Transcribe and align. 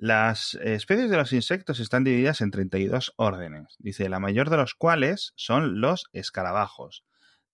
Las 0.00 0.54
especies 0.62 1.10
de 1.10 1.16
los 1.16 1.32
insectos 1.32 1.80
están 1.80 2.04
divididas 2.04 2.40
en 2.40 2.52
32 2.52 3.14
órdenes. 3.16 3.74
Dice, 3.80 4.08
la 4.08 4.20
mayor 4.20 4.48
de 4.48 4.56
los 4.56 4.76
cuales 4.76 5.32
son 5.34 5.80
los 5.80 6.06
escarabajos, 6.12 7.04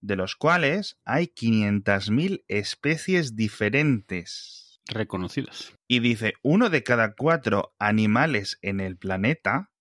de 0.03 0.17
los 0.17 0.37
cuales 0.37 0.99
hay 1.07 1.29
500.000 1.29 2.45
especies 2.49 3.35
diferentes. 3.35 4.83
Reconocidas. 4.89 5.73
Y 5.89 6.01
dice, 6.01 6.35
uno 6.43 6.69
de 6.69 6.83
cada 6.83 7.15
cuatro 7.15 7.75
animales 7.79 8.59
en 8.61 8.81
el 8.81 8.99
planeta 8.99 9.73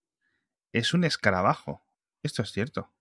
es 0.72 0.94
un 0.94 1.04
escarabajo. 1.04 1.86
Esto 2.22 2.44
es 2.44 2.54
cierto. 2.54 2.93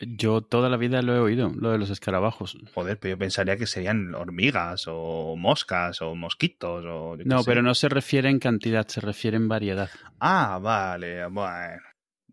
Yo 0.00 0.40
toda 0.40 0.68
la 0.70 0.78
vida 0.78 1.02
lo 1.02 1.14
he 1.14 1.18
oído, 1.18 1.52
lo 1.54 1.70
de 1.72 1.78
los 1.78 1.90
escarabajos. 1.90 2.56
Joder, 2.74 2.98
pero 2.98 3.14
yo 3.14 3.18
pensaría 3.18 3.56
que 3.58 3.66
serían 3.66 4.14
hormigas 4.14 4.84
o 4.88 5.36
moscas 5.36 6.00
o 6.00 6.14
mosquitos 6.14 6.84
o... 6.86 7.16
yo 7.16 7.18
qué 7.18 7.24
No, 7.26 7.42
sé. 7.42 7.50
pero 7.50 7.62
no 7.62 7.74
se 7.74 7.88
refiere 7.90 8.30
en 8.30 8.38
cantidad, 8.38 8.86
se 8.88 9.00
refiere 9.00 9.36
en 9.36 9.48
variedad. 9.48 9.90
Ah, 10.18 10.58
vale, 10.62 11.26
bueno. 11.26 11.82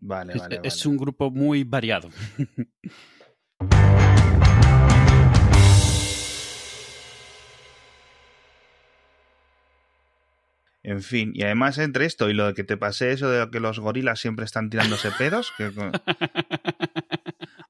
Vale, 0.00 0.32
Es, 0.32 0.40
vale, 0.40 0.60
es 0.62 0.86
un 0.86 0.96
grupo 0.96 1.30
muy 1.30 1.64
variado. 1.64 2.08
En 10.84 11.02
fin, 11.02 11.32
y 11.34 11.42
además 11.42 11.76
entre 11.78 12.06
esto 12.06 12.30
y 12.30 12.34
lo 12.34 12.54
que 12.54 12.64
te 12.64 12.76
pasé 12.76 13.10
eso 13.12 13.28
de 13.28 13.50
que 13.50 13.60
los 13.60 13.78
gorilas 13.80 14.20
siempre 14.20 14.44
están 14.44 14.70
tirándose 14.70 15.10
pedos, 15.18 15.52
que... 15.58 15.70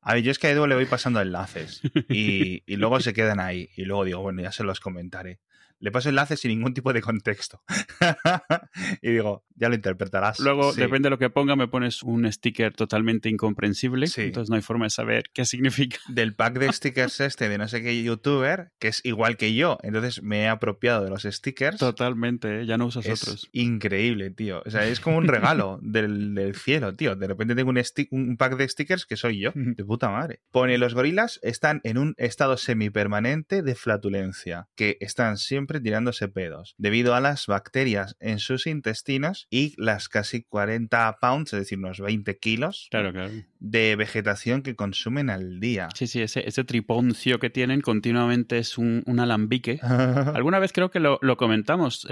A 0.09 0.15
ver, 0.15 0.23
yo 0.23 0.31
es 0.31 0.39
que 0.39 0.47
a 0.47 0.51
Edu 0.53 0.67
le 0.67 0.75
voy 0.75 0.87
pasando 0.87 1.21
enlaces 1.21 1.83
y, 2.09 2.63
y 2.65 2.77
luego 2.77 2.99
se 2.99 3.13
quedan 3.13 3.41
ahí 3.41 3.69
y 3.77 3.85
luego 3.85 4.07
digo, 4.07 4.23
bueno, 4.23 4.41
ya 4.41 4.53
se 4.53 4.65
los 4.65 4.81
comentaré. 4.81 5.39
Le 5.81 5.91
paso 5.93 6.09
enlaces 6.09 6.41
sin 6.41 6.51
ningún 6.51 6.75
tipo 6.75 6.93
de 6.93 7.01
contexto. 7.01 7.63
y 9.03 9.11
digo, 9.13 9.45
ya 9.55 9.69
lo 9.69 9.75
interpretarás. 9.75 10.41
Luego, 10.41 10.73
Sí. 10.73 10.81
depende 10.81 11.07
de 11.07 11.11
lo 11.11 11.19
que 11.19 11.31
ponga, 11.31 11.57
me 11.57 11.69
pones 11.69 12.03
un 12.03 12.31
sticker 12.33 12.75
totalmente 12.75 13.29
incomprensible. 13.29 14.07
Sí. 14.07 14.23
Entonces 14.23 14.51
no 14.51 14.57
hay 14.57 14.63
forma 14.63 14.87
de 14.87 14.91
saber 14.91 15.25
qué 15.33 15.45
significa. 15.45 15.99
Del 16.09 16.35
pack 16.35 16.59
de 16.59 16.73
stickers 16.73 17.21
este 17.21 17.49
de 17.49 17.59
no 17.59 17.69
sé 17.69 17.83
qué 17.83 18.03
youtuber, 18.03 18.71
que 18.79 18.89
es 18.89 19.01
igual 19.05 19.37
que 19.37 19.55
yo. 19.55 19.79
Entonces 19.83 20.23
me 20.23 20.43
he 20.43 20.49
apropiado 20.49 21.05
de 21.05 21.11
los 21.11 21.23
stickers. 21.23 21.79
Totalmente, 21.79 22.63
¿eh? 22.63 22.67
ya 22.67 22.77
no 22.79 22.87
usas 22.87 23.07
Es 23.07 23.23
otros. 23.23 23.49
increíble, 23.53 24.31
tío. 24.31 24.63
O 24.67 24.71
sea, 24.71 24.87
es 24.87 25.01
como 25.01 25.19
un 25.19 25.29
regalo 25.29 25.79
del, 25.83 26.35
del 26.35 26.55
cielo, 26.57 26.95
tío. 26.95 27.15
De 27.17 27.27
repente 27.27 27.55
tengo 27.55 27.71
un, 27.71 27.81
un 28.11 28.37
pack 28.37 28.57
de 28.57 28.69
stickers 28.69 29.07
que 29.07 29.17
soy 29.17 29.41
yo. 29.41 29.53
De 29.55 29.85
puta 29.85 30.11
madre. 30.11 30.41
Pone, 30.51 30.79
los 30.79 30.95
gorilas 30.95 31.39
están 31.43 31.81
en 31.85 31.99
un 31.99 32.15
estado 32.17 32.57
semipermanente 32.57 33.63
de 33.63 33.75
flatulencia, 33.75 34.69
que 34.75 34.97
están 35.01 35.37
siempre 35.37 35.68
tirándose 35.81 36.29
pedos, 36.29 36.75
debido 36.79 37.15
a 37.15 37.21
las 37.21 37.47
bacterias 37.47 38.17
en 38.21 38.39
sus 38.39 38.67
intestinos 38.67 39.47
y 39.51 39.75
las 39.77 40.09
casi 40.09 40.43
40 40.43 41.19
pounds, 41.21 41.53
es 41.53 41.61
decir, 41.61 41.79
unos 41.79 42.01
20 42.01 42.39
kilos 42.39 42.89
Claro, 42.91 43.13
claro. 43.13 43.33
De 43.61 43.97
vegetación 43.97 44.63
que 44.63 44.77
consumen 44.77 45.31
al 45.31 45.59
día. 45.61 45.89
Sí, 45.95 46.07
sí, 46.07 46.21
ese, 46.23 46.47
ese 46.49 46.65
triponcio 46.65 47.39
que 47.39 47.51
tienen 47.51 47.81
continuamente 47.81 48.59
es 48.59 48.79
un, 48.79 49.03
un 49.07 49.21
alambique. 49.21 49.81
Alguna 50.35 50.59
vez 50.59 50.73
creo 50.73 50.91
que 50.91 51.01
lo, 51.01 51.19
lo 51.23 51.37
comentamos, 51.37 52.07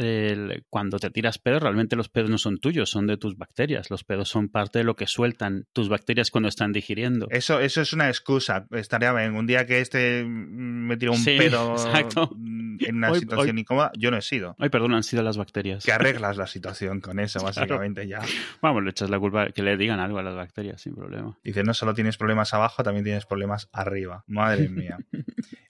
cuando 0.71 0.99
te 0.99 1.11
tiras 1.11 1.39
pedos, 1.39 1.63
realmente 1.63 1.97
los 1.97 2.09
pedos 2.09 2.31
no 2.31 2.39
son 2.39 2.59
tuyos, 2.59 2.91
son 2.91 3.07
de 3.07 3.17
tus 3.17 3.37
bacterias. 3.37 3.91
Los 3.91 4.05
pedos 4.05 4.29
son 4.29 4.49
parte 4.49 4.79
de 4.81 4.85
lo 4.85 4.97
que 4.97 5.07
sueltan 5.07 5.67
tus 5.73 5.89
bacterias 5.89 6.31
cuando 6.31 6.49
están 6.49 6.73
digiriendo. 6.73 7.27
Eso, 7.31 7.61
eso 7.61 7.81
es 7.81 7.93
una 7.93 8.09
excusa. 8.09 8.67
Estaría 8.73 9.13
bien. 9.13 9.35
Un 9.37 9.47
día 9.47 9.67
que 9.67 9.81
este 9.81 10.25
mm, 10.25 10.29
me 10.87 10.97
tira 10.97 11.13
un 11.13 11.19
Sí, 11.19 11.37
pedo 11.39 11.73
exacto. 11.77 12.31
en 12.35 12.97
una 12.97 13.11
Hoy- 13.11 13.21
situación 13.21 13.57
hoy- 13.57 13.61
incómoda, 13.61 13.93
yo 13.97 14.11
no 14.11 14.17
he 14.17 14.23
sido. 14.23 14.57
Ay, 14.59 14.69
perdón, 14.69 14.95
han 14.95 15.03
sido 15.03 15.23
las 15.23 15.37
bacterias. 15.37 15.85
Que 15.85 15.93
arreglas 15.93 16.37
la 16.37 16.47
situación 16.47 17.01
con 17.01 17.21
eso, 17.21 17.41
básicamente 17.41 18.07
ya. 18.09 18.21
Vamos, 18.63 18.83
le 18.83 18.91
echas 18.91 19.11
la 19.11 19.19
culpa, 19.19 19.49
que 19.51 19.63
le 19.63 19.77
digan 19.77 20.01
algo 20.01 20.19
a 20.19 20.23
las 20.23 20.35
bacterias, 20.35 20.81
sin 20.81 20.95
problema. 20.95 21.36
Dice, 21.45 21.63
no 21.63 21.75
solo 21.75 21.95
tienes 21.95 22.17
problemas 22.17 22.53
abajo, 22.55 22.83
también 22.83 23.05
tienes 23.05 23.27
problemas 23.27 23.69
arriba. 23.73 24.25
Madre 24.27 24.69
mía. 24.69 24.99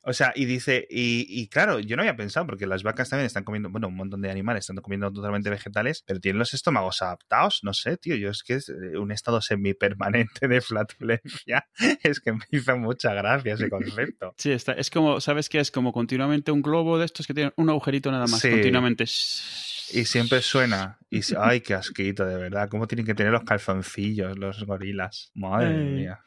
O 0.09 0.13
sea, 0.13 0.33
y 0.37 0.45
dice, 0.45 0.87
y, 0.89 1.27
y 1.29 1.49
claro, 1.49 1.81
yo 1.81 1.97
no 1.97 2.03
había 2.03 2.17
pensado, 2.17 2.47
porque 2.47 2.67
las 2.67 2.83
vacas 2.85 3.11
también 3.11 3.27
están 3.27 3.43
comiendo, 3.45 3.71
bueno, 3.71 3.89
un 3.89 3.97
montón 3.97 4.23
de 4.23 4.31
animales 4.31 4.61
están 4.63 4.77
comiendo 4.77 5.13
totalmente 5.13 5.51
vegetales, 5.51 6.05
pero 6.07 6.21
tienen 6.21 6.39
los 6.39 6.55
estómagos 6.55 7.03
adaptados, 7.03 7.61
no 7.65 7.75
sé, 7.75 7.97
tío, 7.97 8.15
yo 8.15 8.31
es 8.31 8.45
que 8.45 8.55
es 8.55 8.69
eh, 8.69 8.97
un 8.99 9.11
estado 9.11 9.41
semipermanente 9.41 10.47
de 10.47 10.61
flatulencia, 10.61 11.67
es 12.05 12.21
que 12.21 12.33
me 12.33 12.39
hizo 12.53 12.77
mucha 12.79 13.15
gracia 13.15 13.55
ese 13.55 13.69
concepto. 13.69 14.33
Sí, 14.39 14.53
está, 14.53 14.73
es 14.75 14.91
como, 14.91 15.21
¿sabes 15.21 15.49
qué? 15.49 15.59
Es 15.59 15.73
como 15.73 15.93
continuamente 15.93 16.53
un 16.53 16.63
globo 16.63 16.99
de 16.99 17.05
estos 17.05 17.27
que 17.27 17.35
tienen 17.35 17.53
un 17.57 17.69
agujerito 17.69 18.11
nada 18.13 18.27
más, 18.29 18.41
Sí. 18.41 18.51
continuamente. 18.51 19.07
Y 19.93 20.05
siempre 20.05 20.43
suena. 20.43 20.99
Y, 21.11 21.21
ay, 21.39 21.61
qué 21.61 21.75
asquito, 21.75 22.25
de 22.27 22.37
verdad. 22.37 22.69
¿Cómo 22.69 22.87
tienen 22.87 23.07
que 23.07 23.15
tener 23.15 23.33
los 23.33 23.45
calzoncillos 23.45 24.37
los 24.39 24.65
gorilas? 24.65 25.31
Madre 25.35 25.69
Ay. 25.69 25.75
mía. 25.85 26.21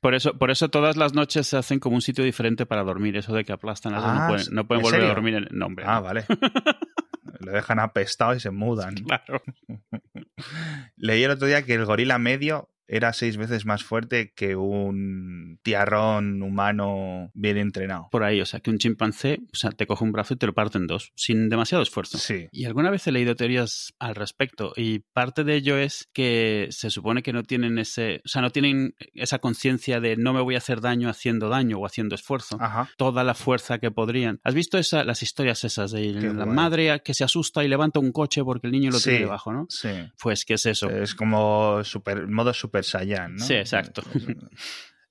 Por 0.00 0.14
eso, 0.14 0.38
por 0.38 0.50
eso 0.50 0.68
todas 0.68 0.96
las 0.96 1.14
noches 1.14 1.46
se 1.46 1.56
hacen 1.56 1.80
como 1.80 1.96
un 1.96 2.02
sitio 2.02 2.24
diferente 2.24 2.66
para 2.66 2.82
dormir. 2.84 3.16
Eso 3.16 3.34
de 3.34 3.44
que 3.44 3.52
aplastan 3.52 3.94
algo, 3.94 4.06
Ah, 4.08 4.14
no 4.14 4.28
pueden, 4.28 4.54
no 4.54 4.66
pueden 4.66 4.80
¿en 4.80 4.82
volver 4.84 5.00
serio? 5.00 5.12
a 5.12 5.14
dormir 5.14 5.34
en 5.34 5.48
no, 5.50 5.66
hombre. 5.66 5.84
Ah, 5.88 6.00
vale. 6.00 6.24
Lo 7.40 7.52
dejan 7.52 7.80
apestado 7.80 8.34
y 8.34 8.40
se 8.40 8.50
mudan. 8.50 8.94
Claro. 8.96 9.42
Leí 10.96 11.22
el 11.24 11.30
otro 11.30 11.46
día 11.46 11.62
que 11.62 11.74
el 11.74 11.84
gorila 11.86 12.18
medio 12.18 12.68
era 12.92 13.12
seis 13.12 13.36
veces 13.36 13.64
más 13.66 13.84
fuerte 13.84 14.32
que 14.34 14.56
un 14.56 15.58
tiarrón 15.62 16.42
humano 16.42 17.30
bien 17.34 17.56
entrenado. 17.56 18.08
Por 18.10 18.24
ahí, 18.24 18.40
o 18.40 18.46
sea, 18.46 18.60
que 18.60 18.70
un 18.70 18.78
chimpancé 18.78 19.40
o 19.52 19.56
sea, 19.56 19.70
te 19.70 19.86
coge 19.86 20.04
un 20.04 20.12
brazo 20.12 20.34
y 20.34 20.36
te 20.36 20.46
lo 20.46 20.54
parte 20.54 20.78
en 20.78 20.86
dos, 20.86 21.12
sin 21.14 21.48
demasiado 21.48 21.82
esfuerzo. 21.82 22.18
Sí. 22.18 22.48
Y 22.50 22.64
alguna 22.64 22.90
vez 22.90 23.06
he 23.06 23.12
leído 23.12 23.36
teorías 23.36 23.94
al 23.98 24.14
respecto 24.14 24.72
y 24.76 25.00
parte 25.12 25.44
de 25.44 25.54
ello 25.54 25.76
es 25.78 26.08
que 26.12 26.66
se 26.70 26.90
supone 26.90 27.22
que 27.22 27.32
no 27.32 27.42
tienen 27.44 27.78
ese, 27.78 28.22
o 28.24 28.28
sea, 28.28 28.42
no 28.42 28.50
tienen 28.50 28.94
esa 29.14 29.38
conciencia 29.38 30.00
de 30.00 30.16
no 30.16 30.32
me 30.32 30.40
voy 30.40 30.56
a 30.56 30.58
hacer 30.58 30.80
daño 30.80 31.08
haciendo 31.08 31.48
daño 31.48 31.78
o 31.78 31.86
haciendo 31.86 32.14
esfuerzo. 32.14 32.56
Ajá. 32.60 32.90
Toda 32.96 33.22
la 33.24 33.34
fuerza 33.34 33.78
que 33.78 33.90
podrían. 33.90 34.40
¿Has 34.42 34.54
visto 34.54 34.78
esa, 34.78 35.04
las 35.04 35.22
historias 35.22 35.62
esas 35.64 35.92
de 35.92 36.12
Qué 36.12 36.26
la 36.32 36.44
guay. 36.44 36.56
madre 36.56 37.02
que 37.04 37.14
se 37.14 37.22
asusta 37.24 37.62
y 37.64 37.68
levanta 37.68 38.00
un 38.00 38.10
coche 38.12 38.42
porque 38.42 38.66
el 38.66 38.72
niño 38.72 38.90
lo 38.90 38.98
Sí. 38.98 39.10
tiene 39.10 39.20
debajo, 39.20 39.52
¿no? 39.52 39.66
Sí. 39.68 39.88
Pues, 40.20 40.44
¿qué 40.44 40.54
es 40.54 40.66
eso? 40.66 40.90
Es 40.90 41.14
como 41.14 41.82
super, 41.84 42.26
modo 42.26 42.52
Super 42.52 42.79
Saiyan, 42.82 43.36
¿no? 43.36 43.44
Sí, 43.44 43.54
exacto. 43.54 44.02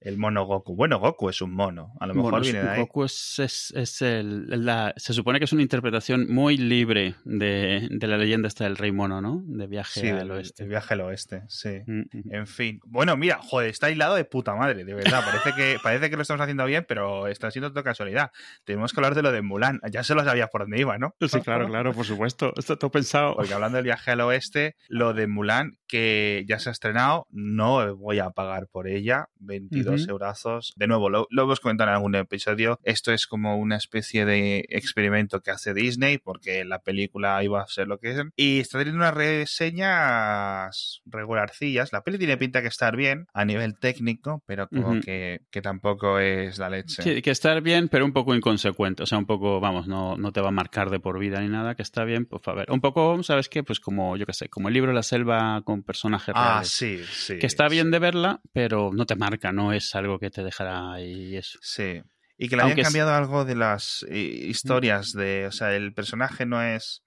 El 0.02 0.18
mono 0.18 0.46
Goku. 0.46 0.76
Bueno, 0.78 0.98
Goku 1.00 1.30
es 1.30 1.42
un 1.42 1.52
mono. 1.54 1.94
A 2.00 2.08
lo 2.08 2.14
mejor 2.16 2.32
Bueno, 2.32 2.44
viene 2.44 2.64
de 2.64 2.70
ahí. 2.70 2.80
Goku 2.80 3.04
es, 3.04 3.38
es- 3.40 3.74
es 3.76 4.02
el, 4.02 4.46
la, 4.66 4.94
se 4.96 5.14
supone 5.14 5.40
que 5.40 5.46
es 5.46 5.52
una 5.52 5.62
interpretación 5.62 6.28
muy 6.34 6.56
libre 6.58 7.16
de, 7.26 7.88
de 7.92 8.08
la 8.08 8.18
leyenda 8.18 8.48
esta 8.48 8.64
del 8.64 8.78
rey 8.78 8.94
mono, 8.94 9.20
¿no? 9.22 9.44
De 9.46 9.68
viaje 9.68 10.00
Sí, 10.00 10.08
al 10.08 10.20
del- 10.20 10.32
oeste. 10.32 10.64
el 10.64 10.70
viaje 10.70 10.94
al 10.94 11.02
oeste, 11.02 11.44
sí. 11.50 11.82
Mm, 11.86 12.00
mm. 12.14 12.34
En 12.34 12.48
fin. 12.48 12.80
Bueno, 12.86 13.18
mira, 13.18 13.40
joder, 13.42 13.70
está 13.70 13.90
hilado 13.92 14.16
de 14.16 14.24
puta 14.24 14.56
madre, 14.56 14.86
de 14.86 14.94
verdad. 14.94 15.22
Parece 15.26 15.52
que, 15.54 15.78
parece 15.84 16.10
que 16.10 16.16
lo 16.16 16.22
estamos 16.22 16.42
haciendo 16.42 16.64
bien, 16.66 16.86
pero 16.88 17.28
está 17.28 17.52
siendo 17.52 17.70
toda 17.70 17.84
casualidad. 17.84 18.32
Tenemos 18.64 18.94
que 18.94 19.00
hablar 19.02 19.16
de 19.16 19.22
lo 19.22 19.34
de 19.34 19.42
Mulan. 19.42 19.82
Ya 19.92 20.04
se 20.04 20.16
lo 20.16 20.24
sabía 20.24 20.48
por 20.48 20.62
dónde 20.62 20.80
iba, 20.80 20.98
¿no? 20.98 21.14
Sí, 21.20 21.42
claro, 21.42 21.68
claro, 21.68 21.92
por 21.94 22.06
supuesto. 22.06 22.54
Está 22.56 22.78
todo 22.78 22.90
pensado. 22.92 23.36
Porque 23.36 23.54
hablando 23.54 23.76
del 23.76 23.84
viaje 23.86 24.12
al 24.12 24.22
oeste, 24.22 24.76
lo 24.88 25.14
de 25.14 25.28
Mulan, 25.28 25.78
que 25.88 26.46
ya 26.48 26.58
se 26.60 26.70
ha 26.70 26.72
estrenado, 26.72 27.28
no 27.32 27.98
voy 27.98 28.20
a 28.20 28.30
pagar 28.30 28.68
por 28.72 28.88
ella 28.88 29.28
22 29.40 29.89
Ujú. 29.94 30.12
eurazos. 30.12 30.74
De 30.76 30.88
nuevo, 30.88 31.10
lo, 31.10 31.28
lo 31.30 31.44
hemos 31.44 31.60
comentado 31.60 31.90
en 31.90 31.96
algún 31.96 32.16
episodio. 32.16 32.80
Esto 32.84 33.12
es 33.12 33.28
como 33.28 33.58
una 33.58 33.76
especie 33.78 34.26
de 34.26 34.66
experimento 34.70 35.42
que 35.42 35.52
hace 35.52 35.74
Disney, 35.74 36.18
porque 36.18 36.66
la 36.66 36.80
película 36.80 37.44
iba 37.44 37.62
a 37.62 37.68
ser 37.68 37.88
lo 37.88 37.98
que 38.00 38.12
es. 38.12 38.22
Y 38.36 38.60
está 38.60 38.80
teniendo 38.80 39.00
unas 39.00 39.14
reseñas 39.14 41.02
regularcillas. 41.06 41.92
La 41.94 42.02
peli 42.04 42.18
tiene 42.18 42.38
pinta 42.38 42.62
que 42.62 42.68
estar 42.68 42.96
bien 42.96 43.28
a 43.34 43.46
nivel 43.46 43.78
técnico, 43.80 44.44
pero 44.46 44.68
como 44.68 44.92
Ujú. 44.92 45.02
que, 45.02 45.42
que 45.52 45.62
tampoco 45.62 46.20
es 46.20 46.58
la 46.58 46.70
leche. 46.70 47.02
Sí, 47.02 47.22
que 47.22 47.32
estar 47.32 47.62
bien, 47.62 47.90
pero 47.90 48.06
un 48.06 48.14
poco 48.14 48.36
inconsecuente. 48.36 49.04
O 49.04 49.06
sea, 49.06 49.18
un 49.18 49.26
poco, 49.26 49.60
vamos, 49.60 49.88
no, 49.88 50.18
no 50.18 50.32
te 50.32 50.42
va 50.42 50.50
a 50.50 50.52
marcar 50.52 50.90
de 50.90 51.00
por 51.00 51.20
vida 51.20 51.40
ni 51.42 51.48
nada, 51.48 51.76
que 51.76 51.82
está 51.84 52.04
bien, 52.04 52.26
pues 52.26 52.48
a 52.48 52.54
ver. 52.54 52.72
Un 52.72 52.82
poco, 52.82 53.22
¿sabes 53.24 53.50
qué? 53.50 53.64
Pues 53.64 53.80
como, 53.80 54.18
yo 54.18 54.26
qué 54.26 54.34
sé, 54.34 54.50
como 54.50 54.68
el 54.68 54.74
libro 54.74 54.94
La 54.94 55.04
Selva 55.04 55.62
con 55.64 55.84
personajes 55.84 56.34
ah, 56.36 56.50
reales. 56.52 56.70
sí, 56.70 57.00
sí. 57.10 57.38
que 57.40 57.48
está 57.48 57.68
bien 57.68 57.88
sí. 57.88 57.92
de 57.92 58.00
verla, 58.00 58.42
pero 58.54 58.92
no 58.94 59.06
te 59.06 59.16
marca, 59.16 59.52
no 59.52 59.74
es 59.74 59.79
algo 59.96 60.20
que 60.20 60.30
te 60.30 60.44
dejará 60.44 60.94
ahí 60.94 61.36
eso. 61.36 61.60
Sí. 61.62 62.02
Y 62.38 62.48
que 62.50 62.56
le 62.56 62.62
Aunque 62.62 62.74
habían 62.74 62.80
es- 62.80 62.88
cambiado 62.88 63.14
algo 63.14 63.46
de 63.46 63.56
las 63.56 64.06
eh, 64.10 64.18
historias 64.18 65.12
de. 65.12 65.46
O 65.48 65.52
sea, 65.52 65.76
el 65.76 65.94
personaje 65.94 66.46
no 66.46 66.62
es 66.62 67.04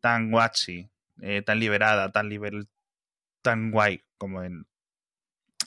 tan 0.00 0.30
guachi, 0.30 0.88
eh, 1.20 1.42
tan 1.42 1.58
liberada, 1.58 2.10
tan 2.12 2.28
liber- 2.30 2.68
tan 3.42 3.70
guay 3.70 4.02
como 4.18 4.42
en 4.42 4.66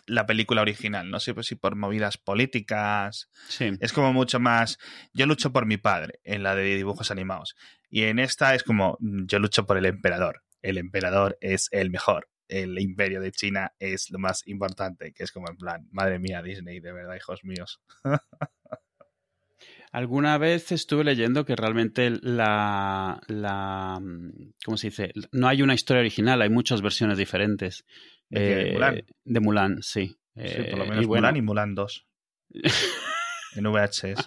la 0.06 0.25
película 0.25 0.62
original. 0.62 1.10
No 1.10 1.19
sé 1.19 1.34
pues, 1.34 1.48
si 1.48 1.56
por 1.56 1.75
movidas 1.75 2.18
políticas. 2.18 3.30
Sí. 3.50 3.72
Es 3.80 3.94
como 3.94 4.13
mucho 4.13 4.40
más. 4.40 4.78
Yo 5.13 5.25
lucho 5.25 5.51
por 5.51 5.66
mi 5.66 5.78
padre 5.78 6.19
en 6.24 6.44
la 6.44 6.56
de 6.56 6.63
dibujos 6.75 7.12
animados. 7.12 7.56
Y 7.90 8.04
en 8.04 8.19
esta 8.19 8.56
es 8.56 8.63
como. 8.63 8.98
mm, 9.00 9.25
Yo 9.25 9.40
lucho 9.40 9.66
por 9.66 9.78
el 9.78 9.86
emperador. 9.86 10.44
El 10.62 10.78
emperador 10.78 11.38
es 11.42 11.68
el 11.72 11.90
mejor. 11.90 12.30
El 12.61 12.79
imperio 12.79 13.19
de 13.19 13.31
China 13.31 13.73
es 13.79 14.11
lo 14.11 14.19
más 14.19 14.45
importante. 14.47 15.11
Que 15.13 15.23
es 15.23 15.31
como 15.31 15.50
en 15.50 15.57
plan, 15.57 15.88
madre 15.91 16.19
mía, 16.19 16.41
Disney, 16.44 16.79
de 16.79 16.91
verdad, 16.91 17.15
hijos 17.15 17.44
míos. 17.44 17.81
Alguna 19.91 20.38
vez 20.39 20.71
estuve 20.71 21.03
leyendo 21.03 21.45
que 21.45 21.55
realmente 21.55 22.09
la, 22.09 23.21
la 23.27 24.01
¿cómo 24.65 24.77
se 24.77 24.88
dice? 24.88 25.13
No 25.31 25.47
hay 25.47 25.61
una 25.61 25.75
historia 25.75 26.01
original, 26.01 26.41
hay 26.41 26.50
muchas 26.50 26.81
versiones 26.81 27.17
diferentes. 27.17 27.85
¿De, 28.29 28.69
eh, 28.69 28.73
Mulan? 28.73 29.03
de 29.23 29.39
Mulan, 29.39 29.77
sí. 29.83 30.17
Sí, 30.35 30.63
por 30.69 30.79
lo 30.79 30.85
Eh, 30.85 30.89
menos 30.89 31.03
y 31.03 31.06
bueno, 31.06 31.27
Mulan 31.27 31.38
y 31.38 31.41
Mulan 31.44 31.75
2. 31.75 32.07
en 33.56 33.63
VHS. 33.65 34.25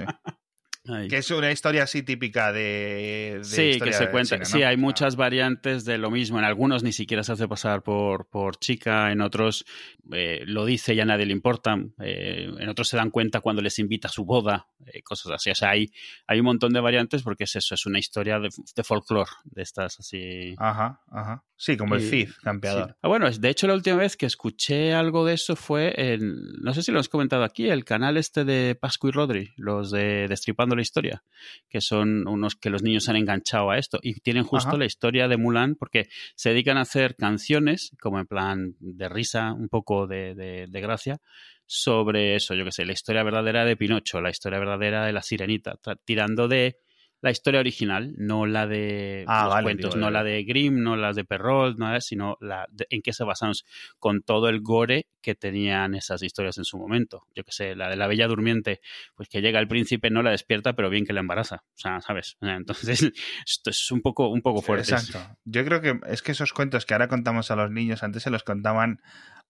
Que 1.08 1.18
es 1.18 1.30
una 1.30 1.50
historia 1.50 1.84
así 1.84 2.02
típica 2.02 2.52
de. 2.52 3.38
de 3.38 3.44
Sí, 3.44 3.80
que 3.80 3.92
se 3.92 4.10
cuenta. 4.10 4.36
China, 4.36 4.44
Sí, 4.44 4.62
hay 4.62 4.76
muchas 4.76 5.16
variantes 5.16 5.84
de 5.84 5.98
lo 5.98 6.10
mismo. 6.10 6.38
En 6.38 6.44
algunos 6.44 6.82
ni 6.82 6.92
siquiera 6.92 7.22
se 7.22 7.32
hace 7.32 7.48
pasar 7.48 7.82
por, 7.82 8.28
por 8.28 8.56
chica, 8.56 9.10
en 9.12 9.20
otros 9.20 9.64
eh, 10.12 10.44
lo 10.46 10.64
dice 10.64 10.94
y 10.94 11.00
a 11.00 11.04
nadie 11.04 11.26
le 11.26 11.32
importa, 11.32 11.76
eh, 12.00 12.48
en 12.58 12.68
otros 12.68 12.88
se 12.88 12.96
dan 12.96 13.10
cuenta 13.10 13.40
cuando 13.40 13.62
les 13.62 13.78
invita 13.78 14.08
a 14.08 14.10
su 14.10 14.24
boda, 14.24 14.68
eh, 14.86 15.02
cosas 15.02 15.32
así. 15.32 15.50
O 15.50 15.54
sea, 15.54 15.70
hay, 15.70 15.90
hay 16.26 16.38
un 16.38 16.46
montón 16.46 16.72
de 16.72 16.80
variantes 16.80 17.22
porque 17.22 17.44
es 17.44 17.56
eso, 17.56 17.74
es 17.74 17.86
una 17.86 17.98
historia 17.98 18.38
de, 18.38 18.48
de 18.74 18.84
folclore, 18.84 19.30
de 19.44 19.62
estas 19.62 19.98
así. 19.98 20.54
Ajá, 20.58 21.00
ajá. 21.10 21.42
Sí, 21.58 21.76
como 21.78 21.94
el 21.94 22.02
Cid, 22.02 22.28
campeador. 22.42 22.90
Sí. 22.90 22.94
Ah, 23.00 23.08
bueno, 23.08 23.30
de 23.30 23.48
hecho 23.48 23.66
la 23.66 23.74
última 23.74 23.96
vez 23.96 24.16
que 24.16 24.26
escuché 24.26 24.92
algo 24.92 25.24
de 25.24 25.34
eso 25.34 25.56
fue 25.56 25.94
en, 25.96 26.34
no 26.60 26.74
sé 26.74 26.82
si 26.82 26.92
lo 26.92 27.00
has 27.00 27.08
comentado 27.08 27.44
aquí, 27.44 27.68
el 27.68 27.84
canal 27.84 28.18
este 28.18 28.44
de 28.44 28.74
Pascu 28.74 29.08
y 29.08 29.10
Rodri, 29.10 29.54
los 29.56 29.90
de 29.90 30.28
Destripando 30.28 30.75
la 30.76 30.82
Historia, 30.82 31.22
que 31.68 31.80
son 31.80 32.28
unos 32.28 32.54
que 32.56 32.70
los 32.70 32.82
niños 32.82 33.08
han 33.08 33.16
enganchado 33.16 33.70
a 33.70 33.78
esto 33.78 33.98
y 34.02 34.14
tienen 34.20 34.44
justo 34.44 34.68
Ajá. 34.70 34.78
la 34.78 34.84
historia 34.86 35.26
de 35.28 35.36
Mulan 35.36 35.74
porque 35.74 36.08
se 36.34 36.50
dedican 36.50 36.76
a 36.78 36.82
hacer 36.82 37.16
canciones, 37.16 37.92
como 38.00 38.18
en 38.20 38.26
plan 38.26 38.74
de 38.80 39.08
risa, 39.08 39.52
un 39.52 39.68
poco 39.68 40.06
de, 40.06 40.34
de- 40.34 40.66
de 40.68 40.80
gracia, 40.80 41.18
sobre 41.66 42.36
eso, 42.36 42.54
yo 42.54 42.64
qué 42.64 42.72
sé, 42.72 42.84
la 42.84 42.92
historia 42.92 43.24
verdadera 43.24 43.64
de 43.64 43.76
Pinocho, 43.76 44.20
la 44.20 44.30
historia 44.30 44.58
verdadera 44.58 45.04
de 45.04 45.12
la 45.12 45.22
Sirenita, 45.22 45.78
tirando 46.04 46.46
de 46.48 46.78
la 47.26 47.30
historia 47.32 47.60
original, 47.60 48.14
no 48.16 48.46
la 48.46 48.66
de 48.66 49.24
Ah, 49.28 49.44
los 49.44 49.54
vale, 49.54 49.64
cuentos, 49.64 49.94
digo, 49.94 50.04
no 50.06 50.10
la 50.10 50.24
de 50.24 50.42
Grimm, 50.44 50.82
no 50.82 50.96
la 50.96 51.12
de 51.12 51.24
Perrault, 51.24 51.78
nada, 51.78 52.00
sino 52.00 52.36
la 52.40 52.66
de- 52.70 52.86
en 52.90 53.02
qué 53.02 53.12
se 53.12 53.24
basaron 53.24 53.54
con 53.98 54.22
todo 54.22 54.48
el 54.48 54.60
gore 54.62 55.06
que 55.20 55.34
tenían 55.34 55.94
esas 55.94 56.22
historias 56.22 56.56
en 56.58 56.64
su 56.64 56.78
momento. 56.78 57.26
Yo 57.34 57.44
que 57.44 57.52
sé, 57.52 57.74
la 57.76 57.90
de 57.90 57.96
la 57.96 58.06
Bella 58.06 58.26
Durmiente, 58.28 58.80
pues 59.14 59.28
que 59.28 59.42
llega 59.42 59.60
el 59.60 59.68
príncipe, 59.68 60.08
no 60.10 60.22
la 60.22 60.30
despierta, 60.30 60.74
pero 60.74 60.88
bien 60.88 61.04
que 61.04 61.12
la 61.12 61.20
embaraza. 61.20 61.56
O 61.64 61.78
sea, 61.78 62.00
¿sabes? 62.00 62.36
Entonces, 62.40 63.00
esto 63.46 63.70
es 63.70 63.90
un 63.90 64.00
poco, 64.00 64.28
un 64.28 64.40
poco 64.40 64.62
fuerte. 64.62 64.92
Exacto. 64.92 65.36
Yo 65.44 65.64
creo 65.64 65.80
que 65.82 66.00
es 66.08 66.22
que 66.22 66.32
esos 66.32 66.52
cuentos 66.52 66.86
que 66.86 66.94
ahora 66.94 67.08
contamos 67.08 67.50
a 67.50 67.56
los 67.56 67.70
niños, 67.70 68.02
antes 68.02 68.22
se 68.22 68.30
los 68.30 68.44
contaban 68.44 69.00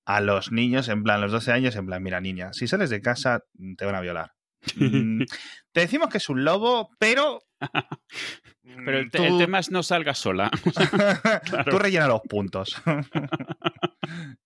a 0.07 0.21
los 0.21 0.53
niños, 0.53 0.89
en 0.89 1.03
plan, 1.03 1.21
los 1.21 1.33
12 1.33 1.51
años, 1.53 1.75
en 1.77 1.85
plan, 1.87 2.03
mira, 2.03 2.21
niña, 2.21 2.53
si 2.53 2.69
sales 2.69 2.91
de 2.91 3.01
casa, 3.03 3.41
te 3.77 3.85
van 3.85 3.97
a 3.97 4.01
violar. 4.01 4.36
Mm, 4.77 5.23
te 5.73 5.81
decimos 5.81 6.09
que 6.09 6.19
es 6.19 6.29
un 6.29 6.45
lobo, 6.45 6.91
pero. 6.99 7.41
Pero 8.85 8.99
el, 8.99 9.11
te- 9.13 9.19
tú- 9.19 9.25
el 9.25 9.39
tema 9.39 9.61
es 9.61 9.71
no 9.71 9.83
salga 9.85 10.13
sola. 10.13 10.51
Tú 11.71 11.79
rellena 11.79 12.09
los 12.09 12.21
puntos. 12.23 12.75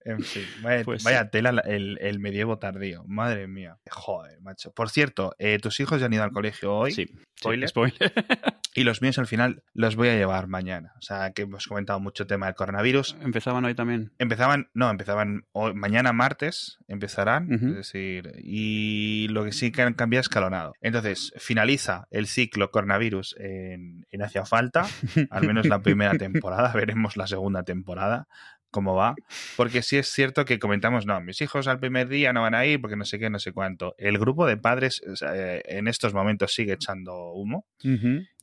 En 0.05 0.21
fin, 0.23 0.45
vaya, 0.63 0.85
Pues 0.85 1.03
vaya 1.05 1.23
sí. 1.25 1.29
tela 1.33 1.53
la- 1.53 1.63
el, 1.63 1.99
el 2.01 2.19
medievo 2.19 2.59
tardío. 2.59 3.05
Madre 3.07 3.47
mía. 3.49 3.77
Joder, 3.91 4.41
macho. 4.41 4.73
Por 4.73 4.91
cierto, 4.91 5.35
eh, 5.39 5.59
tus 5.59 5.79
hijos 5.81 6.01
ya 6.01 6.07
han 6.07 6.13
ido 6.13 6.23
al 6.25 6.33
colegio 6.33 6.75
hoy 6.75 6.93
Sí, 6.93 7.07
sí, 7.07 7.15
Spoiler. 7.39 7.69
spoiler. 7.69 8.13
y 8.75 8.85
los 8.85 9.03
míos 9.03 9.19
al 9.19 9.27
final 9.27 9.63
los 9.73 9.97
voy 9.97 10.09
a 10.09 10.17
llevar 10.17 10.47
mañana. 10.47 10.93
O 10.99 11.03
sea, 11.03 11.33
que 11.33 11.43
hemos 11.43 11.67
comentado 11.67 12.01
mucho 12.01 12.27
tema 12.27 12.47
del 12.47 12.55
coronavirus. 12.55 13.17
Empezaban 13.21 13.65
hoy 13.65 13.75
también. 13.75 14.13
Empezaban, 14.19 14.69
no, 14.75 14.91
empezaban 14.91 15.45
hoy, 15.53 15.75
mañana 15.75 16.13
martes, 16.13 16.79
empezarán, 16.89 17.53
Ujú. 17.53 17.67
es 17.69 17.75
decir, 17.77 18.33
y 18.39 19.27
lo 19.31 19.45
que 19.45 19.53
sí 19.53 19.73
que 19.73 19.83
han 19.83 19.95
cambiado 19.95 20.21
es 20.21 20.27
escalonado. 20.27 20.73
Entonces, 20.81 21.33
finaliza 21.39 22.07
el 22.11 22.27
ciclo 22.27 22.71
coronavirus 22.71 23.37
en, 23.39 24.07
en 24.11 24.23
Hacia 24.23 24.45
Falta, 24.45 24.87
al 25.31 25.47
menos 25.47 25.67
la 25.67 25.81
primera 25.81 26.13
temporada, 26.19 26.73
veremos 26.73 27.17
la 27.17 27.27
segunda 27.27 27.63
temporada 27.65 28.29
cómo 28.71 28.95
va, 28.95 29.15
porque 29.57 29.83
sí 29.83 29.97
es 29.97 30.09
cierto 30.09 30.45
que 30.45 30.59
comentamos, 30.59 31.07
no, 31.07 31.21
mis 31.21 31.41
hijos 31.41 31.67
al 31.67 31.81
primer 31.81 32.09
día 32.09 32.33
no 32.33 32.43
van 32.43 32.55
a 32.55 32.65
ir 32.67 32.81
porque 32.81 32.97
no 32.97 33.05
sé 33.05 33.19
qué, 33.19 33.31
no 33.31 33.39
sé 33.39 33.53
cuánto. 33.53 33.95
El 33.99 34.19
grupo 34.19 34.47
de 34.47 34.57
padres 34.57 35.03
eh, 35.33 35.63
en 35.67 35.89
estos 35.89 36.15
momentos 36.15 36.53
sigue 36.53 36.75
echando 36.75 37.33
humo, 37.33 37.67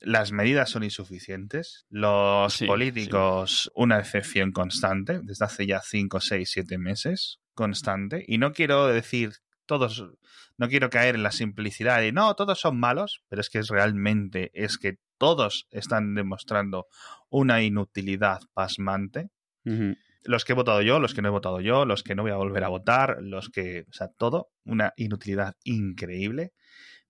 las 0.01 0.31
medidas 0.31 0.69
son 0.69 0.83
insuficientes, 0.83 1.85
los 1.89 2.53
Sí, 2.53 2.65
políticos 2.65 3.71
una 3.75 3.97
decepción 3.97 4.51
constante, 4.51 5.19
desde 5.23 5.45
hace 5.45 5.65
ya 5.65 5.81
5, 5.81 6.19
6, 6.19 6.49
7 6.51 6.77
meses, 6.77 7.39
constante, 7.53 8.23
y 8.27 8.37
no 8.37 8.51
quiero 8.51 8.87
decir 8.87 9.33
todos, 9.65 10.03
no 10.57 10.67
quiero 10.69 10.89
caer 10.89 11.15
en 11.15 11.23
la 11.23 11.31
simplicidad 11.31 11.99
de 11.99 12.11
no, 12.11 12.33
todos 12.35 12.59
son 12.59 12.79
malos, 12.79 13.21
pero 13.27 13.41
es 13.41 13.49
que 13.49 13.59
es 13.59 13.67
realmente 13.69 14.51
es 14.53 14.77
que 14.77 14.97
todos 15.17 15.67
están 15.71 16.15
demostrando 16.15 16.87
una 17.29 17.61
inutilidad 17.63 18.39
pasmante. 18.53 19.29
Ujú. 19.65 19.95
Los 20.23 20.43
que 20.45 20.53
he 20.53 20.55
votado 20.55 20.81
yo, 20.81 20.99
los 20.99 21.13
que 21.13 21.21
no 21.21 21.27
he 21.29 21.31
votado 21.31 21.61
yo, 21.61 21.85
los 21.85 22.03
que 22.03 22.15
no 22.15 22.23
voy 22.23 22.31
a 22.31 22.35
volver 22.35 22.63
a 22.63 22.69
votar, 22.69 23.17
los 23.21 23.49
que, 23.49 23.85
o 23.89 23.93
sea, 23.93 24.07
todo, 24.17 24.49
una 24.65 24.93
inutilidad 24.97 25.55
increíble. 25.63 26.51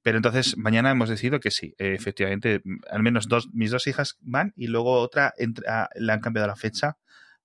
Pero 0.04 0.18
entonces 0.18 0.57
mañana 0.57 0.92
hemos 0.92 1.09
decidido 1.09 1.39
que 1.39 1.51
sí, 1.51 1.74
eh, 1.80 1.94
efectivamente, 1.94 2.62
mm, 2.63 2.77
al 2.92 3.04
menos 3.04 3.27
dos, 3.27 3.50
mis 3.54 3.71
dos 3.71 3.88
hijas 3.88 4.18
van 4.21 4.54
y 4.56 4.68
luego 4.68 4.94
otra 5.01 5.33
entre- 5.38 5.68
ah, 5.68 5.89
le 5.95 6.13
han 6.13 6.21
cambiado 6.21 6.48
la 6.48 6.56
fecha 6.56 6.98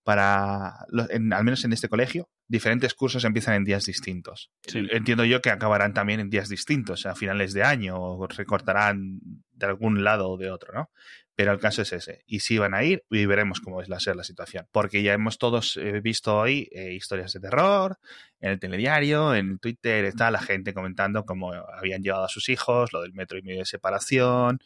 para, 0.05 0.73
en- 1.11 1.32
al 1.32 1.44
menos 1.44 1.64
en 1.64 1.73
este 1.73 1.88
colegio, 1.88 2.29
diferentes 2.49 2.93
cursos 2.94 3.25
empiezan 3.25 3.55
en 3.55 3.64
días 3.64 3.85
distintos. 3.85 4.50
Sí. 4.67 4.87
Entiendo 4.91 5.25
yo 5.25 5.41
que 5.41 5.50
acabarán 5.50 5.94
también 5.94 6.20
en 6.20 6.29
días 6.29 6.49
distintos, 6.49 7.06
a 7.06 7.14
finales 7.14 7.53
de 7.53 7.62
año, 7.62 7.97
o 7.99 8.26
recortarán 8.26 9.20
de 9.53 9.67
algún 9.67 10.03
lado 10.05 10.29
o 10.29 10.37
de 10.37 10.50
otro, 10.50 10.73
¿no? 10.75 10.91
Pero 11.34 11.52
el 11.52 11.58
caso 11.58 11.82
es 11.82 11.93
ese. 11.93 12.23
Y 12.26 12.40
si 12.40 12.58
van 12.58 12.75
a 12.75 12.84
ir, 12.84 13.05
y 13.11 13.25
veremos 13.25 13.61
cómo 13.61 13.81
es 13.81 13.88
la, 13.88 14.00
ser 14.00 14.17
la 14.17 14.25
situación. 14.25 14.67
Porque 14.70 15.02
ya 15.02 15.14
hemos 15.14 15.38
todos 15.38 15.79
eh, 15.79 16.00
visto 16.00 16.37
hoy 16.37 16.69
eh, 16.73 16.93
historias 16.93 17.32
de 17.32 17.40
terror, 17.40 17.99
en 18.40 18.50
el 18.50 18.61
telediario, 18.61 19.34
en 19.34 19.58
Twitter, 19.58 20.05
está 20.05 20.31
la 20.31 20.40
gente 20.40 20.75
comentando 20.75 21.25
cómo 21.25 21.52
habían 21.52 22.02
llevado 22.02 22.25
a 22.25 22.29
sus 22.29 22.49
hijos, 22.49 22.93
lo 22.93 23.00
del 23.00 23.14
metro 23.14 23.38
y 23.38 23.43
medio 23.43 23.61
de 23.61 23.67
separación, 23.67 24.58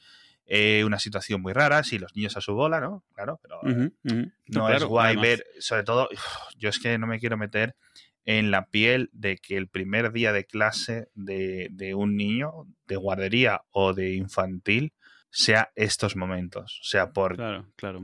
eh, 0.46 0.82
una 0.84 0.98
situación 0.98 1.40
muy 1.40 1.52
rara, 1.52 1.82
sí, 1.84 1.98
los 1.98 2.14
niños 2.16 2.36
a 2.36 2.40
su 2.40 2.54
bola, 2.54 2.80
¿no? 2.80 3.04
Claro, 3.14 3.40
pero 3.42 3.60
no 3.62 4.30
claro, 4.44 4.76
es 4.76 4.84
guay 4.84 5.16
ver, 5.16 5.44
sobre 5.58 5.82
todo, 5.82 6.08
yo 6.56 6.68
es 6.68 6.78
que 6.78 6.98
no 6.98 7.06
me 7.06 7.20
quiero 7.20 7.36
meter 7.36 7.76
en 8.24 8.50
la 8.50 8.66
piel 8.66 9.08
de 9.12 9.38
que 9.38 9.56
el 9.56 9.68
primer 9.68 10.12
día 10.12 10.32
de 10.32 10.44
clase 10.44 11.08
de, 11.14 11.68
de 11.70 11.94
un 11.94 12.16
niño 12.16 12.66
de 12.86 12.96
guardería 12.96 13.62
o 13.70 13.92
de 13.92 14.14
infantil 14.14 14.92
sea 15.36 15.70
estos 15.74 16.16
momentos. 16.16 16.80
O 16.80 16.84
sea, 16.84 17.12
por, 17.12 17.36
Claro, 17.36 17.66
claro. 17.76 18.00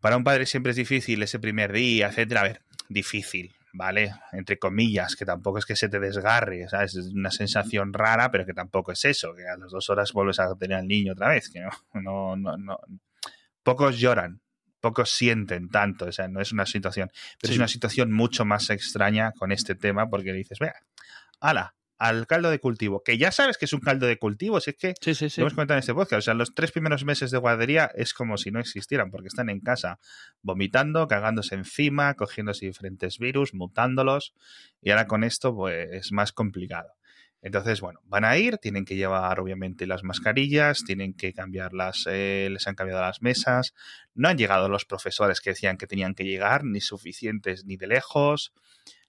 para 0.00 0.16
un 0.16 0.22
padre 0.22 0.46
siempre 0.46 0.70
es 0.70 0.76
difícil 0.76 1.20
ese 1.20 1.40
primer 1.40 1.72
día, 1.72 2.06
etcétera. 2.06 2.42
A 2.42 2.44
ver, 2.44 2.62
difícil, 2.88 3.52
¿vale? 3.72 4.14
Entre 4.30 4.56
comillas, 4.56 5.16
que 5.16 5.24
tampoco 5.24 5.58
es 5.58 5.66
que 5.66 5.74
se 5.74 5.88
te 5.88 5.98
desgarre, 5.98 6.68
¿sabes? 6.68 6.94
Es 6.94 7.06
una 7.06 7.32
sensación 7.32 7.92
rara, 7.92 8.30
pero 8.30 8.46
que 8.46 8.54
tampoco 8.54 8.92
es 8.92 9.04
eso, 9.04 9.34
que 9.34 9.48
a 9.48 9.56
las 9.56 9.72
dos 9.72 9.90
horas 9.90 10.12
vuelves 10.12 10.38
a 10.38 10.54
tener 10.54 10.78
al 10.78 10.86
niño 10.86 11.14
otra 11.14 11.28
vez, 11.28 11.50
que 11.50 11.60
no, 11.60 11.70
no, 11.94 12.36
no, 12.36 12.56
no. 12.56 12.78
Pocos 13.64 13.98
lloran, 13.98 14.40
pocos 14.80 15.10
sienten 15.10 15.68
tanto, 15.68 16.04
o 16.04 16.12
sea, 16.12 16.28
no 16.28 16.40
es 16.40 16.52
una 16.52 16.66
situación, 16.66 17.10
pero 17.40 17.52
es 17.52 17.58
una 17.58 17.66
situación 17.66 18.12
mucho 18.12 18.44
más 18.44 18.70
extraña 18.70 19.32
con 19.32 19.50
este 19.50 19.74
tema, 19.74 20.08
porque 20.08 20.30
le 20.30 20.38
dices, 20.38 20.60
vea, 20.60 20.76
ala, 21.40 21.74
al 21.98 22.26
caldo 22.26 22.50
de 22.50 22.58
cultivo, 22.58 23.02
que 23.02 23.16
ya 23.16 23.32
sabes 23.32 23.56
que 23.56 23.64
es 23.64 23.72
un 23.72 23.80
caldo 23.80 24.06
de 24.06 24.18
cultivo, 24.18 24.60
si 24.60 24.70
es 24.70 24.76
que 24.76 24.94
Sí, 25.00 25.14
sí, 25.14 25.30
sí. 25.30 25.40
lo 25.40 25.46
hemos 25.46 25.54
comentado 25.54 25.76
en 25.76 25.80
este 25.80 25.94
podcast. 25.94 26.18
O 26.18 26.22
sea, 26.22 26.34
los 26.34 26.54
tres 26.54 26.72
primeros 26.72 27.04
meses 27.04 27.30
de 27.30 27.38
guardería 27.38 27.90
es 27.94 28.12
como 28.12 28.36
si 28.36 28.50
no 28.50 28.60
existieran, 28.60 29.10
porque 29.10 29.28
están 29.28 29.48
en 29.48 29.60
casa 29.60 29.98
vomitando, 30.42 31.08
cagándose 31.08 31.54
encima, 31.54 32.14
cogiéndose 32.14 32.66
diferentes 32.66 33.18
virus, 33.18 33.54
mutándolos. 33.54 34.34
Y 34.82 34.90
ahora 34.90 35.06
con 35.06 35.24
esto, 35.24 35.54
pues 35.54 35.88
es 35.92 36.12
más 36.12 36.32
complicado. 36.32 36.90
Entonces, 37.42 37.80
bueno, 37.80 38.00
van 38.04 38.24
a 38.24 38.36
ir, 38.38 38.58
tienen 38.58 38.84
que 38.84 38.96
llevar 38.96 39.38
obviamente 39.38 39.86
las 39.86 40.02
mascarillas, 40.02 40.82
tienen 40.84 41.14
que 41.14 41.32
cambiarlas, 41.32 42.04
eh, 42.10 42.48
les 42.50 42.66
han 42.66 42.74
cambiado 42.74 43.02
las 43.02 43.22
mesas. 43.22 43.72
No 44.14 44.28
han 44.28 44.36
llegado 44.36 44.68
los 44.68 44.84
profesores 44.84 45.40
que 45.40 45.50
decían 45.50 45.76
que 45.76 45.86
tenían 45.86 46.14
que 46.14 46.24
llegar, 46.24 46.64
ni 46.64 46.80
suficientes 46.80 47.64
ni 47.64 47.76
de 47.76 47.86
lejos. 47.86 48.52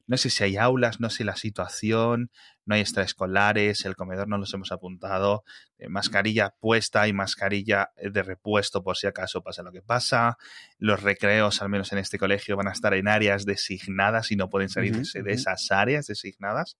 No 0.06 0.17
sé 0.17 0.29
si 0.29 0.44
hay 0.44 0.56
aulas, 0.58 1.00
no 1.00 1.10
sé 1.10 1.24
la 1.24 1.36
situación, 1.36 2.29
no 2.67 2.75
hay 2.75 2.81
extraescolares, 2.81 3.86
el 3.86 3.95
comedor 3.95 4.27
no 4.27 4.38
los 4.38 4.53
hemos 4.53 4.71
apuntado, 4.71 5.43
eh, 5.79 5.88
mascarilla 5.89 6.53
puesta 6.59 7.07
y 7.07 7.13
mascarilla 7.13 7.91
eh, 7.97 8.09
de 8.12 8.21
repuesto 8.24 8.83
por 8.83 8.95
si 8.97 9.07
acaso 9.07 9.41
pasa 9.41 9.63
lo 9.63 9.71
que 9.71 9.81
pasa. 9.81 10.38
Los 10.77 11.01
recreos, 11.01 11.62
al 11.62 11.69
menos 11.69 11.91
en 11.93 11.97
este 12.00 12.19
colegio, 12.19 12.55
van 12.57 12.67
a 12.67 12.71
estar 12.74 12.93
en 12.93 13.07
áreas 13.07 13.45
designadas 13.45 14.31
y 14.31 14.36
no 14.36 14.50
pueden 14.50 14.69
salirse 14.69 15.24
de 15.24 15.31
esas 15.31 15.71
áreas 15.71 16.05
designadas. 16.07 16.77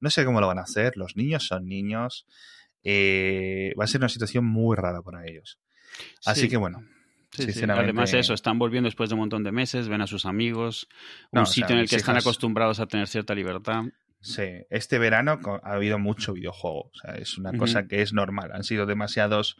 No 0.00 0.10
sé 0.10 0.24
cómo 0.24 0.40
lo 0.40 0.48
van 0.48 0.58
a 0.58 0.62
hacer, 0.62 0.96
los 0.96 1.16
niños 1.16 1.46
son 1.46 1.66
niños. 1.66 2.26
Eh, 2.84 3.72
va 3.78 3.84
a 3.84 3.86
ser 3.88 4.00
una 4.00 4.08
situación 4.08 4.44
muy 4.44 4.76
rara 4.76 5.02
para 5.02 5.26
ellos. 5.26 5.58
Así 6.24 6.42
Sí. 6.42 6.48
que 6.48 6.56
bueno, 6.56 6.80
Sí, 7.30 7.42
sí. 7.42 7.52
sinceramente- 7.52 7.84
Además, 7.90 8.14
eso, 8.14 8.34
están 8.34 8.58
volviendo 8.58 8.86
después 8.86 9.10
de 9.10 9.14
un 9.14 9.20
montón 9.20 9.44
de 9.44 9.52
meses, 9.52 9.88
ven 9.88 10.00
a 10.00 10.06
sus 10.06 10.26
amigos, 10.26 10.88
un 11.30 11.38
No, 11.38 11.42
o 11.42 11.46
sitio 11.46 11.66
sea, 11.68 11.76
en 11.76 11.82
el 11.82 11.88
que 11.88 11.96
están 11.96 12.16
acostumbrados 12.16 12.80
a 12.80 12.86
tener 12.86 13.06
cierta 13.08 13.34
libertad. 13.34 13.82
Sí, 14.20 14.64
este 14.68 14.98
verano 14.98 15.38
ha 15.62 15.72
habido 15.74 15.98
mucho 15.98 16.32
videojuego. 16.32 16.90
O 16.92 16.92
sea, 17.00 17.14
es 17.14 17.38
una 17.38 17.52
cosa 17.52 17.86
que 17.86 18.02
es 18.02 18.12
normal. 18.12 18.50
Han 18.52 18.64
sido 18.64 18.84
demasiados 18.84 19.56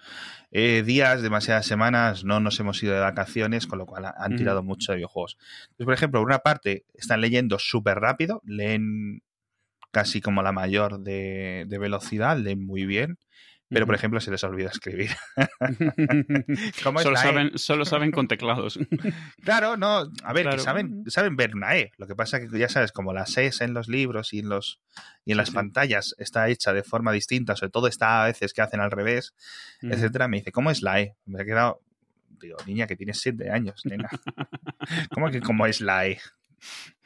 eh, 0.51 0.83
días, 0.85 1.23
demasiadas 1.23 1.65
semanas, 1.65 2.25
no 2.25 2.41
nos 2.41 2.59
hemos 2.59 2.83
ido 2.83 2.95
de 2.95 3.01
vacaciones, 3.01 3.69
con 3.69 3.79
lo 3.79 3.87
cual 3.87 4.13
han 4.17 4.37
tirado 4.37 4.65
mucho 4.65 4.93
de 4.93 4.97
videojuegos. 4.97 5.39
Entonces, 5.63 5.85
por 5.85 5.95
ejemplo, 5.95 6.21
por 6.21 6.27
una 6.27 6.41
parte, 6.41 6.85
están 6.95 7.21
leyendo 7.21 7.59
súper 7.61 7.99
rápido, 7.99 8.43
leen 8.45 9.23
casi 9.93 10.21
como 10.21 10.43
la 10.43 10.53
mayor 10.53 11.01
de, 11.01 11.65
de 11.69 11.79
velocidad, 11.79 12.37
leen 12.37 12.67
muy 12.67 12.85
bien. 12.85 13.19
Pero, 13.71 13.85
por 13.85 13.95
ejemplo, 13.95 14.19
se 14.21 14.31
les 14.31 14.43
olvida 14.45 14.71
escribir. 14.71 15.11
solo, 16.81 17.17
saben, 17.17 17.59
solo 17.59 17.85
saben 17.85 18.11
con 18.13 18.27
teclados. 18.27 18.79
claro, 19.45 19.77
no. 19.77 20.11
A 20.23 20.33
ver, 20.33 20.49
que 20.49 20.59
saben, 20.59 21.05
saben 21.09 21.37
ver 21.37 21.55
una 21.55 21.77
E. 21.77 21.93
Lo 21.99 22.07
que 22.07 22.15
pasa 22.15 22.39
es 22.39 22.51
que 22.51 22.59
ya 22.59 22.71
sabes, 22.71 22.93
como 22.93 23.13
las 23.13 23.37
E 23.37 23.51
en 23.61 23.75
los 23.75 23.89
libros 23.89 24.33
y 24.33 24.39
en, 24.39 24.49
los, 24.49 24.81
y 25.25 25.33
en 25.33 25.37
las 25.37 25.51
pantallas 25.51 26.15
está 26.19 26.49
hecha 26.49 26.73
de 26.73 26.83
forma 26.83 27.13
distinta, 27.13 27.57
sobre 27.57 27.71
todo 27.71 27.89
está 27.89 28.23
a 28.23 28.27
veces 28.27 28.55
que 28.55 28.63
hacen 28.63 28.81
al 28.81 28.91
revés, 28.91 29.35
etcétera, 29.83 30.29
me 30.29 30.39
dice, 30.39 30.53
¿cómo 30.53 30.71
es 30.71 30.83
la 30.83 31.01
E? 31.01 31.17
Me 31.27 31.43
ha 31.43 31.45
quedado. 31.45 31.83
Digo, 32.41 32.57
niña, 32.67 32.87
que 32.87 32.97
tienes 32.97 33.21
siete 33.21 33.51
años, 33.51 33.83
nena. 33.85 34.09
¿Cómo 35.13 35.31
que 35.31 35.41
cómo 35.41 35.67
es 35.67 35.81
la 35.81 36.07
E? 36.07 36.21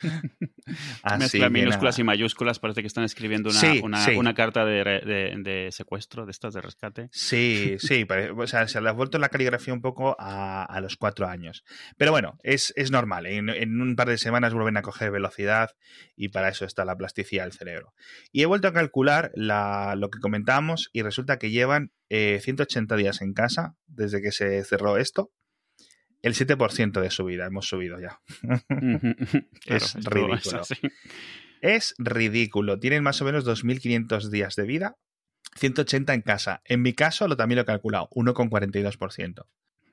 Mezcla 1.18 1.50
minúsculas 1.50 1.98
y 1.98 2.04
mayúsculas, 2.04 2.58
parece 2.58 2.80
que 2.80 2.86
están 2.86 3.04
escribiendo 3.04 3.50
una, 3.82 4.04
una, 4.16 4.34
carta 4.34 4.64
de, 4.64 5.68
secuestro, 5.70 6.24
de 6.24 6.30
estas 6.30 6.54
de 6.54 6.60
rescate. 6.60 7.08
Sí, 7.12 7.76
sí, 7.78 8.06
o 8.36 8.46
sea, 8.46 8.68
se 8.68 8.80
le 8.80 8.88
ha 8.88 8.92
vuelto 8.92 9.18
la 9.18 9.28
caligrafía 9.28 9.74
un 9.74 9.80
poco 9.80 10.16
a, 10.18 10.78
los 10.80 10.96
cuatro 10.96 11.28
años. 11.28 11.64
Pero 11.96 12.10
bueno, 12.10 12.38
es, 12.42 12.72
normal, 12.90 13.26
en, 13.26 13.80
un 13.80 13.96
par 13.96 14.08
de 14.08 14.18
semanas 14.18 14.54
vuelven 14.54 14.76
a 14.76 14.82
coger 14.82 15.10
velocidad 15.10 15.70
y 16.16 16.28
para 16.28 16.48
eso 16.48 16.64
está 16.64 16.84
la 16.84 16.96
plasticidad 16.96 17.44
del 17.44 17.52
cerebro. 17.52 17.94
Y 18.32 18.42
he 18.42 18.46
vuelto 18.46 18.68
a 18.68 18.72
calcular 18.72 19.30
lo 19.34 20.10
que 20.10 20.20
comentábamos 20.20 20.90
y 20.92 21.02
resulta 21.02 21.38
que 21.38 21.50
llevan 21.50 21.92
180 22.08 22.94
eh, 22.94 22.98
días 22.98 23.22
en 23.22 23.32
casa 23.32 23.76
desde 23.86 24.20
que 24.20 24.32
se 24.32 24.64
cerró 24.64 24.96
esto 24.96 25.32
el 26.22 26.34
7% 26.34 27.00
de 27.00 27.10
su 27.10 27.24
vida 27.24 27.46
hemos 27.46 27.68
subido 27.68 27.98
ya. 28.00 28.20
es 29.66 29.94
ridículo. 30.04 30.62
Es, 31.60 31.94
ridículo. 31.98 32.78
Tienen 32.78 33.02
más 33.02 33.20
o 33.20 33.24
menos 33.24 33.44
2.500 33.44 34.30
días 34.30 34.56
de 34.56 34.62
vida, 34.64 34.96
180 35.56 36.14
en 36.14 36.22
casa. 36.22 36.62
En 36.64 36.82
mi 36.82 36.92
caso 36.92 37.28
lo 37.28 37.36
también 37.36 37.56
lo 37.56 37.62
he 37.62 37.66
calculado, 37.66 38.08
1,42%. 38.12 39.46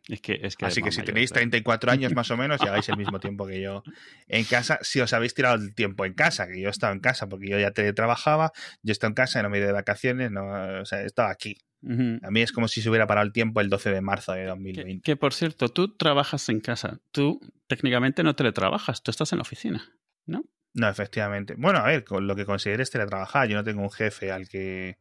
Es 0.09 0.21
que, 0.21 0.39
es 0.41 0.55
que 0.55 0.65
Así 0.65 0.81
que 0.81 0.91
si 0.91 1.03
tenéis 1.03 1.31
34 1.31 1.91
años 1.91 2.13
más 2.13 2.31
o 2.31 2.37
menos, 2.37 2.59
lleváis 2.59 2.89
el 2.89 2.97
mismo 2.97 3.19
tiempo 3.19 3.45
que 3.45 3.61
yo 3.61 3.83
en 4.27 4.43
casa. 4.43 4.79
Si 4.81 4.99
os 4.99 5.13
habéis 5.13 5.35
tirado 5.35 5.55
el 5.55 5.75
tiempo 5.75 6.03
en 6.03 6.13
casa, 6.13 6.47
que 6.47 6.59
yo 6.59 6.67
he 6.67 6.71
estado 6.71 6.93
en 6.93 6.99
casa 6.99 7.29
porque 7.29 7.47
yo 7.47 7.59
ya 7.59 7.71
teletrabajaba, 7.71 8.51
yo 8.81 8.91
he 8.91 8.93
estado 8.93 9.09
en 9.09 9.15
casa, 9.15 9.43
no 9.43 9.49
me 9.49 9.57
he 9.57 9.59
ido 9.59 9.67
de 9.67 9.73
vacaciones, 9.73 10.31
no, 10.31 10.81
o 10.81 10.85
sea, 10.85 11.03
he 11.03 11.05
estado 11.05 11.29
aquí. 11.29 11.57
A 11.81 12.29
mí 12.29 12.41
es 12.41 12.51
como 12.51 12.67
si 12.67 12.81
se 12.81 12.89
hubiera 12.89 13.07
parado 13.07 13.25
el 13.25 13.31
tiempo 13.31 13.61
el 13.61 13.69
12 13.69 13.91
de 13.91 14.01
marzo 14.01 14.33
de 14.33 14.45
2020. 14.45 15.01
Que, 15.01 15.15
por 15.15 15.33
cierto, 15.33 15.69
tú 15.69 15.95
trabajas 15.95 16.49
en 16.49 16.59
casa. 16.59 16.99
Tú 17.11 17.39
técnicamente 17.67 18.21
no 18.21 18.35
teletrabajas, 18.35 19.01
tú 19.01 19.11
estás 19.11 19.31
en 19.31 19.37
la 19.37 19.43
oficina, 19.43 19.93
¿no? 20.25 20.43
No, 20.73 20.89
efectivamente. 20.89 21.55
Bueno, 21.57 21.79
a 21.79 21.85
ver, 21.85 22.03
con 22.03 22.27
lo 22.27 22.35
que 22.35 22.45
consideres 22.45 22.91
teletrabajar, 22.91 23.47
yo 23.47 23.55
no 23.55 23.63
tengo 23.63 23.81
un 23.81 23.91
jefe 23.91 24.31
al 24.31 24.49
que. 24.49 24.97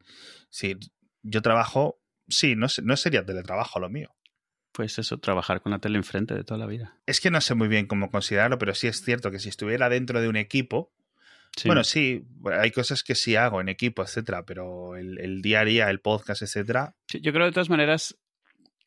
Si 0.50 0.76
yo 1.22 1.42
trabajo, 1.42 2.00
sí, 2.28 2.54
no, 2.54 2.68
no 2.84 2.96
sería 2.96 3.24
teletrabajo 3.24 3.80
lo 3.80 3.90
mío. 3.90 4.14
Pues 4.78 4.96
eso, 4.96 5.18
trabajar 5.18 5.60
con 5.60 5.72
la 5.72 5.80
tele 5.80 5.98
enfrente 5.98 6.34
de 6.34 6.44
toda 6.44 6.56
la 6.56 6.66
vida. 6.66 6.94
Es 7.04 7.20
que 7.20 7.32
no 7.32 7.40
sé 7.40 7.56
muy 7.56 7.66
bien 7.66 7.88
cómo 7.88 8.12
considerarlo, 8.12 8.58
pero 8.58 8.76
sí 8.76 8.86
es 8.86 9.02
cierto 9.02 9.32
que 9.32 9.40
si 9.40 9.48
estuviera 9.48 9.88
dentro 9.88 10.20
de 10.20 10.28
un 10.28 10.36
equipo, 10.36 10.92
bueno, 11.64 11.82
sí, 11.82 12.24
hay 12.44 12.70
cosas 12.70 13.02
que 13.02 13.16
sí 13.16 13.34
hago 13.34 13.60
en 13.60 13.68
equipo, 13.68 14.04
etcétera, 14.04 14.44
pero 14.46 14.94
el, 14.94 15.18
el 15.18 15.42
día 15.42 15.62
a 15.62 15.64
día, 15.64 15.90
el 15.90 15.98
podcast, 15.98 16.42
etcétera. 16.42 16.94
yo 17.08 17.32
creo 17.32 17.46
de 17.46 17.50
todas 17.50 17.70
maneras, 17.70 18.16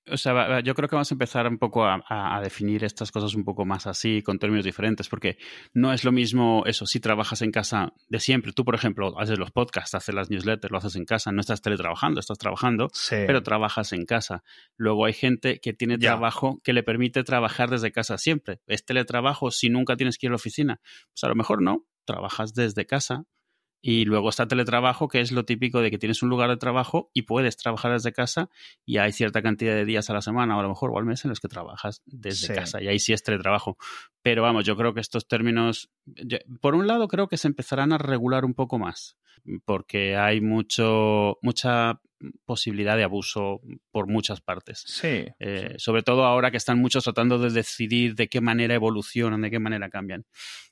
o 0.09 0.17
sea, 0.17 0.61
yo 0.61 0.73
creo 0.73 0.89
que 0.89 0.95
vamos 0.95 1.11
a 1.11 1.15
empezar 1.15 1.47
un 1.47 1.57
poco 1.57 1.85
a, 1.85 2.39
definir 2.43 2.83
estas 2.83 3.11
cosas 3.11 3.35
un 3.35 3.43
poco 3.43 3.65
más 3.65 3.87
así, 3.87 4.21
con 4.21 4.39
términos 4.39 4.65
diferentes, 4.65 5.07
porque 5.07 5.37
no 5.73 5.93
es 5.93 6.03
lo 6.03 6.11
mismo 6.11 6.63
eso, 6.65 6.85
si 6.85 6.99
trabajas 6.99 7.41
en 7.41 7.51
casa 7.51 7.93
de 8.09 8.19
siempre. 8.19 8.51
Tú, 8.53 8.65
por 8.65 8.75
ejemplo, 8.75 9.17
haces 9.19 9.37
los 9.37 9.51
podcasts, 9.51 9.93
haces 9.93 10.15
las 10.15 10.29
newsletters, 10.29 10.71
lo 10.71 10.77
haces 10.77 10.95
en 10.95 11.05
casa, 11.05 11.31
no 11.31 11.41
estás 11.41 11.61
teletrabajando, 11.61 12.19
estás 12.19 12.37
trabajando, 12.37 12.89
pero 13.09 13.43
trabajas 13.43 13.93
en 13.93 14.05
casa. 14.05 14.43
Luego 14.75 15.05
hay 15.05 15.13
gente 15.13 15.59
que 15.59 15.73
tiene 15.73 15.97
trabajo 15.97 16.59
que 16.63 16.73
le 16.73 16.83
permite 16.83 17.23
trabajar 17.23 17.69
desde 17.69 17.91
casa 17.91 18.17
siempre. 18.17 18.59
Es 18.67 18.85
teletrabajo 18.85 19.51
si 19.51 19.69
nunca 19.69 19.95
tienes 19.97 20.17
que 20.17 20.27
ir 20.27 20.29
a 20.29 20.33
la 20.33 20.37
oficina. 20.37 20.81
Pues 21.13 21.23
a 21.23 21.27
lo 21.27 21.35
mejor 21.35 21.61
no, 21.61 21.85
trabajas 22.05 22.53
desde 22.53 22.85
casa 22.85 23.25
y 23.81 24.05
luego 24.05 24.29
está 24.29 24.47
teletrabajo, 24.47 25.07
que 25.07 25.21
es 25.21 25.31
lo 25.31 25.43
típico 25.43 25.81
de 25.81 25.89
que 25.89 25.97
tienes 25.97 26.21
un 26.21 26.29
lugar 26.29 26.49
de 26.49 26.57
trabajo 26.57 27.09
y 27.13 27.23
puedes 27.23 27.57
trabajar 27.57 27.91
desde 27.93 28.13
casa 28.13 28.49
y 28.85 28.97
hay 28.97 29.11
cierta 29.11 29.41
cantidad 29.41 29.73
de 29.73 29.85
días 29.85 30.09
a 30.09 30.13
la 30.13 30.21
semana 30.21 30.55
o 30.55 30.59
a 30.59 30.63
lo 30.63 30.69
mejor 30.69 30.91
o 30.91 30.99
al 30.99 31.05
mes 31.05 31.25
en 31.25 31.29
los 31.29 31.39
que 31.39 31.47
trabajas 31.47 32.01
desde 32.05 32.53
casa 32.53 32.81
y 32.81 32.87
ahí 32.87 32.99
sí 32.99 33.13
es 33.13 33.23
teletrabajo. 33.23 33.77
Pero 34.21 34.43
vamos, 34.43 34.65
yo 34.65 34.77
creo 34.77 34.93
que 34.93 35.01
estos 35.01 35.27
términos, 35.27 35.89
por 36.61 36.75
un 36.75 36.85
lado 36.85 37.07
creo 37.07 37.27
que 37.27 37.37
se 37.37 37.47
empezarán 37.47 37.91
a 37.91 37.97
regular 37.97 38.45
un 38.45 38.53
poco 38.53 38.77
más 38.77 39.17
porque 39.65 40.15
hay 40.15 40.41
mucho, 40.41 41.37
mucha 41.41 41.99
posibilidad 42.45 42.97
de 42.97 43.03
abuso 43.03 43.61
por 43.91 44.07
muchas 44.07 44.41
partes. 44.41 44.83
Sí, 44.85 45.25
eh, 45.39 45.75
Sobre 45.77 46.03
todo 46.03 46.25
ahora 46.25 46.51
que 46.51 46.57
están 46.57 46.79
muchos 46.79 47.03
tratando 47.03 47.39
de 47.39 47.49
decidir 47.49 48.15
de 48.15 48.27
qué 48.27 48.41
manera 48.41 48.75
evolucionan, 48.75 49.41
de 49.41 49.51
qué 49.51 49.59
manera 49.59 49.89
cambian. 49.89 50.25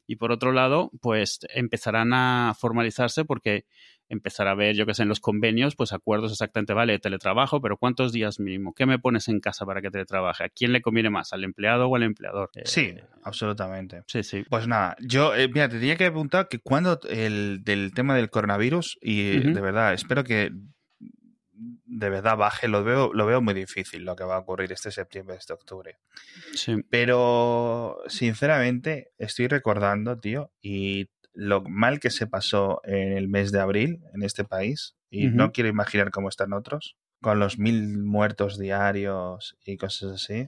Y 0.05 0.15
por 0.15 0.31
otro 0.31 0.51
lado, 0.51 0.91
pues 1.01 1.39
empezarán 1.53 2.13
a 2.13 2.55
formalizarse 2.59 3.25
porque 3.25 3.65
empezará 4.09 4.51
a 4.51 4.55
ver, 4.55 4.75
yo 4.75 4.85
que 4.85 4.93
sé, 4.93 5.03
en 5.03 5.09
los 5.09 5.19
convenios, 5.19 5.75
pues 5.75 5.93
acuerdos 5.93 6.31
exactamente, 6.31 6.73
vale, 6.73 6.99
teletrabajo, 6.99 7.61
pero 7.61 7.77
¿cuántos 7.77 8.11
días 8.11 8.39
mínimo? 8.39 8.73
¿Qué 8.73 8.85
me 8.85 8.99
pones 8.99 9.27
en 9.27 9.39
casa 9.39 9.65
para 9.65 9.81
que 9.81 9.91
teletrabaje? 9.91 10.43
¿A 10.43 10.49
quién 10.49 10.73
le 10.73 10.81
conviene 10.81 11.09
más? 11.09 11.31
¿Al 11.31 11.43
empleado 11.43 11.87
o 11.87 11.95
al 11.95 12.03
empleador? 12.03 12.49
Sí, 12.65 12.81
eh, 12.81 13.03
absolutamente. 13.23 14.03
Sí, 14.07 14.23
sí. 14.23 14.43
Pues 14.49 14.67
nada, 14.67 14.95
yo, 14.99 15.35
eh, 15.35 15.47
mira, 15.47 15.69
te 15.69 15.79
tenía 15.79 15.95
que 15.95 16.09
preguntar 16.09 16.47
que 16.47 16.59
cuando 16.59 16.99
el 17.07 17.63
del 17.63 17.93
tema 17.93 18.15
del 18.15 18.29
coronavirus, 18.29 18.97
y 19.01 19.39
de 19.39 19.61
verdad, 19.61 19.93
espero 19.93 20.23
que 20.23 20.51
de 21.59 22.09
verdad 22.09 22.37
baje, 22.37 22.67
lo 22.67 22.83
veo, 22.83 23.11
lo 23.13 23.25
veo 23.25 23.41
muy 23.41 23.53
difícil 23.53 24.05
lo 24.05 24.15
que 24.15 24.23
va 24.23 24.37
a 24.37 24.39
ocurrir 24.39 24.71
este 24.71 24.91
septiembre, 24.91 25.35
este 25.35 25.53
octubre. 25.53 25.97
Sí. 26.53 26.77
Pero, 26.89 27.97
sinceramente, 28.07 29.11
estoy 29.17 29.47
recordando, 29.47 30.17
tío, 30.17 30.51
y 30.61 31.09
lo 31.33 31.61
mal 31.61 31.99
que 31.99 32.09
se 32.09 32.27
pasó 32.27 32.81
en 32.83 33.13
el 33.13 33.27
mes 33.27 33.51
de 33.51 33.59
abril 33.59 34.01
en 34.13 34.23
este 34.23 34.43
país, 34.43 34.95
y 35.09 35.27
no 35.27 35.51
quiero 35.51 35.69
imaginar 35.69 36.11
cómo 36.11 36.29
están 36.29 36.53
otros, 36.53 36.95
con 37.21 37.39
los 37.39 37.57
mil 37.57 37.97
muertos 37.97 38.59
diarios 38.59 39.57
y 39.65 39.77
cosas 39.77 40.11
así. 40.11 40.47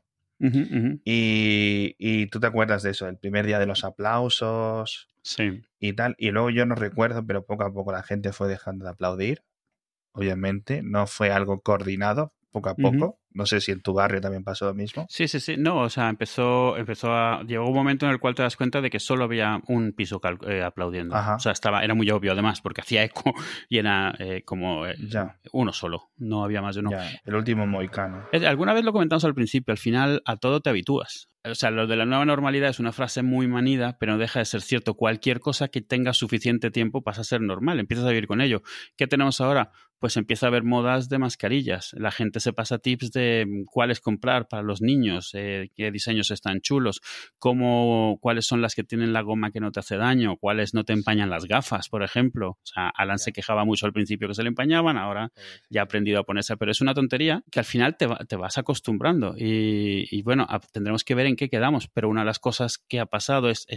Y, 1.03 1.95
y, 1.99 2.25
tú 2.27 2.39
te 2.39 2.47
acuerdas 2.47 2.81
de 2.81 2.91
eso, 2.91 3.07
el 3.07 3.17
primer 3.17 3.45
día 3.45 3.59
de 3.59 3.67
los 3.67 3.83
aplausos 3.83 5.07
sí. 5.21 5.61
y 5.79 5.93
tal. 5.93 6.15
Y 6.17 6.31
luego 6.31 6.49
yo 6.49 6.65
no 6.65 6.73
recuerdo, 6.73 7.23
pero 7.25 7.45
poco 7.45 7.63
a 7.63 7.71
poco 7.71 7.91
la 7.91 8.01
gente 8.01 8.33
fue 8.33 8.47
dejando 8.47 8.85
de 8.85 8.91
aplaudir 8.91 9.43
obviamente, 10.13 10.81
no 10.83 11.07
fue 11.07 11.31
algo 11.31 11.61
coordinado 11.61 12.33
poco 12.51 12.69
a 12.69 12.75
poco. 12.75 13.19
No 13.33 13.45
sé 13.45 13.61
si 13.61 13.71
en 13.71 13.81
tu 13.81 13.93
barrio 13.93 14.19
también 14.19 14.43
pasó 14.43 14.65
lo 14.65 14.73
mismo. 14.73 15.05
Sí, 15.09 15.27
sí, 15.27 15.39
sí. 15.39 15.55
No, 15.57 15.79
o 15.79 15.89
sea, 15.89 16.09
empezó, 16.09 16.75
empezó 16.77 17.13
a. 17.13 17.43
Llegó 17.43 17.67
un 17.67 17.73
momento 17.73 18.05
en 18.05 18.11
el 18.11 18.19
cual 18.19 18.35
te 18.35 18.43
das 18.43 18.57
cuenta 18.57 18.81
de 18.81 18.89
que 18.89 18.99
solo 18.99 19.23
había 19.23 19.61
un 19.67 19.93
piso 19.93 20.19
eh, 20.47 20.61
aplaudiendo. 20.61 21.15
O 21.15 21.39
sea, 21.39 21.53
estaba, 21.53 21.83
era 21.83 21.93
muy 21.93 22.09
obvio 22.11 22.33
además, 22.33 22.61
porque 22.61 22.81
hacía 22.81 23.03
eco 23.03 23.33
y 23.69 23.77
era 23.77 24.13
eh, 24.19 24.43
como 24.43 24.85
eh, 24.85 24.95
uno 25.53 25.71
solo. 25.71 26.11
No 26.17 26.43
había 26.43 26.61
más 26.61 26.75
de 26.75 26.81
uno. 26.81 26.91
El 27.23 27.35
último 27.35 27.65
moicano. 27.65 28.25
Alguna 28.31 28.73
vez 28.73 28.83
lo 28.83 28.91
comentamos 28.91 29.23
al 29.23 29.33
principio, 29.33 29.71
al 29.71 29.77
final 29.77 30.21
a 30.25 30.35
todo 30.37 30.59
te 30.59 30.69
habitúas. 30.69 31.29
O 31.43 31.55
sea, 31.55 31.71
lo 31.71 31.87
de 31.87 31.95
la 31.95 32.05
nueva 32.05 32.23
normalidad 32.23 32.69
es 32.69 32.79
una 32.79 32.91
frase 32.91 33.23
muy 33.23 33.47
manida, 33.47 33.97
pero 33.99 34.13
no 34.13 34.19
deja 34.19 34.39
de 34.39 34.45
ser 34.45 34.61
cierto. 34.61 34.93
Cualquier 34.93 35.39
cosa 35.39 35.69
que 35.69 35.81
tenga 35.81 36.13
suficiente 36.13 36.69
tiempo 36.69 37.01
pasa 37.01 37.21
a 37.21 37.23
ser 37.23 37.41
normal, 37.41 37.79
empiezas 37.79 38.05
a 38.05 38.09
vivir 38.09 38.27
con 38.27 38.41
ello. 38.41 38.61
¿Qué 38.95 39.07
tenemos 39.07 39.41
ahora? 39.41 39.71
Pues 40.01 40.17
empieza 40.17 40.47
a 40.47 40.49
haber 40.49 40.63
modas 40.63 41.09
de 41.09 41.19
mascarillas. 41.19 41.93
La 41.93 42.09
gente 42.09 42.39
se 42.39 42.53
pasa 42.53 42.79
tips 42.79 43.11
de 43.11 43.45
mm, 43.47 43.65
cuáles 43.65 44.01
comprar 44.01 44.47
para 44.47 44.63
los 44.63 44.81
niños, 44.81 45.29
eh, 45.35 45.69
qué 45.75 45.91
diseños 45.91 46.31
están 46.31 46.59
chulos, 46.61 47.01
cómo, 47.37 48.17
cuáles 48.19 48.47
son 48.47 48.63
las 48.63 48.73
que 48.73 48.83
tienen 48.83 49.13
la 49.13 49.21
goma 49.21 49.51
que 49.51 49.59
no 49.59 49.71
te 49.71 49.79
hace 49.79 49.97
daño, 49.97 50.37
cuáles 50.37 50.73
no 50.73 50.83
te 50.83 50.93
empañan 50.93 51.29
las 51.29 51.45
gafas, 51.45 51.87
por 51.87 52.01
ejemplo. 52.01 52.49
O 52.49 52.65
sea, 52.65 52.89
Alan 52.89 53.19
se 53.19 53.31
quejaba 53.31 53.63
mucho 53.63 53.85
al 53.85 53.93
principio 53.93 54.27
que 54.27 54.33
se 54.33 54.41
le 54.41 54.49
empañaban, 54.49 54.97
ahora 54.97 55.31
ya 55.69 55.81
ha 55.81 55.83
aprendido 55.83 56.19
a 56.19 56.23
ponerse, 56.23 56.57
pero 56.57 56.71
es 56.71 56.81
una 56.81 56.95
tontería 56.95 57.43
que 57.51 57.59
al 57.59 57.65
final 57.65 57.95
te, 57.95 58.07
te 58.27 58.35
vas 58.35 58.57
acostumbrando. 58.57 59.35
Y, 59.37 60.07
y 60.09 60.23
bueno, 60.23 60.47
tendremos 60.73 61.03
que 61.03 61.13
ver 61.13 61.27
en 61.27 61.35
qué 61.35 61.47
quedamos, 61.47 61.87
pero 61.89 62.09
una 62.09 62.21
de 62.21 62.25
las 62.25 62.39
cosas 62.39 62.79
que 62.79 62.99
ha 62.99 63.05
pasado 63.05 63.49
es, 63.49 63.67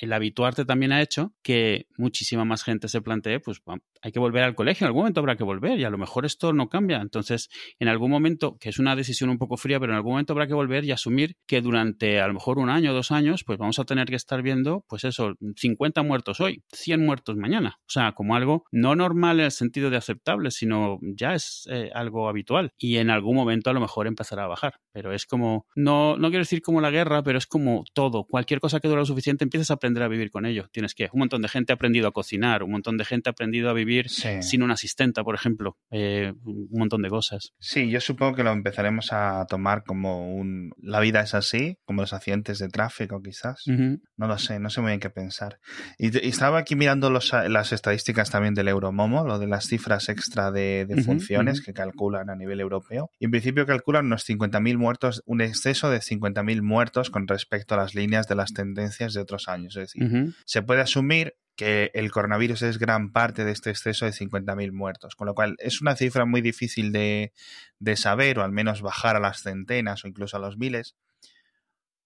el 0.00 0.12
habituarte 0.12 0.64
también 0.64 0.92
ha 0.92 1.02
hecho 1.02 1.34
que 1.42 1.86
muchísima 1.96 2.44
más 2.44 2.62
gente 2.62 2.88
se 2.88 3.00
plantee, 3.00 3.40
pues 3.40 3.60
hay 4.02 4.12
que 4.12 4.18
volver 4.18 4.42
al 4.44 4.54
colegio, 4.54 4.84
en 4.84 4.88
algún 4.88 5.02
momento 5.02 5.20
habrá 5.20 5.36
que 5.36 5.44
volver 5.44 5.78
y 5.78 5.84
a 5.84 5.90
lo 5.90 5.98
mejor 5.98 6.26
esto 6.26 6.52
no 6.52 6.68
cambia. 6.68 7.00
Entonces, 7.00 7.48
en 7.78 7.88
algún 7.88 8.10
momento, 8.10 8.56
que 8.58 8.68
es 8.68 8.78
una 8.78 8.96
decisión 8.96 9.30
un 9.30 9.38
poco 9.38 9.56
fría, 9.56 9.80
pero 9.80 9.92
en 9.92 9.96
algún 9.96 10.12
momento 10.12 10.32
habrá 10.32 10.46
que 10.46 10.54
volver 10.54 10.84
y 10.84 10.92
asumir 10.92 11.36
que 11.46 11.60
durante 11.60 12.20
a 12.20 12.26
lo 12.26 12.34
mejor 12.34 12.58
un 12.58 12.70
año 12.70 12.92
o 12.92 12.94
dos 12.94 13.10
años, 13.10 13.44
pues 13.44 13.58
vamos 13.58 13.78
a 13.78 13.84
tener 13.84 14.06
que 14.06 14.16
estar 14.16 14.42
viendo, 14.42 14.84
pues 14.88 15.04
eso, 15.04 15.34
50 15.56 16.02
muertos 16.02 16.40
hoy, 16.40 16.62
100 16.72 17.04
muertos 17.04 17.36
mañana. 17.36 17.78
O 17.80 17.90
sea, 17.90 18.12
como 18.12 18.36
algo 18.36 18.64
no 18.70 18.94
normal 18.94 19.40
en 19.40 19.46
el 19.46 19.50
sentido 19.50 19.90
de 19.90 19.96
aceptable, 19.96 20.50
sino 20.50 20.98
ya 21.02 21.34
es 21.34 21.68
eh, 21.70 21.90
algo 21.94 22.28
habitual. 22.28 22.72
Y 22.78 22.96
en 22.96 23.10
algún 23.10 23.36
momento 23.36 23.70
a 23.70 23.72
lo 23.72 23.80
mejor 23.80 24.06
empezará 24.06 24.44
a 24.44 24.48
bajar. 24.48 24.74
Pero 24.92 25.12
es 25.12 25.26
como, 25.26 25.66
no, 25.74 26.16
no 26.16 26.28
quiero 26.28 26.42
decir 26.42 26.62
como 26.62 26.80
la 26.80 26.90
guerra, 26.90 27.22
pero 27.22 27.38
es 27.38 27.46
como 27.46 27.84
todo. 27.94 28.24
Cualquier 28.24 28.60
cosa 28.60 28.80
que 28.80 28.88
dura 28.88 29.00
lo 29.00 29.06
suficiente, 29.06 29.44
empiezas 29.44 29.70
a 29.70 29.74
aprender 29.74 30.02
a 30.02 30.08
vivir 30.08 30.30
con 30.30 30.46
ello. 30.46 30.68
Tienes 30.72 30.94
que, 30.94 31.08
un 31.12 31.20
montón 31.20 31.42
de 31.42 31.48
gente 31.48 31.72
ha 31.72 31.74
aprendido 31.74 32.08
a 32.08 32.12
cocinar, 32.12 32.62
un 32.62 32.70
montón 32.70 32.96
de 32.96 33.04
gente 33.04 33.28
ha 33.28 33.32
aprendido 33.32 33.70
a 33.70 33.72
vivir 33.72 33.87
sin 34.08 34.62
una 34.62 34.74
asistenta, 34.74 35.22
por 35.22 35.34
ejemplo, 35.34 35.76
eh, 35.90 36.32
un 36.44 36.68
montón 36.70 37.02
de 37.02 37.08
cosas. 37.08 37.52
Sí, 37.58 37.90
yo 37.90 38.00
supongo 38.00 38.36
que 38.36 38.42
lo 38.42 38.52
empezaremos 38.52 39.12
a 39.12 39.46
tomar 39.48 39.84
como 39.84 40.34
un... 40.34 40.72
La 40.78 41.00
vida 41.00 41.20
es 41.20 41.34
así, 41.34 41.78
como 41.84 42.02
los 42.02 42.12
accidentes 42.12 42.58
de 42.58 42.68
tráfico 42.68 43.20
quizás. 43.22 43.62
No 43.66 44.26
lo 44.26 44.38
sé, 44.38 44.58
no 44.58 44.70
sé 44.70 44.80
muy 44.80 44.90
bien 44.90 45.00
qué 45.00 45.10
pensar. 45.10 45.58
Y, 45.98 46.16
estaba 46.26 46.58
aquí 46.58 46.76
mirando 46.76 47.10
las 47.10 47.72
estadísticas 47.72 48.30
también 48.30 48.54
del 48.54 48.68
Euromomo, 48.68 49.26
lo 49.26 49.38
de 49.38 49.46
las 49.46 49.66
cifras 49.66 50.08
extra 50.08 50.50
de, 50.50 50.86
funciones 51.04 51.60
que 51.60 51.72
calculan 51.72 52.30
a 52.30 52.36
nivel 52.36 52.60
europeo. 52.60 53.10
Y 53.18 53.26
en 53.26 53.30
principio 53.30 53.66
calculan 53.66 54.06
unos 54.06 54.28
50.000 54.28 54.76
muertos, 54.76 55.22
un 55.26 55.40
exceso 55.40 55.90
de 55.90 55.98
50.000 55.98 56.62
muertos 56.62 57.10
con 57.10 57.26
respecto 57.26 57.74
a 57.74 57.78
las 57.78 57.94
líneas 57.94 58.28
de 58.28 58.34
las 58.34 58.52
tendencias 58.52 59.12
de 59.14 59.20
otros 59.20 59.48
años. 59.48 59.76
Es 59.76 59.92
decir, 59.92 60.34
se 60.44 60.62
puede 60.62 60.80
asumir 60.80 61.34
que 61.58 61.90
el 61.92 62.12
coronavirus 62.12 62.62
es 62.62 62.78
gran 62.78 63.10
parte 63.10 63.44
de 63.44 63.50
este 63.50 63.70
exceso 63.70 64.06
de 64.06 64.12
50.000 64.12 64.70
muertos, 64.70 65.16
con 65.16 65.26
lo 65.26 65.34
cual 65.34 65.56
es 65.58 65.80
una 65.80 65.96
cifra 65.96 66.24
muy 66.24 66.40
difícil 66.40 66.92
de, 66.92 67.32
de, 67.80 67.96
saber 67.96 68.38
o 68.38 68.44
al 68.44 68.52
menos 68.52 68.80
bajar 68.80 69.16
a 69.16 69.20
las 69.20 69.42
centenas 69.42 70.04
o 70.04 70.08
incluso 70.08 70.36
a 70.36 70.40
los 70.40 70.56
miles, 70.56 70.94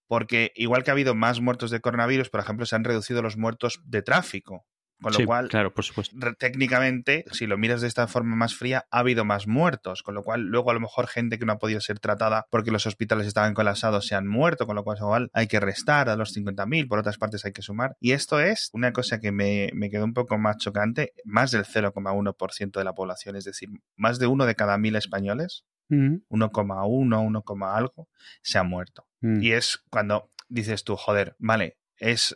porque 0.07 0.51
igual 0.55 0.83
que 0.83 0.89
ha 0.89 0.93
habido 0.93 1.13
más 1.13 1.39
muertos 1.39 1.69
de 1.69 1.81
coronavirus, 1.81 2.31
por 2.31 2.39
ejemplo, 2.39 2.65
se 2.65 2.75
han 2.75 2.83
reducido 2.83 3.21
los 3.21 3.37
muertos 3.37 3.79
de 3.85 4.01
tráfico. 4.01 4.65
Con 5.01 5.13
lo 5.13 5.25
cual, 5.25 5.49
claro, 5.49 5.73
por 5.73 5.83
supuesto. 5.83 6.15
técnicamente, 6.37 7.25
si 7.31 7.45
lo 7.45 7.57
miras 7.57 7.81
de 7.81 7.87
esta 7.87 8.07
forma 8.07 8.35
más 8.35 8.55
fría, 8.55 8.85
ha 8.89 8.99
habido 8.99 9.25
más 9.25 9.47
muertos. 9.47 10.01
Con 10.01 10.15
lo 10.15 10.23
cual, 10.23 10.43
luego 10.43 10.71
a 10.71 10.73
lo 10.73 10.79
mejor 10.79 11.07
gente 11.07 11.37
que 11.37 11.45
no 11.45 11.53
ha 11.53 11.59
podido 11.59 11.81
ser 11.81 11.99
tratada 11.99 12.45
porque 12.49 12.71
los 12.71 12.85
hospitales 12.85 13.27
estaban 13.27 13.53
colapsados 13.53 14.07
se 14.07 14.15
han 14.15 14.27
muerto. 14.27 14.65
Con 14.65 14.75
lo 14.75 14.83
cual, 14.83 14.97
igual 14.99 15.29
hay 15.33 15.47
que 15.47 15.59
restar 15.59 16.09
a 16.09 16.15
los 16.15 16.35
50.000, 16.35 16.87
por 16.87 16.99
otras 16.99 17.17
partes 17.17 17.43
hay 17.45 17.51
que 17.51 17.61
sumar. 17.61 17.95
Y 17.99 18.13
esto 18.13 18.39
es 18.39 18.69
una 18.73 18.93
cosa 18.93 19.19
que 19.19 19.31
me, 19.31 19.69
me 19.73 19.89
quedó 19.89 20.05
un 20.05 20.13
poco 20.13 20.37
más 20.37 20.57
chocante. 20.57 21.13
Más 21.25 21.51
del 21.51 21.65
0,1% 21.65 22.71
de 22.71 22.83
la 22.83 22.93
población, 22.93 23.35
es 23.35 23.45
decir, 23.45 23.69
más 23.97 24.19
de 24.19 24.27
uno 24.27 24.45
de 24.45 24.55
cada 24.55 24.77
mil 24.77 24.95
españoles 24.95 25.65
1,1, 25.89 27.43
1, 27.49 27.65
algo, 27.67 28.09
se 28.41 28.57
ha 28.57 28.63
muerto. 28.63 29.07
Mm. 29.21 29.41
Y 29.41 29.51
es 29.51 29.83
cuando 29.89 30.31
dices 30.49 30.83
tú, 30.83 30.95
joder, 30.95 31.35
vale, 31.39 31.77
es, 31.97 32.35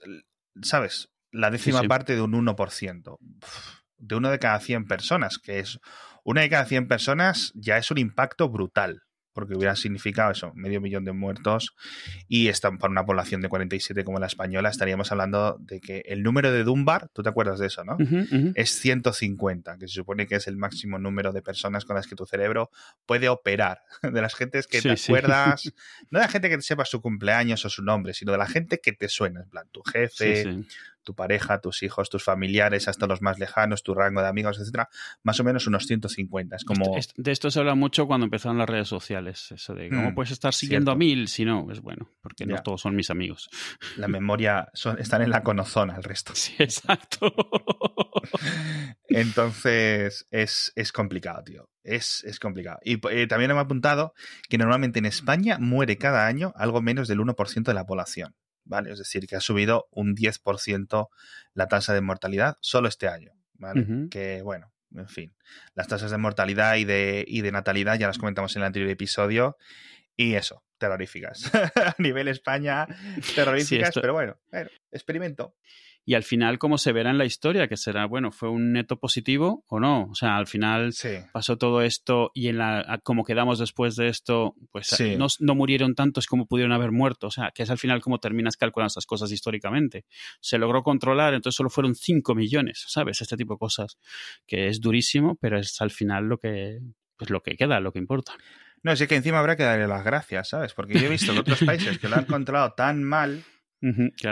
¿sabes? 0.61 1.09
La 1.31 1.51
décima 1.51 1.84
parte 1.84 2.15
de 2.15 2.22
un 2.22 2.34
1%. 2.34 3.17
De 3.98 4.15
uno 4.15 4.29
de 4.29 4.39
cada 4.39 4.60
100 4.60 4.86
personas, 4.86 5.39
que 5.39 5.60
es 5.60 5.79
una 6.24 6.41
de 6.41 6.50
cada 6.50 6.65
100 6.65 6.88
personas 6.88 7.51
ya 7.55 7.77
es 7.77 7.89
un 7.89 7.98
impacto 7.98 8.50
brutal 8.50 9.03
porque 9.38 9.53
hubiera 9.53 9.75
significado 9.75 10.31
eso, 10.31 10.51
medio 10.55 10.81
millón 10.81 11.05
de 11.05 11.12
muertos 11.12 11.75
y 12.27 12.51
para 12.51 12.89
una 12.89 13.05
población 13.05 13.39
de 13.39 13.50
47 13.50 14.03
como 14.03 14.17
la 14.17 14.25
española 14.25 14.69
estaríamos 14.69 15.12
hablando 15.12 15.57
de 15.60 15.79
que 15.79 16.01
el 16.07 16.24
número 16.24 16.51
de 16.51 16.63
Dunbar, 16.63 17.10
tú 17.13 17.22
te 17.22 17.29
acuerdas 17.29 17.60
de 17.60 17.67
eso, 17.67 17.84
¿no? 17.84 17.98
Es 18.55 18.72
150, 18.72 19.77
que 19.77 19.88
se 19.88 19.93
supone 19.93 20.25
que 20.25 20.38
es 20.38 20.48
el 20.48 20.57
máximo 20.57 20.98
número 20.98 21.34
de 21.34 21.43
personas 21.43 21.86
con 21.86 21.96
las 21.96 22.07
que 22.07 22.15
tu 22.15 22.25
cerebro 22.25 22.72
puede 23.05 23.29
operar, 23.29 23.81
de 24.01 24.19
las 24.19 24.34
gentes 24.34 24.65
que 24.65 24.81
te 24.81 24.93
acuerdas, 24.93 25.72
no 26.10 26.17
de 26.17 26.25
la 26.25 26.31
gente 26.31 26.50
que 26.50 26.55
te 26.55 26.63
sepa 26.63 26.86
su 26.86 27.00
cumpleaños 27.00 27.63
o 27.63 27.69
su 27.69 27.84
nombre, 27.84 28.15
sino 28.15 28.31
de 28.31 28.39
la 28.39 28.48
gente 28.48 28.79
que 28.79 28.93
te 28.93 29.07
suena, 29.07 29.41
en 29.41 29.50
plan 29.51 29.69
tu 29.72 29.84
jefe, 29.84 30.63
tu 31.07 31.15
pareja, 31.15 31.61
tus 31.61 31.83
hijos, 31.83 32.09
tus 32.09 32.25
familiares, 32.25 32.89
hasta 32.89 33.07
los 33.07 33.21
más 33.21 33.39
lejanos, 33.39 33.81
tu 33.81 33.93
rango 33.93 34.21
de 34.21 34.27
amigos, 34.27 34.59
etcétera, 34.59 34.89
más 35.23 35.39
o 35.39 35.45
menos 35.45 35.65
unos 35.65 35.87
150. 35.87 36.57
Es 36.57 36.65
como... 36.65 36.97
De 37.15 37.31
esto 37.31 37.49
se 37.49 37.59
habla 37.59 37.75
mucho 37.75 38.07
cuando 38.07 38.25
empezaron 38.25 38.57
las 38.57 38.67
redes 38.67 38.89
sociales, 38.89 39.53
eso 39.53 39.73
de 39.73 39.87
cómo 39.87 40.11
mm, 40.11 40.15
puedes 40.15 40.31
estar 40.31 40.53
siguiendo 40.53 40.91
a 40.91 40.95
mil 40.95 41.29
si 41.29 41.45
no, 41.45 41.65
es 41.71 41.79
bueno, 41.79 42.09
porque 42.19 42.45
no 42.45 42.61
todos 42.61 42.81
son 42.81 42.93
mis 42.93 43.09
amigos. 43.09 43.50
La 43.96 44.09
memoria 44.09 44.67
son, 44.74 45.00
están 45.00 45.22
en 45.22 45.29
la 45.29 45.43
conozona 45.43 45.96
el 45.96 46.03
resto. 46.03 46.33
Sí, 46.35 46.53
exacto. 46.59 47.33
Entonces 49.07 50.27
es, 50.29 50.74
es, 50.75 50.91
complicado, 50.91 51.43
tío. 51.43 51.70
Es, 51.83 52.24
es 52.25 52.39
complicado. 52.39 52.79
Y 52.83 53.00
eh, 53.09 53.27
también 53.27 53.51
hemos 53.51 53.63
apuntado 53.63 54.13
que 54.50 54.57
normalmente 54.57 55.00
en 55.00 55.05
España 55.05 55.57
muere 55.57 55.98
cada 55.98 56.27
año 56.27 56.51
algo 56.57 56.81
menos 56.81 57.07
del 57.07 57.20
1% 57.20 57.63
de 57.63 57.74
la 57.74 57.85
población. 57.85 58.35
¿Vale? 58.68 58.92
Es 58.92 59.00
decir, 59.00 59.27
que 59.27 59.36
ha 59.36 59.42
subido 59.42 59.88
un 59.92 60.16
10% 60.16 61.10
la 61.53 61.68
tasa 61.68 61.94
de 61.94 62.01
mortalidad 62.01 62.58
solo 62.62 62.88
este 62.88 63.08
año, 63.08 63.34
¿vale? 63.53 64.08
Que, 64.10 64.42
bueno, 64.42 64.72
en 64.96 65.08
fin, 65.08 65.36
las 65.74 65.88
tasas 65.88 66.12
de 66.12 66.18
mortalidad 66.18 66.75
y 66.75 66.86
de, 66.86 67.25
y 67.27 67.42
de 67.42 67.51
natalidad 67.51 67.98
ya 67.98 68.08
las 68.08 68.18
comentamos 68.18 68.56
en 68.56 68.62
el 68.62 68.68
anterior 68.68 68.90
episodio 68.90 69.58
y 70.16 70.36
eso, 70.36 70.64
terroríficas. 70.77 71.51
a 71.75 71.96
nivel 71.98 72.27
España, 72.27 72.88
terroríficas, 73.36 73.94
pero 73.96 74.14
bueno, 74.14 74.38
bueno, 74.51 74.70
experimento 74.92 75.56
y 76.07 76.13
al 76.13 76.24
final 76.24 76.57
cómo 76.57 76.77
se 76.77 76.93
verá 76.93 77.09
en 77.09 77.17
la 77.17 77.25
historia, 77.25 77.67
que 77.67 77.75
será, 77.75 78.05
bueno, 78.05 78.31
fue 78.31 78.50
un 78.50 78.72
neto 78.72 78.98
positivo 78.98 79.65
o 79.67 79.81
no. 79.81 80.05
O 80.09 80.15
sea, 80.15 80.37
al 80.37 80.48
final 80.48 80.93
pasó 81.33 81.57
todo 81.57 81.81
esto 81.81 82.31
y 82.33 82.48
en 82.48 82.59
la 82.59 83.01
como 83.03 83.25
quedamos 83.25 83.59
después 83.59 83.98
de 83.98 84.07
esto, 84.07 84.55
pues 84.72 84.96
no, 85.17 85.27
no, 85.41 85.55
murieron 85.55 85.96
tantos 85.96 86.25
como 86.25 86.48
pudieron 86.48 86.72
haber 86.72 86.93
muerto. 86.93 87.27
O 87.27 87.31
sea, 87.31 87.51
que 87.53 87.63
es 87.63 87.70
al 87.70 87.77
final 87.77 88.00
como 88.00 88.20
terminas 88.20 88.55
calculando 88.55 88.87
esas 88.87 89.05
cosas 89.05 89.33
históricamente. 89.33 90.05
Se 90.39 90.57
logró 90.57 90.81
controlar, 90.81 91.33
entonces 91.33 91.57
solo 91.57 91.70
fueron 91.70 91.93
5 91.93 92.35
millones, 92.35 92.85
¿sabes? 92.87 93.22
Este 93.22 93.35
tipo 93.35 93.55
de 93.55 93.59
cosas, 93.59 93.98
que 94.48 94.70
es 94.70 94.79
durísimo, 94.79 95.35
pero 95.41 95.59
es 95.59 95.81
al 95.81 95.91
final 95.91 96.29
lo 96.29 96.37
que, 96.37 96.79
pues 97.17 97.29
lo 97.31 97.43
que 97.43 97.57
queda, 97.57 97.81
lo 97.81 97.91
que 97.91 98.00
importa. 98.00 98.31
No, 98.81 98.96
sí 98.96 99.07
que 99.07 99.15
encima 99.15 99.39
habrá 99.39 99.57
que 99.57 99.63
darle 99.63 99.87
las 99.87 100.05
gracias, 100.05 100.48
¿sabes? 100.48 100.74
Porque 100.74 100.98
yo 100.98 101.07
he 101.07 101.09
visto 101.09 101.33
en 101.33 101.39
otros 101.39 101.59
países 101.65 102.00
que 102.00 102.07
lo 102.07 102.15
han 102.15 102.24
controlado 102.24 102.72
tan 102.72 103.03
mal 103.03 103.43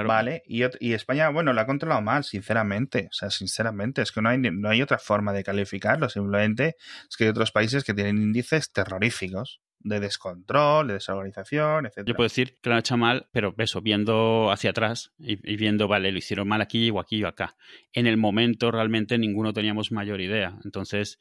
Vale, 0.08 0.44
y, 0.48 0.64
y, 0.80 0.94
España, 0.94 1.30
bueno, 1.30 1.54
lo 1.54 1.62
ha 1.62 1.66
controlado 1.66 2.02
mal, 2.02 2.24
sinceramente. 2.24 3.08
O 3.12 3.14
sea, 3.14 3.30
sinceramente, 3.30 4.02
es 4.02 4.12
que 4.12 4.22
no 4.22 4.30
hay, 4.30 4.40
no 4.40 4.70
hay 4.70 4.82
otra 4.82 4.98
forma 4.98 5.34
de 5.34 5.44
calificarlo. 5.44 6.10
Simplemente 6.10 6.76
es 7.10 7.16
que 7.18 7.26
hay 7.26 7.30
otros 7.30 7.52
países 7.52 7.84
que 7.84 7.94
tienen 7.94 8.18
índices 8.18 8.72
terroríficos 8.72 9.62
de 9.86 10.00
descontrol, 10.00 10.88
de 10.88 10.96
desorganización, 10.96 11.86
etc. 11.86 12.04
Yo 12.08 12.16
puedo 12.16 12.26
decir 12.26 12.56
que 12.60 12.70
lo 12.70 12.74
han 12.74 12.80
hecho 12.80 12.98
mal, 12.98 13.28
pero 13.32 13.54
eso, 13.60 13.82
viendo 13.82 14.52
hacia 14.52 14.72
atrás 14.72 15.14
y, 15.20 15.36
viendo, 15.58 15.88
vale, 15.88 16.12
lo 16.12 16.18
hicieron 16.18 16.48
mal 16.48 16.62
aquí 16.62 16.90
o 16.90 17.00
aquí 17.00 17.24
o 17.24 17.28
acá. 17.28 17.56
En 17.94 18.08
el 18.08 18.18
momento 18.18 18.72
realmente 18.72 19.20
ninguno 19.20 19.54
teníamos 19.54 19.92
mayor 19.92 20.22
idea. 20.22 20.58
Entonces, 20.64 21.20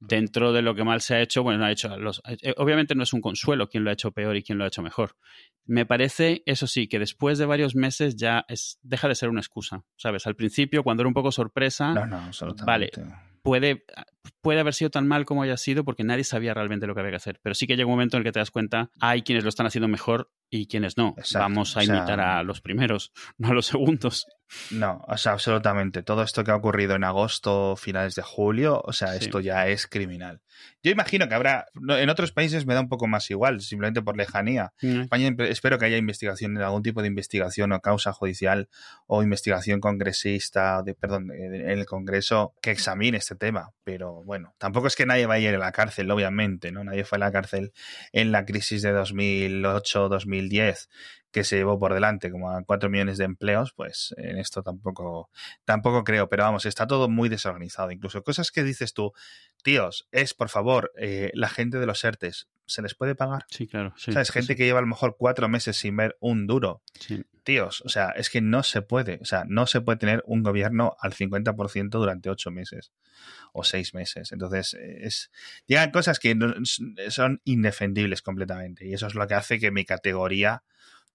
dentro 0.00 0.52
de 0.52 0.62
lo 0.62 0.74
que 0.74 0.82
mal 0.82 1.00
se 1.00 1.14
ha 1.14 1.20
hecho, 1.20 1.42
bueno, 1.42 1.64
ha 1.64 1.70
hecho 1.70 1.96
los, 1.98 2.22
eh, 2.26 2.54
obviamente 2.56 2.94
no 2.94 3.02
es 3.02 3.12
un 3.12 3.20
consuelo 3.20 3.68
quién 3.68 3.84
lo 3.84 3.90
ha 3.90 3.92
hecho 3.92 4.12
peor 4.12 4.36
y 4.36 4.42
quién 4.42 4.58
lo 4.58 4.64
ha 4.64 4.68
hecho 4.68 4.82
mejor. 4.82 5.16
Me 5.66 5.86
parece, 5.86 6.42
eso 6.46 6.66
sí, 6.66 6.88
que 6.88 6.98
después 6.98 7.38
de 7.38 7.46
varios 7.46 7.76
meses 7.76 8.16
ya 8.16 8.44
es, 8.48 8.78
deja 8.82 9.08
de 9.08 9.14
ser 9.14 9.28
una 9.28 9.40
excusa, 9.40 9.84
¿sabes? 9.96 10.26
Al 10.26 10.34
principio, 10.34 10.82
cuando 10.82 11.02
era 11.02 11.08
un 11.08 11.14
poco 11.14 11.30
sorpresa, 11.30 11.92
no, 11.92 12.06
no, 12.06 12.16
absolutamente. 12.16 13.00
vale, 13.02 13.14
puede, 13.42 13.84
puede 14.40 14.60
haber 14.60 14.74
sido 14.74 14.90
tan 14.90 15.06
mal 15.06 15.24
como 15.24 15.42
haya 15.42 15.56
sido 15.56 15.84
porque 15.84 16.04
nadie 16.04 16.24
sabía 16.24 16.54
realmente 16.54 16.86
lo 16.86 16.94
que 16.94 17.00
había 17.00 17.12
que 17.12 17.16
hacer. 17.16 17.40
Pero 17.42 17.54
sí 17.54 17.66
que 17.66 17.76
llega 17.76 17.86
un 17.86 17.92
momento 17.92 18.16
en 18.16 18.22
el 18.22 18.24
que 18.24 18.32
te 18.32 18.40
das 18.40 18.50
cuenta, 18.50 18.90
hay 19.00 19.22
quienes 19.22 19.44
lo 19.44 19.50
están 19.50 19.66
haciendo 19.66 19.88
mejor 19.88 20.32
y 20.48 20.66
quienes 20.66 20.96
no. 20.96 21.14
Vamos 21.34 21.76
a 21.76 21.84
imitar 21.84 22.20
a 22.20 22.42
los 22.42 22.60
primeros, 22.60 23.12
no 23.38 23.48
a 23.48 23.54
los 23.54 23.66
segundos. 23.66 24.26
No, 24.70 25.04
o 25.06 25.16
sea, 25.16 25.32
absolutamente. 25.32 26.02
Todo 26.02 26.22
esto 26.22 26.42
que 26.42 26.50
ha 26.50 26.56
ocurrido 26.56 26.96
en 26.96 27.04
agosto, 27.04 27.76
finales 27.76 28.14
de 28.14 28.22
julio, 28.22 28.82
o 28.84 28.92
sea, 28.92 29.14
esto 29.14 29.40
ya 29.40 29.68
es 29.68 29.86
criminal. 29.86 30.40
Yo 30.82 30.90
imagino 30.90 31.28
que 31.28 31.34
habrá, 31.34 31.66
en 31.74 32.10
otros 32.10 32.32
países 32.32 32.66
me 32.66 32.74
da 32.74 32.80
un 32.80 32.88
poco 32.88 33.06
más 33.06 33.30
igual, 33.30 33.60
simplemente 33.60 34.02
por 34.02 34.16
lejanía. 34.16 34.72
En 34.80 35.02
España 35.02 35.34
espero 35.44 35.78
que 35.78 35.86
haya 35.86 35.96
investigación, 35.96 36.58
algún 36.58 36.82
tipo 36.82 37.02
de 37.02 37.08
investigación 37.08 37.72
o 37.72 37.80
causa 37.80 38.12
judicial 38.12 38.68
o 39.06 39.22
investigación 39.22 39.80
congresista, 39.80 40.82
de, 40.82 40.94
perdón, 40.94 41.30
en 41.32 41.78
el 41.78 41.86
Congreso 41.86 42.54
que 42.60 42.70
examine 42.70 43.18
este 43.18 43.36
tema. 43.36 43.70
Pero 43.84 44.22
bueno, 44.24 44.54
tampoco 44.58 44.86
es 44.86 44.96
que 44.96 45.06
nadie 45.06 45.26
vaya 45.26 45.48
a 45.48 45.52
ir 45.52 45.56
a 45.56 45.60
la 45.60 45.72
cárcel, 45.72 46.10
obviamente, 46.10 46.72
¿no? 46.72 46.82
Nadie 46.82 47.04
fue 47.04 47.16
a 47.16 47.20
la 47.20 47.32
cárcel 47.32 47.72
en 48.12 48.32
la 48.32 48.44
crisis 48.44 48.82
de 48.82 48.92
2008, 48.92 50.08
2010 50.08 50.88
que 51.30 51.44
se 51.44 51.56
llevó 51.56 51.78
por 51.78 51.94
delante 51.94 52.30
como 52.30 52.50
a 52.50 52.62
4 52.64 52.90
millones 52.90 53.18
de 53.18 53.24
empleos, 53.24 53.72
pues 53.72 54.14
en 54.16 54.38
esto 54.38 54.62
tampoco, 54.62 55.30
tampoco 55.64 56.04
creo. 56.04 56.28
Pero 56.28 56.44
vamos, 56.44 56.66
está 56.66 56.86
todo 56.86 57.08
muy 57.08 57.28
desorganizado. 57.28 57.90
Incluso 57.90 58.22
cosas 58.22 58.50
que 58.50 58.64
dices 58.64 58.94
tú, 58.94 59.12
tíos, 59.62 60.08
es 60.10 60.34
por 60.34 60.48
favor, 60.48 60.92
eh, 60.98 61.30
la 61.34 61.48
gente 61.48 61.78
de 61.78 61.86
los 61.86 62.02
ERTES, 62.02 62.48
¿se 62.66 62.82
les 62.82 62.94
puede 62.94 63.14
pagar? 63.14 63.44
Sí, 63.48 63.66
claro. 63.66 63.94
Sí, 63.96 64.10
o 64.10 64.12
sea, 64.12 64.22
es 64.22 64.30
gente 64.30 64.56
que 64.56 64.64
lleva 64.64 64.78
a 64.78 64.82
lo 64.82 64.88
mejor 64.88 65.16
cuatro 65.18 65.48
meses 65.48 65.76
sin 65.76 65.96
ver 65.96 66.16
un 66.20 66.46
duro. 66.46 66.82
Sí. 66.98 67.22
Tíos, 67.42 67.80
o 67.82 67.88
sea, 67.88 68.10
es 68.10 68.28
que 68.28 68.40
no 68.40 68.62
se 68.62 68.82
puede. 68.82 69.18
O 69.22 69.24
sea, 69.24 69.44
no 69.46 69.66
se 69.66 69.80
puede 69.80 69.98
tener 69.98 70.22
un 70.26 70.42
gobierno 70.42 70.96
al 71.00 71.14
50% 71.14 71.88
durante 71.90 72.28
ocho 72.28 72.50
meses 72.50 72.92
o 73.52 73.64
seis 73.64 73.94
meses. 73.94 74.32
Entonces, 74.32 74.74
es 74.74 75.30
llegan 75.66 75.90
cosas 75.90 76.18
que 76.18 76.36
son 77.08 77.40
indefendibles 77.44 78.22
completamente. 78.22 78.86
Y 78.86 78.94
eso 78.94 79.06
es 79.06 79.14
lo 79.14 79.26
que 79.26 79.34
hace 79.34 79.58
que 79.58 79.70
mi 79.70 79.84
categoría 79.84 80.62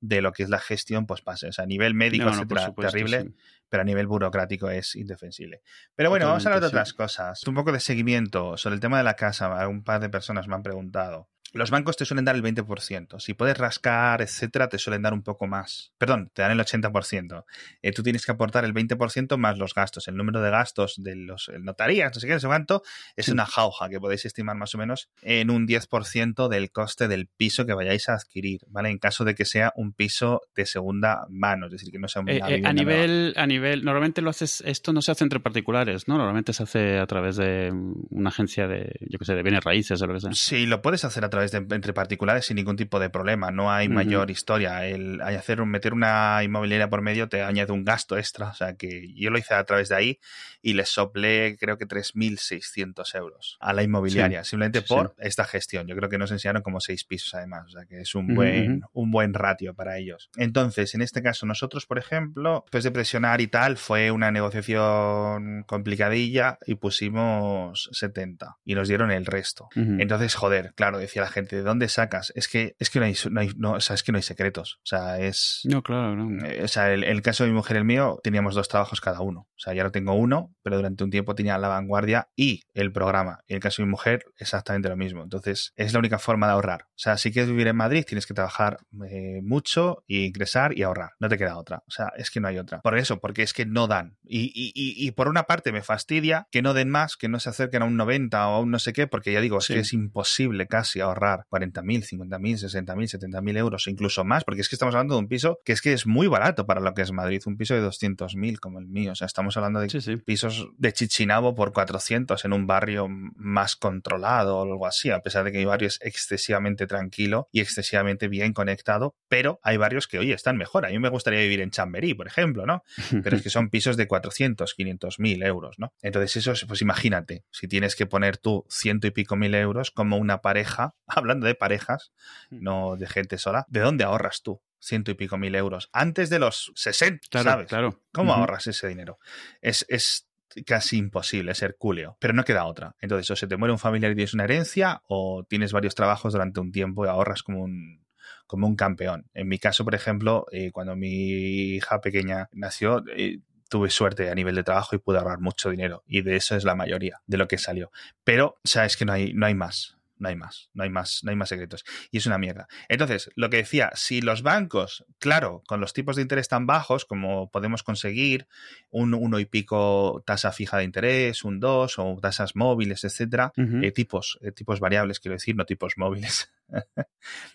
de 0.02 0.22
lo 0.22 0.32
que 0.34 0.44
es 0.44 0.50
la 0.50 0.60
gestión, 0.60 1.06
pues 1.06 1.22
pase. 1.22 1.48
O 1.48 1.52
sea, 1.52 1.64
a 1.64 1.68
nivel 1.68 1.94
médico 1.94 2.30
es 2.30 2.48
terrible, 2.76 3.34
pero 3.70 3.82
a 3.82 3.84
nivel 3.84 4.08
burocrático 4.08 4.70
es 4.70 4.96
indefensible. 4.96 5.62
Pero 5.96 6.10
bueno, 6.10 6.28
vamos 6.28 6.46
a 6.46 6.50
hablar 6.50 6.62
de 6.62 6.68
otras 6.68 6.94
cosas. 6.94 7.46
Un 7.48 7.56
poco 7.56 7.72
de 7.72 7.80
seguimiento 7.80 8.58
sobre 8.58 8.76
el 8.76 8.82
tema 8.82 8.98
de 8.98 9.04
la 9.04 9.16
casa. 9.16 9.68
Un 9.68 9.84
par 9.84 10.00
de 10.02 10.10
personas 10.10 10.48
me 10.48 10.56
han 10.56 10.64
preguntado. 10.64 11.30
Los 11.56 11.72
bancos 11.72 11.96
te 11.96 12.06
suelen 12.06 12.26
dar 12.26 12.36
el 12.36 12.44
20%. 12.44 13.20
Si 13.20 13.34
puedes 13.34 13.58
rascar, 13.58 14.22
etcétera, 14.22 14.68
te 14.68 14.78
suelen 14.78 15.02
dar 15.02 15.14
un 15.14 15.24
poco 15.24 15.48
más. 15.48 15.94
Perdón, 15.98 16.30
te 16.34 16.42
dan 16.42 16.52
el 16.52 16.60
80%. 16.60 17.46
Eh, 17.82 17.92
tú 17.94 18.04
tienes 18.04 18.26
que 18.26 18.34
aportar 18.34 18.66
el 18.66 18.74
20% 18.74 19.38
más 19.38 19.58
los 19.58 19.74
gastos. 19.74 20.08
El 20.10 20.18
número 20.18 20.42
de 20.42 20.52
gastos 20.52 20.96
de 20.98 21.16
los 21.16 21.50
notarías, 21.60 22.14
no 22.14 22.20
sé 22.20 22.28
qué, 22.28 22.34
no 22.34 22.40
sé 22.42 22.48
cuánto, 22.48 22.84
es 23.16 23.30
una 23.30 23.46
jauja 23.46 23.88
que 23.90 24.00
podéis 24.00 24.26
estimar 24.26 24.58
más 24.58 24.76
o 24.76 24.78
menos 24.78 25.10
en 25.22 25.50
un 25.50 25.66
10% 25.66 26.50
del 26.50 26.72
coste 26.72 27.08
del 27.08 27.28
piso 27.28 27.66
que 27.66 27.74
vayáis 27.74 28.10
a 28.10 28.16
adquirir, 28.16 28.62
¿vale? 28.68 28.90
En 28.90 28.98
caso 28.98 29.24
de 29.24 29.34
que 29.34 29.46
sea 29.46 29.72
un 29.76 29.94
piso 29.94 30.42
de 30.56 30.66
segunda 30.66 31.26
mano, 31.30 31.68
es 31.68 31.72
decir, 31.72 31.92
que 31.92 32.00
no 32.00 32.08
sea 32.08 32.22
un 32.22 32.30
eh, 32.30 32.42
eh, 32.48 32.62
a 32.66 32.74
nivel 32.74 33.34
A 33.38 33.48
nivel, 33.48 33.86
normalmente 33.86 34.22
lo 34.22 34.30
haces, 34.30 34.62
esto 34.66 34.92
no 34.92 35.02
se 35.02 35.12
hace 35.12 35.24
entre 35.24 35.40
particulares, 35.40 36.08
¿no? 36.08 36.18
Normalmente 36.18 36.52
se 36.52 36.64
hace 36.64 36.98
a 36.98 37.08
través 37.08 37.38
de 37.38 37.72
una 38.10 38.30
agencia 38.30 38.68
de, 38.68 38.94
yo 39.10 39.18
qué 39.20 39.26
sé, 39.26 39.36
de 39.36 39.44
bienes 39.44 39.64
raíces 39.64 40.02
o 40.02 40.08
lo 40.08 40.14
que 40.16 40.20
sea. 40.20 40.34
Sí, 40.34 40.66
lo 40.66 40.82
puedes 40.82 41.06
hacer 41.06 41.24
a 41.24 41.30
través 41.30 41.45
entre 41.54 41.94
particulares 41.94 42.46
sin 42.46 42.56
ningún 42.56 42.76
tipo 42.76 43.00
de 43.00 43.10
problema. 43.10 43.52
No 43.52 43.72
hay 43.72 43.90
mayor 43.90 44.32
historia. 44.32 44.86
El, 44.86 45.22
hacer, 45.22 45.64
meter 45.66 45.94
una 45.94 46.42
inmobiliaria 46.44 46.90
por 46.90 47.02
medio 47.02 47.30
te 47.30 47.42
añade 47.44 47.72
un 47.72 47.86
gasto 47.86 48.18
extra. 48.18 48.50
O 48.50 48.54
sea 48.54 48.76
que 48.76 49.14
yo 49.14 49.30
lo 49.30 49.38
hice 49.38 49.54
a 49.54 49.64
través 49.64 49.90
de 49.90 49.96
ahí 49.96 50.20
y 50.62 50.74
les 50.74 50.90
soplé 50.90 51.58
creo 51.60 51.78
que 51.78 51.88
3.600 51.88 53.16
euros 53.16 53.58
a 53.60 53.74
la 53.74 53.84
inmobiliaria, 53.84 54.44
simplemente 54.44 54.82
por 54.82 55.16
esta 55.20 55.46
gestión. 55.46 55.88
Yo 55.88 55.96
creo 55.96 56.10
que 56.10 56.18
nos 56.18 56.32
enseñaron 56.32 56.62
como 56.62 56.80
seis 56.80 57.04
pisos 57.04 57.34
además. 57.36 57.66
O 57.68 57.70
sea 57.70 57.86
que 57.86 58.02
es 58.02 58.16
un 58.16 58.34
buen, 58.34 58.82
un 58.94 59.12
buen 59.12 59.34
ratio 59.34 59.74
para 59.74 59.98
ellos. 59.98 60.30
Entonces, 60.38 60.96
en 60.96 61.02
este 61.02 61.22
caso, 61.22 61.46
nosotros, 61.46 61.86
por 61.86 61.98
ejemplo, 61.98 62.64
después 62.66 62.84
de 62.84 62.92
presionar 62.92 63.42
y 63.42 63.48
tal, 63.48 63.78
fue 63.78 64.12
una 64.12 64.32
negociación 64.32 65.64
complicadilla 65.68 66.58
y 66.66 66.76
pusimos 66.76 67.90
70 67.92 68.58
y 68.66 68.76
nos 68.76 68.88
dieron 68.88 69.12
el 69.12 69.26
resto. 69.26 69.70
Entonces, 69.76 70.36
joder, 70.36 70.74
claro, 70.76 70.98
decía 70.98 71.25
la 71.26 71.32
gente, 71.32 71.56
¿de 71.56 71.64
dónde 71.64 71.90
sacas? 71.90 72.32
Es 72.36 72.48
que, 72.48 72.76
es 72.80 72.90
que 72.90 73.00
no 73.00 73.06
hay, 73.06 73.16
no 73.32 73.42
hay 73.42 73.52
no, 73.58 73.74
o 73.74 73.80
sea, 73.82 73.96
es 73.96 74.04
que 74.04 74.12
no 74.12 74.18
hay 74.18 74.22
secretos. 74.22 74.80
O 74.84 74.86
sea, 74.86 75.20
es. 75.20 75.62
No, 75.64 75.82
claro, 75.82 76.16
no. 76.16 76.46
Eh, 76.46 76.64
o 76.64 76.68
sea, 76.68 76.94
el, 76.94 77.04
el, 77.04 77.22
caso 77.22 77.44
de 77.44 77.50
mi 77.50 77.56
mujer 77.56 77.78
y 77.78 77.80
el 77.80 77.86
mío, 77.86 78.20
teníamos 78.24 78.56
dos 78.56 78.68
trabajos 78.68 79.02
cada 79.02 79.22
uno. 79.22 79.42
O 79.42 79.60
sea, 79.60 79.74
ya 79.74 79.84
no 79.84 79.92
tengo 79.92 80.14
uno, 80.14 80.54
pero 80.62 80.78
durante 80.78 81.04
un 81.04 81.10
tiempo 81.10 81.36
tenía 81.36 81.58
la 81.58 81.68
vanguardia 81.68 82.30
y 82.36 82.62
el 82.74 82.92
programa. 82.92 83.40
Y 83.48 83.54
en 83.54 83.58
el 83.58 83.62
caso 83.62 83.82
de 83.82 83.88
mi 83.88 83.92
mujer, 83.92 84.26
exactamente 84.38 84.88
lo 84.90 84.98
mismo. 84.98 85.24
Entonces, 85.24 85.74
es 85.76 85.94
la 85.94 86.00
única 86.00 86.20
forma 86.20 86.48
de 86.48 86.54
ahorrar. 86.54 86.84
O 86.84 86.98
sea, 86.98 87.18
si 87.18 87.32
quieres 87.32 87.50
vivir 87.50 87.68
en 87.68 87.76
Madrid, 87.76 88.06
tienes 88.08 88.28
que 88.28 88.34
trabajar 88.34 88.78
eh, 89.10 89.42
mucho 89.44 90.04
y 90.08 90.26
ingresar 90.26 90.78
y 90.78 90.84
ahorrar. 90.84 91.14
No 91.20 91.28
te 91.28 91.38
queda 91.38 91.58
otra. 91.58 91.84
O 91.88 91.92
sea, 91.92 92.12
es 92.18 92.30
que 92.30 92.40
no 92.40 92.48
hay 92.48 92.60
otra. 92.60 92.82
Por 92.82 92.98
eso, 92.98 93.20
porque 93.20 93.42
es 93.42 93.54
que 93.54 93.66
no 93.66 93.88
dan. 93.88 94.18
Y, 94.24 94.52
y, 94.54 94.72
y, 94.76 95.08
y 95.08 95.12
por 95.12 95.28
una 95.28 95.44
parte 95.44 95.72
me 95.72 95.82
fastidia 95.82 96.48
que 96.52 96.62
no 96.62 96.74
den 96.74 96.90
más, 96.90 97.18
que 97.18 97.30
no 97.30 97.40
se 97.40 97.50
acerquen 97.50 97.82
a 97.82 97.86
un 97.86 97.98
90 97.98 98.48
o 98.48 98.56
a 98.56 98.60
un 98.60 98.70
no 98.70 98.80
sé 98.80 98.94
qué, 98.94 99.08
porque 99.08 99.32
ya 99.32 99.42
digo, 99.42 99.58
es 99.58 99.68
que 99.68 99.80
es 99.80 99.94
imposible 99.94 100.68
casi 100.68 101.00
ahorrar 101.00 101.15
40.000, 101.16 101.84
50.000, 101.84 102.86
60.000, 102.86 103.20
70.000 103.20 103.58
euros, 103.58 103.88
incluso 103.88 104.24
más, 104.24 104.44
porque 104.44 104.62
es 104.62 104.70
que 104.70 104.76
estamos 104.76 104.96
hablando 104.96 105.16
de 105.16 105.20
un 105.20 105.28
piso 105.28 105.60
que 105.64 105.74
es 105.74 105.82
que 105.82 105.94
es 105.94 106.06
muy 106.06 106.28
barato 106.28 106.66
para 106.66 106.82
lo 106.82 106.94
que 106.94 107.02
es 107.02 107.12
Madrid, 107.12 107.42
un 107.46 107.58
piso 107.58 107.74
de 107.74 107.82
200.000 107.82 108.60
como 108.60 108.80
el 108.80 108.88
mío, 108.88 109.12
o 109.14 109.16
sea, 109.16 109.28
estamos 109.28 109.58
hablando 109.58 109.80
de 109.80 110.18
pisos 110.26 110.68
de 110.78 110.94
Chichinabo 110.94 111.56
por 111.56 111.74
400 111.74 112.46
en 112.46 112.54
un 112.54 112.68
barrio 112.68 113.08
más 113.10 113.76
controlado 113.76 114.58
o 114.58 114.64
algo 114.64 114.88
así, 114.88 115.10
a 115.12 115.20
pesar 115.20 115.44
de 115.44 115.52
que 115.52 115.58
mi 115.58 115.66
barrio 115.66 115.88
es 115.88 116.00
excesivamente 116.02 116.88
tranquilo 116.88 117.48
y 117.52 117.62
excesivamente 117.62 118.28
bien 118.28 118.54
conectado, 118.54 119.16
pero 119.28 119.60
hay 119.64 119.78
barrios 119.78 120.08
que, 120.08 120.20
oye, 120.20 120.34
están 120.34 120.58
mejor. 120.58 120.86
A 120.86 120.90
mí 120.90 121.00
me 121.00 121.10
gustaría 121.10 121.40
vivir 121.40 121.62
en 121.62 121.72
Chamberí, 121.72 122.14
por 122.14 122.28
ejemplo, 122.28 122.66
¿no? 122.66 122.84
Pero 123.24 123.38
es 123.38 123.44
que 123.44 123.50
son 123.50 123.70
pisos 123.70 123.98
de 123.98 124.08
400, 124.08 124.74
500 124.74 125.20
mil 125.20 125.44
euros, 125.44 125.78
¿no? 125.80 125.94
Entonces 126.02 126.36
eso, 126.38 126.68
pues 126.68 126.82
imagínate, 126.82 127.44
si 127.52 127.68
tienes 127.68 127.96
que 127.96 128.06
poner 128.06 128.38
tú 128.38 128.66
ciento 128.70 129.08
y 129.08 129.12
pico 129.12 129.36
mil 129.36 129.56
euros 129.56 129.92
como 129.92 130.18
una 130.18 130.42
pareja, 130.42 130.96
hablando 131.16 131.48
de 131.48 131.56
parejas, 131.56 132.12
mm. 132.50 132.62
no 132.62 132.96
de 132.98 133.08
gente 133.08 133.38
sola, 133.38 133.66
¿de 133.70 133.80
dónde 133.80 134.04
ahorras 134.04 134.42
tú? 134.42 134.62
ciento 134.86 135.10
y 135.10 135.16
pico 135.16 135.38
mil 135.38 135.56
euros 135.56 135.90
antes 135.94 136.30
de 136.30 136.38
los 136.38 136.72
60, 136.76 137.28
claro, 137.30 137.50
¿sabes? 137.50 137.68
Claro. 137.68 138.02
¿Cómo 138.14 138.34
ahorras 138.34 138.68
ese 138.68 138.88
dinero? 138.88 139.18
Es, 139.60 139.84
es 139.90 140.28
casi 140.66 140.98
imposible 140.98 141.54
ser 141.56 141.76
culio, 141.78 142.18
pero 142.20 142.34
no 142.34 142.46
queda 142.46 142.66
otra. 142.66 142.96
Entonces, 143.02 143.30
o 143.32 143.36
se 143.36 143.48
te 143.48 143.58
muere 143.58 143.74
un 143.74 143.80
familiar 143.80 144.12
y 144.12 144.16
tienes 144.16 144.34
una 144.34 144.46
herencia, 144.46 145.02
o 145.08 145.44
tienes 145.48 145.74
varios 145.74 145.96
trabajos 145.96 146.34
durante 146.34 146.60
un 146.60 146.72
tiempo 146.72 147.06
y 147.06 147.10
ahorras 147.10 147.44
como 147.44 147.64
un, 147.64 148.06
como 148.48 148.68
un 148.68 148.76
campeón. 148.76 149.28
En 149.34 149.48
mi 149.48 149.60
caso, 149.60 149.84
por 149.84 149.96
ejemplo, 149.96 150.46
eh, 150.52 150.72
cuando 150.72 150.96
mi 150.96 151.76
hija 151.76 152.00
pequeña 152.00 152.50
nació, 152.54 153.04
eh, 153.16 153.40
tuve 153.70 153.90
suerte 153.90 154.30
a 154.30 154.36
nivel 154.36 154.56
de 154.56 154.64
trabajo 154.64 154.96
y 154.96 155.00
pude 155.00 155.18
ahorrar 155.18 155.40
mucho 155.40 155.72
dinero. 155.72 156.04
Y 156.06 156.22
de 156.22 156.36
eso 156.36 156.56
es 156.56 156.64
la 156.64 156.76
mayoría 156.76 157.22
de 157.26 157.38
lo 157.38 157.48
que 157.48 157.58
salió. 157.58 157.92
Pero, 158.24 158.58
sabes 158.64 158.96
que 158.96 159.06
no 159.06 159.14
hay, 159.14 159.34
no 159.34 159.46
hay 159.46 159.56
más 159.56 159.98
no 160.18 160.30
hay 160.30 160.36
más, 160.36 160.70
no 160.74 160.84
hay 160.84 160.90
más, 160.90 161.22
no 161.24 161.32
hay 161.32 161.36
más 161.36 161.50
secretos. 161.50 161.84
Y 162.12 162.18
es 162.18 162.26
una 162.26 162.38
mierda. 162.38 162.68
Entonces, 162.90 163.30
lo 163.36 163.50
que 163.50 163.58
decía, 163.58 163.92
si 163.96 164.22
los 164.22 164.42
bancos, 164.42 165.06
claro, 165.20 165.64
con 165.68 165.82
los 165.82 165.94
tipos 165.94 166.16
de 166.16 166.22
interés 166.22 166.48
tan 166.48 166.66
bajos 166.66 167.06
como 167.06 167.50
podemos 167.52 167.84
conseguir, 167.84 168.48
un 168.90 169.14
uno 169.14 169.40
y 169.40 169.46
pico 169.46 170.24
tasa 170.26 170.52
fija 170.52 170.78
de 170.78 170.84
interés, 170.84 171.44
un 171.44 171.60
2 171.60 172.00
o 172.00 172.18
tasas 172.22 172.56
móviles, 172.56 173.04
etcétera, 173.04 173.52
eh, 173.56 173.92
tipos, 173.92 174.40
eh, 174.42 174.52
tipos 174.52 174.80
variables, 174.80 175.20
quiero 175.20 175.36
decir, 175.36 175.56
no 175.56 175.66
tipos 175.66 175.94
móviles. 175.98 176.52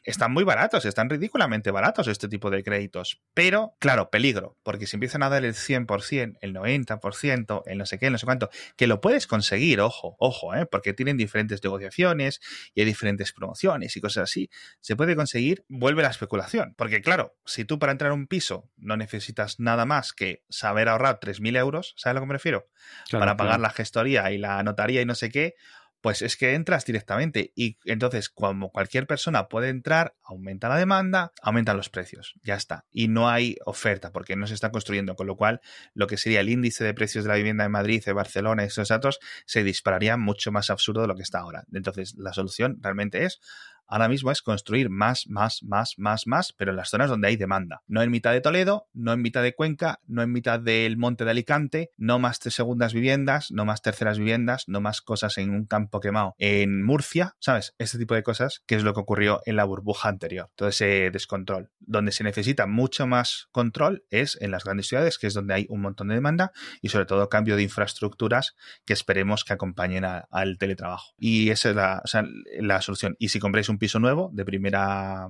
Están 0.05 0.33
muy 0.33 0.45
baratos, 0.45 0.85
están 0.85 1.11
ridículamente 1.11 1.71
baratos 1.71 2.09
este 2.09 2.29
tipo 2.29 2.51
de 2.51 2.63
créditos. 2.63 3.21
Pero, 3.35 3.77
claro, 3.79 4.11
peligro, 4.11 4.57
porque 4.63 4.87
si 4.87 4.97
empiezan 4.97 5.23
a 5.23 5.29
dar 5.29 5.45
el 5.45 5.55
100%, 5.55 6.39
el 6.41 6.55
90%, 6.55 7.63
el 7.67 7.79
no 7.79 7.87
sé 7.87 7.99
qué, 7.99 8.11
no 8.11 8.19
sé 8.19 8.27
cuánto, 8.27 8.51
que 8.77 8.87
lo 8.87 9.01
puedes 9.01 9.27
conseguir, 9.27 9.81
ojo, 9.81 10.17
ojo, 10.19 10.55
¿eh? 10.55 10.67
porque 10.67 10.93
tienen 10.93 11.17
diferentes 11.17 11.63
negociaciones 11.63 12.41
y 12.75 12.81
hay 12.81 12.87
diferentes 12.87 13.33
promociones 13.33 13.97
y 13.97 14.01
cosas 14.01 14.25
así, 14.25 14.51
se 14.81 14.97
puede 14.97 15.17
conseguir, 15.17 15.65
vuelve 15.69 16.03
la 16.03 16.11
especulación. 16.11 16.75
Porque, 16.77 17.01
claro, 17.03 17.37
si 17.45 17.65
tú 17.65 17.79
para 17.79 17.93
entrar 17.93 18.11
a 18.11 18.15
un 18.15 18.27
piso 18.27 18.71
no 18.77 18.97
necesitas 18.97 19.61
nada 19.61 19.85
más 19.85 20.13
que 20.13 20.45
saber 20.49 20.89
ahorrar 20.89 21.21
3.000 21.21 21.57
euros, 21.57 21.95
¿sabes 21.97 22.13
a 22.13 22.15
lo 22.15 22.21
que 22.21 22.27
me 22.27 22.35
refiero? 22.35 22.69
para 23.11 23.37
pagar 23.37 23.61
la 23.61 23.71
gestoría 23.71 24.31
y 24.31 24.39
la 24.39 24.63
notaría 24.63 25.03
y 25.03 25.05
no 25.05 25.15
sé 25.15 25.31
qué, 25.31 25.55
pues 26.01 26.23
es 26.23 26.37
que 26.37 26.55
entras 26.55 26.85
directamente 26.85 27.53
y 27.55 27.79
entonces 27.85 28.29
como 28.29 28.71
cualquier 28.71 29.07
persona 29.07 29.49
puede 29.49 29.69
entrar, 29.69 30.15
aumenta 30.23 30.69
la 30.69 30.77
demanda, 30.77 31.33
aumentan 31.43 31.77
los 31.77 31.91
precios, 31.91 32.35
ya 32.43 32.55
está. 32.55 32.87
Y 32.91 33.09
no 33.09 33.29
hay 33.29 33.57
oferta 33.65 34.13
porque 34.13 34.37
no 34.37 34.47
se 34.47 34.55
está 34.55 34.71
construyendo, 34.71 35.15
con 35.15 35.27
lo 35.27 35.37
cual 35.37 35.61
lo 35.95 36.07
que 36.07 36.17
sería 36.17 36.41
el 36.41 36.49
índice 36.49 36.85
de 36.85 36.95
precios 36.95 37.25
de 37.25 37.29
la 37.29 37.37
vivienda 37.37 37.65
en 37.65 37.73
Madrid, 37.73 38.03
de 38.05 38.13
Barcelona, 38.13 38.65
esos 38.65 38.89
datos, 38.89 39.19
se 39.47 39.63
dispararía 39.63 40.17
mucho 40.17 40.53
más 40.53 40.71
absurdo 40.71 41.03
de 41.03 41.09
lo 41.09 41.17
que 41.17 41.23
está 41.23 41.41
ahora. 41.41 41.65
Entonces 41.73 42.15
la 42.17 42.33
solución 42.33 42.79
realmente 42.81 43.25
es 43.25 43.41
ahora 43.91 44.09
mismo 44.09 44.31
es 44.31 44.41
construir 44.41 44.89
más, 44.89 45.27
más, 45.29 45.63
más, 45.63 45.95
más, 45.99 46.27
más, 46.27 46.53
pero 46.53 46.71
en 46.71 46.77
las 46.77 46.91
zonas 46.91 47.11
donde 47.11 47.29
hay 47.29 47.37
demanda. 47.37 47.83
No 47.87 48.03
en 48.03 48.11
mitad 48.11 48.33
de 48.33 48.41
Toledo, 48.41 48.87
no 48.95 49.13
en 49.13 49.21
mitad 49.21 49.43
de 49.43 49.55
Cuenca, 49.55 50.01
no 50.07 50.23
en 50.23 50.33
mitad 50.33 50.61
del 50.61 50.97
monte 50.97 51.25
de 51.25 51.33
Alicante, 51.33 51.91
no 51.97 52.19
más 52.19 52.39
segundas 52.39 52.95
viviendas, 52.95 53.51
no 53.51 53.65
más 53.65 53.83
terceras 53.83 54.19
viviendas, 54.19 54.65
no 54.69 54.81
más 54.81 55.03
cosas 55.03 55.37
en 55.39 55.51
un 55.51 55.67
campo 55.67 56.01
quemado 56.01 56.35
en 56.39 56.83
Murcia, 56.83 57.35
¿sabes? 57.41 57.75
Este 57.79 57.99
tipo 57.99 58.15
de 58.15 58.23
cosas 58.23 58.63
que 58.67 58.77
es 58.77 58.85
lo 58.85 58.95
que 58.95 59.01
ocurrió 59.01 59.41
en 59.45 59.57
la 59.57 59.65
burbuja 59.65 60.09
anterior. 60.09 60.51
Todo 60.55 60.69
ese 60.69 61.11
descontrol. 61.11 61.71
Donde 61.81 62.13
se 62.13 62.25
necesita 62.25 62.67
mucho 62.67 63.07
más 63.07 63.49
control 63.51 64.05
es 64.11 64.39
en 64.41 64.51
las 64.51 64.65
grandes 64.65 64.89
ciudades, 64.89 65.19
que 65.19 65.27
es 65.27 65.35
donde 65.35 65.55
hay 65.55 65.67
un 65.69 65.81
montón 65.81 66.09
de 66.09 66.15
demanda 66.15 66.53
y 66.81 66.89
sobre 66.89 67.07
todo 67.07 67.29
cambio 67.29 67.57
de 67.57 67.63
infraestructuras 67.63 68.55
que 68.85 68.93
esperemos 68.93 69.45
que 69.45 69.53
acompañen 69.53 70.05
al 70.05 70.59
teletrabajo. 70.59 71.15
Y 71.19 71.51
esa 71.51 71.71
es 71.71 71.77
la, 71.77 72.03
la 72.61 72.81
solución. 72.83 73.17
Y 73.19 73.31
si 73.31 73.41
compráis 73.41 73.69
un 73.69 73.79
piso 73.81 73.99
nuevo 73.99 74.31
de 74.33 74.45
primera 74.45 75.29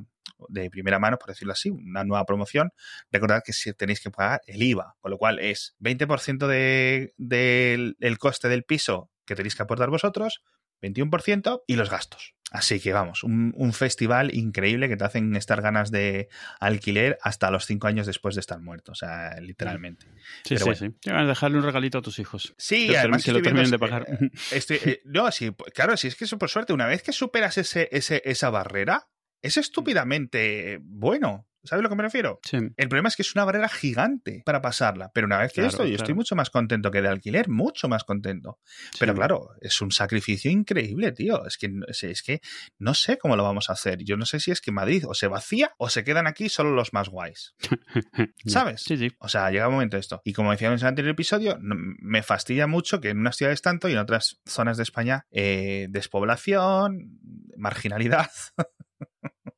de 0.48 0.70
primera 0.70 0.98
mano, 0.98 1.18
por 1.18 1.28
decirlo 1.28 1.52
así, 1.52 1.70
una 1.70 2.04
nueva 2.04 2.24
promoción, 2.24 2.70
recordad 3.10 3.42
que 3.44 3.52
tenéis 3.74 4.00
que 4.00 4.10
pagar 4.10 4.40
el 4.46 4.62
IVA, 4.62 4.96
con 5.00 5.10
lo 5.10 5.18
cual 5.18 5.38
es 5.38 5.76
20% 5.80 6.46
del 6.46 7.12
de, 7.18 8.16
coste 8.18 8.48
del 8.48 8.64
piso 8.64 9.10
que 9.26 9.34
tenéis 9.34 9.54
que 9.54 9.62
aportar 9.62 9.90
vosotros, 9.90 10.42
21% 10.82 11.62
y 11.66 11.76
los 11.76 11.90
gastos. 11.90 12.34
Así 12.50 12.80
que 12.80 12.92
vamos, 12.92 13.22
un, 13.22 13.72
festival 13.72 14.34
increíble 14.34 14.88
que 14.88 14.96
te 14.96 15.04
hacen 15.04 15.36
estar 15.36 15.62
ganas 15.62 15.92
de 15.92 16.28
alquiler 16.58 17.16
hasta 17.22 17.50
los 17.50 17.64
cinco 17.64 17.86
años 17.86 18.06
después 18.06 18.34
de 18.34 18.40
estar 18.40 18.60
muerto, 18.60 18.90
o 18.92 18.94
sea, 18.96 19.40
literalmente. 19.40 20.06
Sí, 20.44 20.56
sí, 20.56 20.74
sí. 20.74 20.94
dejarle 21.02 21.58
un 21.58 21.62
regalito 21.62 21.98
a 21.98 22.02
tus 22.02 22.18
hijos. 22.18 22.52
Sí, 22.58 22.94
además 22.94 23.24
que 23.24 23.32
lo 23.32 23.40
terminen 23.40 23.70
de 23.70 23.78
pagar. 23.78 24.06
Eh, 24.50 25.00
no, 25.04 25.30
sí, 25.30 25.52
claro, 25.72 25.96
sí, 25.96 26.08
es 26.08 26.16
que 26.16 26.24
eso 26.24 26.38
por 26.38 26.50
suerte, 26.50 26.72
una 26.72 26.86
vez 26.86 27.02
que 27.04 27.12
superas 27.12 27.56
ese, 27.56 27.88
ese, 27.92 28.20
esa 28.24 28.50
barrera, 28.50 29.08
es 29.42 29.56
estúpidamente 29.56 30.78
bueno. 30.82 31.46
¿Sabes 31.64 31.80
a 31.80 31.82
lo 31.82 31.88
que 31.88 31.96
me 31.96 32.02
refiero? 32.02 32.40
Sí. 32.42 32.56
El 32.56 32.88
problema 32.88 33.08
es 33.08 33.16
que 33.16 33.22
es 33.22 33.34
una 33.34 33.44
barrera 33.44 33.68
gigante 33.68 34.42
para 34.44 34.62
pasarla. 34.62 35.10
Pero 35.12 35.26
una 35.26 35.38
vez 35.38 35.52
que 35.52 35.64
esto, 35.64 35.84
yo 35.84 35.96
estoy 35.96 36.14
mucho 36.14 36.34
más 36.34 36.50
contento 36.50 36.90
que 36.90 37.02
de 37.02 37.08
alquiler, 37.08 37.48
mucho 37.48 37.88
más 37.88 38.04
contento. 38.04 38.58
Pero 38.98 39.14
claro, 39.14 39.50
es 39.60 39.80
un 39.80 39.90
sacrificio 39.92 40.50
increíble, 40.50 41.12
tío. 41.12 41.44
Es 41.46 41.58
que, 41.58 41.70
es 41.88 42.22
que 42.22 42.40
no 42.78 42.94
sé 42.94 43.18
cómo 43.18 43.36
lo 43.36 43.42
vamos 43.42 43.70
a 43.70 43.74
hacer. 43.74 44.02
Yo 44.04 44.16
no 44.16 44.24
sé 44.24 44.40
si 44.40 44.50
es 44.50 44.60
que 44.60 44.72
Madrid 44.72 45.04
o 45.06 45.14
se 45.14 45.26
vacía 45.26 45.74
o 45.78 45.90
se 45.90 46.04
quedan 46.04 46.26
aquí 46.26 46.48
solo 46.48 46.70
los 46.70 46.92
más 46.92 47.08
guays. 47.08 47.54
¿Sabes? 48.46 48.82
Sí, 48.82 48.96
sí. 48.96 49.10
O 49.18 49.28
sea, 49.28 49.50
llega 49.50 49.68
un 49.68 49.74
momento 49.74 49.96
esto. 49.96 50.22
Y 50.24 50.32
como 50.32 50.50
decíamos 50.52 50.80
en 50.80 50.86
el 50.86 50.88
anterior 50.90 51.12
episodio, 51.12 51.58
me 51.60 52.22
fastidia 52.22 52.66
mucho 52.66 53.00
que 53.00 53.10
en 53.10 53.18
unas 53.18 53.36
ciudades 53.36 53.62
tanto 53.62 53.88
y 53.88 53.92
en 53.92 53.98
otras 53.98 54.40
zonas 54.46 54.76
de 54.76 54.82
España, 54.82 55.26
eh, 55.30 55.88
despoblación, 55.90 57.20
marginalidad. 57.56 58.30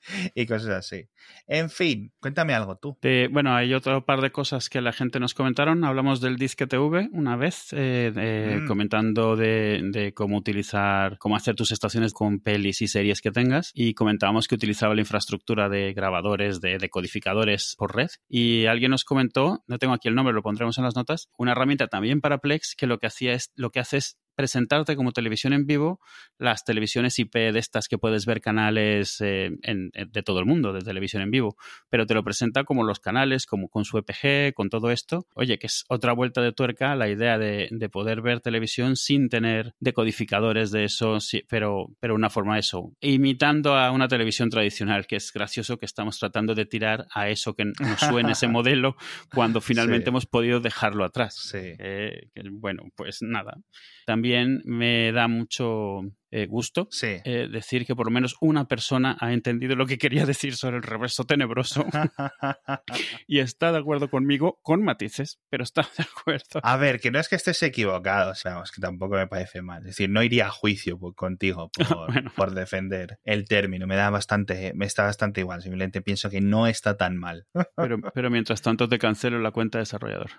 y 0.34 0.46
cosas 0.46 0.70
así. 0.70 1.08
En 1.46 1.70
fin, 1.70 2.12
cuéntame 2.20 2.54
algo 2.54 2.76
tú. 2.76 2.98
bueno, 3.30 3.54
hay 3.54 3.74
otro 3.74 4.04
par 4.04 4.20
de 4.20 4.30
cosas 4.30 4.68
que 4.68 4.80
la 4.80 4.92
gente 4.92 5.20
nos 5.20 5.34
comentaron. 5.34 5.84
Hablamos 5.84 6.20
del 6.20 6.36
Disque 6.36 6.66
TV 6.66 7.08
una 7.12 7.36
vez, 7.36 7.68
eh, 7.72 8.60
mm. 8.62 8.66
comentando 8.66 9.36
de, 9.36 10.12
cómo 10.14 10.36
utilizar, 10.36 11.18
cómo 11.18 11.36
hacer 11.36 11.54
tus 11.54 11.72
estaciones 11.72 12.12
con 12.12 12.40
pelis 12.40 12.82
y 12.82 12.88
series 12.88 13.20
que 13.20 13.30
tengas. 13.30 13.70
Y 13.74 13.94
comentábamos 13.94 14.48
que 14.48 14.54
utilizaba 14.54 14.94
la 14.94 15.00
infraestructura 15.00 15.68
de 15.68 15.92
grabadores, 15.92 16.60
de 16.60 16.78
decodificadores 16.78 17.74
por 17.78 17.94
red. 17.94 18.08
Y 18.28 18.66
alguien 18.66 18.90
nos 18.90 19.04
comentó, 19.04 19.62
no 19.66 19.78
tengo 19.78 19.94
aquí 19.94 20.08
el 20.08 20.14
nombre, 20.14 20.34
lo 20.34 20.42
pondremos 20.42 20.78
en 20.78 20.84
las 20.84 20.96
notas, 20.96 21.28
una 21.36 21.52
herramienta 21.52 21.88
también 21.88 22.20
para 22.20 22.38
Plex 22.38 22.74
que 22.76 22.86
lo 22.86 22.98
que 22.98 23.06
hacía 23.06 23.34
es, 23.34 23.52
lo 23.54 23.70
que 23.70 23.80
hace 23.80 23.98
es 23.98 24.18
presentarte 24.34 24.96
como 24.96 25.12
televisión 25.12 25.52
en 25.52 25.66
vivo 25.66 26.00
las 26.38 26.64
televisiones 26.64 27.18
IP 27.18 27.34
de 27.34 27.58
estas 27.58 27.88
que 27.88 27.98
puedes 27.98 28.26
ver 28.26 28.40
canales 28.40 29.20
eh, 29.20 29.50
de 29.62 30.22
todo 30.22 30.40
el 30.40 30.46
mundo 30.46 30.72
de 30.72 30.80
televisión 30.80 31.22
en 31.22 31.30
vivo, 31.30 31.56
pero 31.88 32.06
te 32.06 32.14
lo 32.14 32.24
presenta 32.24 32.64
como 32.64 32.84
los 32.84 33.00
canales, 33.00 33.46
como 33.46 33.68
con 33.68 33.84
su 33.84 33.98
EPG, 33.98 34.54
con 34.54 34.68
todo 34.68 34.90
esto. 34.90 35.26
Oye, 35.34 35.58
que 35.58 35.66
es 35.66 35.84
otra 35.88 36.12
vuelta 36.12 36.40
de 36.40 36.52
tuerca 36.52 36.96
la 36.96 37.08
idea 37.08 37.38
de, 37.38 37.68
poder 37.92 38.22
ver 38.22 38.40
televisión 38.40 38.96
sin 38.96 39.28
tener 39.28 39.74
decodificadores 39.78 40.70
de 40.70 40.84
eso, 40.84 41.20
sí, 41.20 41.44
pero, 41.48 41.88
pero 42.00 42.14
una 42.14 42.30
forma 42.30 42.54
de 42.54 42.60
eso, 42.60 42.92
imitando 43.00 43.74
a 43.74 43.90
una 43.90 44.08
televisión 44.08 44.48
tradicional, 44.48 45.06
que 45.06 45.16
es 45.16 45.30
gracioso 45.32 45.76
que 45.76 45.84
estamos 45.84 46.18
tratando 46.18 46.54
de 46.54 46.64
tirar 46.64 47.06
a 47.12 47.28
eso 47.28 47.54
que 47.54 47.66
nos 47.66 48.00
suene 48.00 48.32
ese 48.32 48.48
modelo 48.48 48.96
cuando 49.34 49.60
finalmente 49.60 50.08
hemos 50.08 50.24
podido 50.24 50.60
dejarlo 50.60 51.04
atrás. 51.04 51.34
Sí. 51.34 51.58
Eh, 51.60 52.30
bueno, 52.52 52.84
pues 52.96 53.18
nada. 53.20 53.58
También 54.06 54.21
me 54.64 55.12
da 55.12 55.28
mucho 55.28 56.02
eh, 56.34 56.46
gusto 56.46 56.88
eh, 57.02 57.46
decir 57.52 57.84
que 57.84 57.94
por 57.94 58.06
lo 58.06 58.10
menos 58.10 58.36
una 58.40 58.66
persona 58.66 59.18
ha 59.20 59.34
entendido 59.34 59.76
lo 59.76 59.84
que 59.84 59.98
quería 59.98 60.24
decir 60.24 60.56
sobre 60.56 60.78
el 60.78 60.82
reverso 60.82 61.24
tenebroso 61.24 61.84
y 63.26 63.40
está 63.40 63.70
de 63.70 63.78
acuerdo 63.78 64.08
conmigo 64.08 64.58
con 64.62 64.82
matices, 64.82 65.40
pero 65.50 65.62
está 65.62 65.82
de 65.98 66.04
acuerdo. 66.04 66.60
A 66.62 66.78
ver, 66.78 67.00
que 67.00 67.10
no 67.10 67.18
es 67.18 67.28
que 67.28 67.36
estés 67.36 67.62
equivocado, 67.62 68.32
o 68.32 68.62
que 68.74 68.80
tampoco 68.80 69.16
me 69.16 69.26
parece 69.26 69.60
mal. 69.60 69.80
Es 69.80 69.88
decir, 69.88 70.08
no 70.08 70.22
iría 70.22 70.46
a 70.46 70.50
juicio 70.50 70.98
contigo 71.14 71.70
por, 71.88 72.32
por, 72.32 72.54
defender 72.54 73.18
el 73.24 73.46
término. 73.46 73.86
Me 73.86 73.96
da 73.96 74.08
bastante, 74.08 74.72
me 74.74 74.86
está 74.86 75.02
bastante 75.02 75.40
igual. 75.40 75.60
Simplemente 75.60 76.00
pienso 76.00 76.30
que 76.30 76.40
no 76.40 76.66
está 76.66 76.96
tan 76.96 77.18
mal. 77.18 77.46
pero, 77.76 78.00
pero 78.14 78.30
mientras 78.30 78.62
tanto 78.62 78.88
te 78.88 78.98
cancelo 78.98 79.38
la 79.38 79.50
cuenta 79.50 79.76
de 79.76 79.82
desarrollador. 79.82 80.30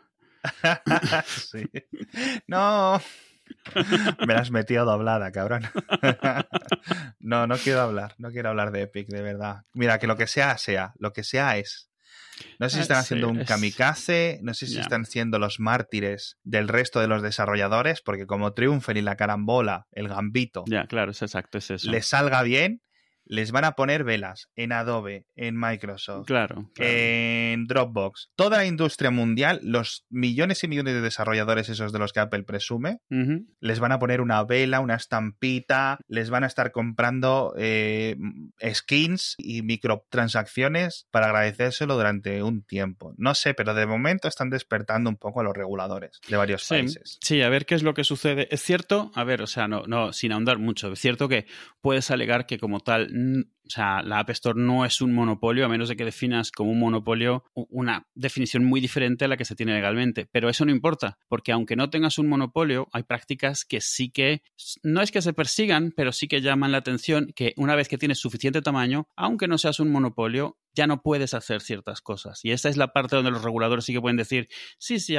sí. 1.28 1.70
No, 2.48 3.00
Me 4.28 4.34
la 4.34 4.42
has 4.42 4.52
metido 4.52 4.86
doblada, 4.86 5.32
cabrón. 5.32 5.64
no, 7.20 7.48
no 7.48 7.58
quiero 7.58 7.82
hablar, 7.82 8.16
no 8.18 8.32
quiero 8.32 8.50
hablar 8.50 8.72
de 8.72 8.84
Epic, 8.84 9.08
de 9.08 9.22
verdad. 9.22 9.64
Mira, 9.74 10.00
que 10.00 10.08
lo 10.08 10.18
que 10.18 10.28
sea, 10.28 10.58
sea. 10.58 10.94
Lo 10.98 11.14
que 11.14 11.24
sea 11.24 11.58
es. 11.58 11.90
No 12.60 12.70
sé 12.70 12.78
si 12.78 12.82
están 12.82 12.98
ah, 12.98 13.02
haciendo 13.02 13.30
un 13.30 13.44
kamikaze, 13.46 14.40
no 14.42 14.54
sé 14.54 14.68
si 14.68 14.80
están 14.80 15.06
siendo 15.06 15.40
los 15.40 15.60
mártires 15.60 16.38
del 16.44 16.68
resto 16.68 17.00
de 17.00 17.08
los 17.08 17.22
desarrolladores, 17.22 18.02
porque 18.02 18.26
como 18.26 18.54
triunfen 18.54 18.98
y 18.98 19.02
la 19.02 19.16
carambola, 19.16 19.88
el 19.92 20.08
gambito, 20.08 20.64
ya, 20.68 20.86
claro, 20.88 21.12
es 21.12 21.22
exacto, 21.22 21.58
es 21.58 21.70
eso. 21.72 21.92
Les 21.92 22.08
salga 22.08 22.42
bien, 22.44 22.82
les 23.26 23.52
van 23.52 23.66
a 23.66 23.74
poner 23.74 24.04
velas 24.04 24.50
en 24.56 24.72
Adobe, 24.72 25.26
en 25.36 25.60
Microsoft, 25.60 26.28
claro, 26.28 26.72
en 26.78 27.66
Dropbox. 27.66 28.32
Toda 28.36 28.58
la 28.58 28.66
industria 28.66 29.12
mundial, 29.12 29.60
los 29.64 30.06
millones 30.10 30.64
y 30.64 30.68
millones 30.68 30.94
de 30.94 31.02
desarrolladores 31.02 31.70
esos 31.70 31.92
de 31.92 32.00
los 32.00 32.14
que 32.14 32.20
Apple 32.20 32.44
presume, 32.44 33.00
les 33.60 33.80
van 33.80 33.92
a 33.92 34.00
poner 34.00 34.22
una 34.22 34.44
vela, 34.44 34.80
una 34.80 34.96
estampita, 34.96 36.00
les 36.08 36.30
van 36.30 36.44
a 36.44 36.48
estar 36.48 36.72
comprando 36.72 37.54
eh, 37.58 38.18
skins 38.74 39.36
y 39.38 39.62
microtransacciones 39.62 41.08
para 41.12 41.28
agradecérselo 41.28 41.96
durante 41.96 42.44
un 42.44 42.64
tiempo. 42.64 43.14
No 43.18 43.36
sé, 43.36 43.54
pero 43.54 43.74
de 43.74 43.86
momento 43.86 44.28
están 44.28 44.50
despertando 44.50 45.10
un 45.10 45.18
poco 45.18 45.40
a 45.40 45.44
los 45.44 45.56
reguladores 45.56 46.20
de 46.28 46.38
varios 46.38 46.68
países. 46.68 47.18
Sí, 47.22 47.42
a 47.42 47.50
ver 47.50 47.66
qué 47.66 47.76
es 47.76 47.84
lo 47.84 47.94
que 47.94 48.04
sucede. 48.04 48.48
Es 48.52 48.62
cierto, 48.62 49.12
a 49.16 49.24
ver, 49.24 49.42
o 49.42 49.48
sea, 49.48 49.68
no, 49.68 49.84
no, 49.88 50.14
sin 50.14 50.32
ahondar 50.32 50.60
mucho, 50.60 50.92
es 50.92 51.00
cierto 51.00 51.30
que 51.30 51.46
puedes 51.82 52.12
alegar 52.12 52.46
que 52.46 52.58
como 52.58 52.80
tal 52.80 53.13
n- 53.14 53.46
o 53.66 53.70
sea, 53.70 54.02
la 54.04 54.20
App 54.20 54.30
Store 54.32 54.60
no 54.60 54.86
es 54.86 55.02
un 55.02 55.14
monopolio, 55.14 55.66
a 55.66 55.70
menos 55.70 55.90
de 55.90 55.96
que 55.96 56.06
definas 56.06 56.52
como 56.52 56.72
un 56.72 56.80
monopolio 56.80 57.46
una 57.54 58.08
definición 58.14 58.66
muy 58.66 58.82
diferente 58.82 59.26
a 59.26 59.28
la 59.28 59.38
que 59.38 59.46
se 59.46 59.56
tiene 59.56 59.74
legalmente. 59.74 60.28
Pero 60.32 60.50
eso 60.50 60.66
no 60.66 60.72
importa, 60.72 61.18
porque 61.28 61.52
aunque 61.52 61.76
no 61.76 61.90
tengas 61.90 62.18
un 62.18 62.28
monopolio, 62.28 62.88
hay 62.92 63.04
prácticas 63.04 63.66
que 63.66 63.82
sí 63.82 64.10
que, 64.10 64.42
no 64.84 65.02
es 65.02 65.12
que 65.12 65.22
se 65.22 65.34
persigan, 65.34 65.94
pero 65.96 66.12
sí 66.12 66.28
que 66.28 66.42
llaman 66.42 66.72
la 66.72 66.80
atención 66.80 67.32
que 67.36 67.54
una 67.58 67.76
vez 67.76 67.88
que 67.88 67.98
tienes 67.98 68.20
suficiente 68.20 68.62
tamaño, 68.62 69.08
aunque 69.16 69.48
no 69.48 69.58
seas 69.58 69.80
un 69.80 69.92
monopolio, 69.92 70.58
ya 70.76 70.88
no 70.88 71.02
puedes 71.02 71.34
hacer 71.34 71.62
ciertas 71.62 72.02
cosas. 72.02 72.44
Y 72.44 72.52
esta 72.52 72.70
es 72.70 72.78
la 72.78 72.94
parte 72.94 73.16
donde 73.16 73.32
los 73.32 73.44
reguladores 73.44 73.86
sí 73.86 73.94
que 73.94 74.02
pueden 74.02 74.18
decir, 74.18 74.50
sí, 74.78 75.00
sí, 75.00 75.16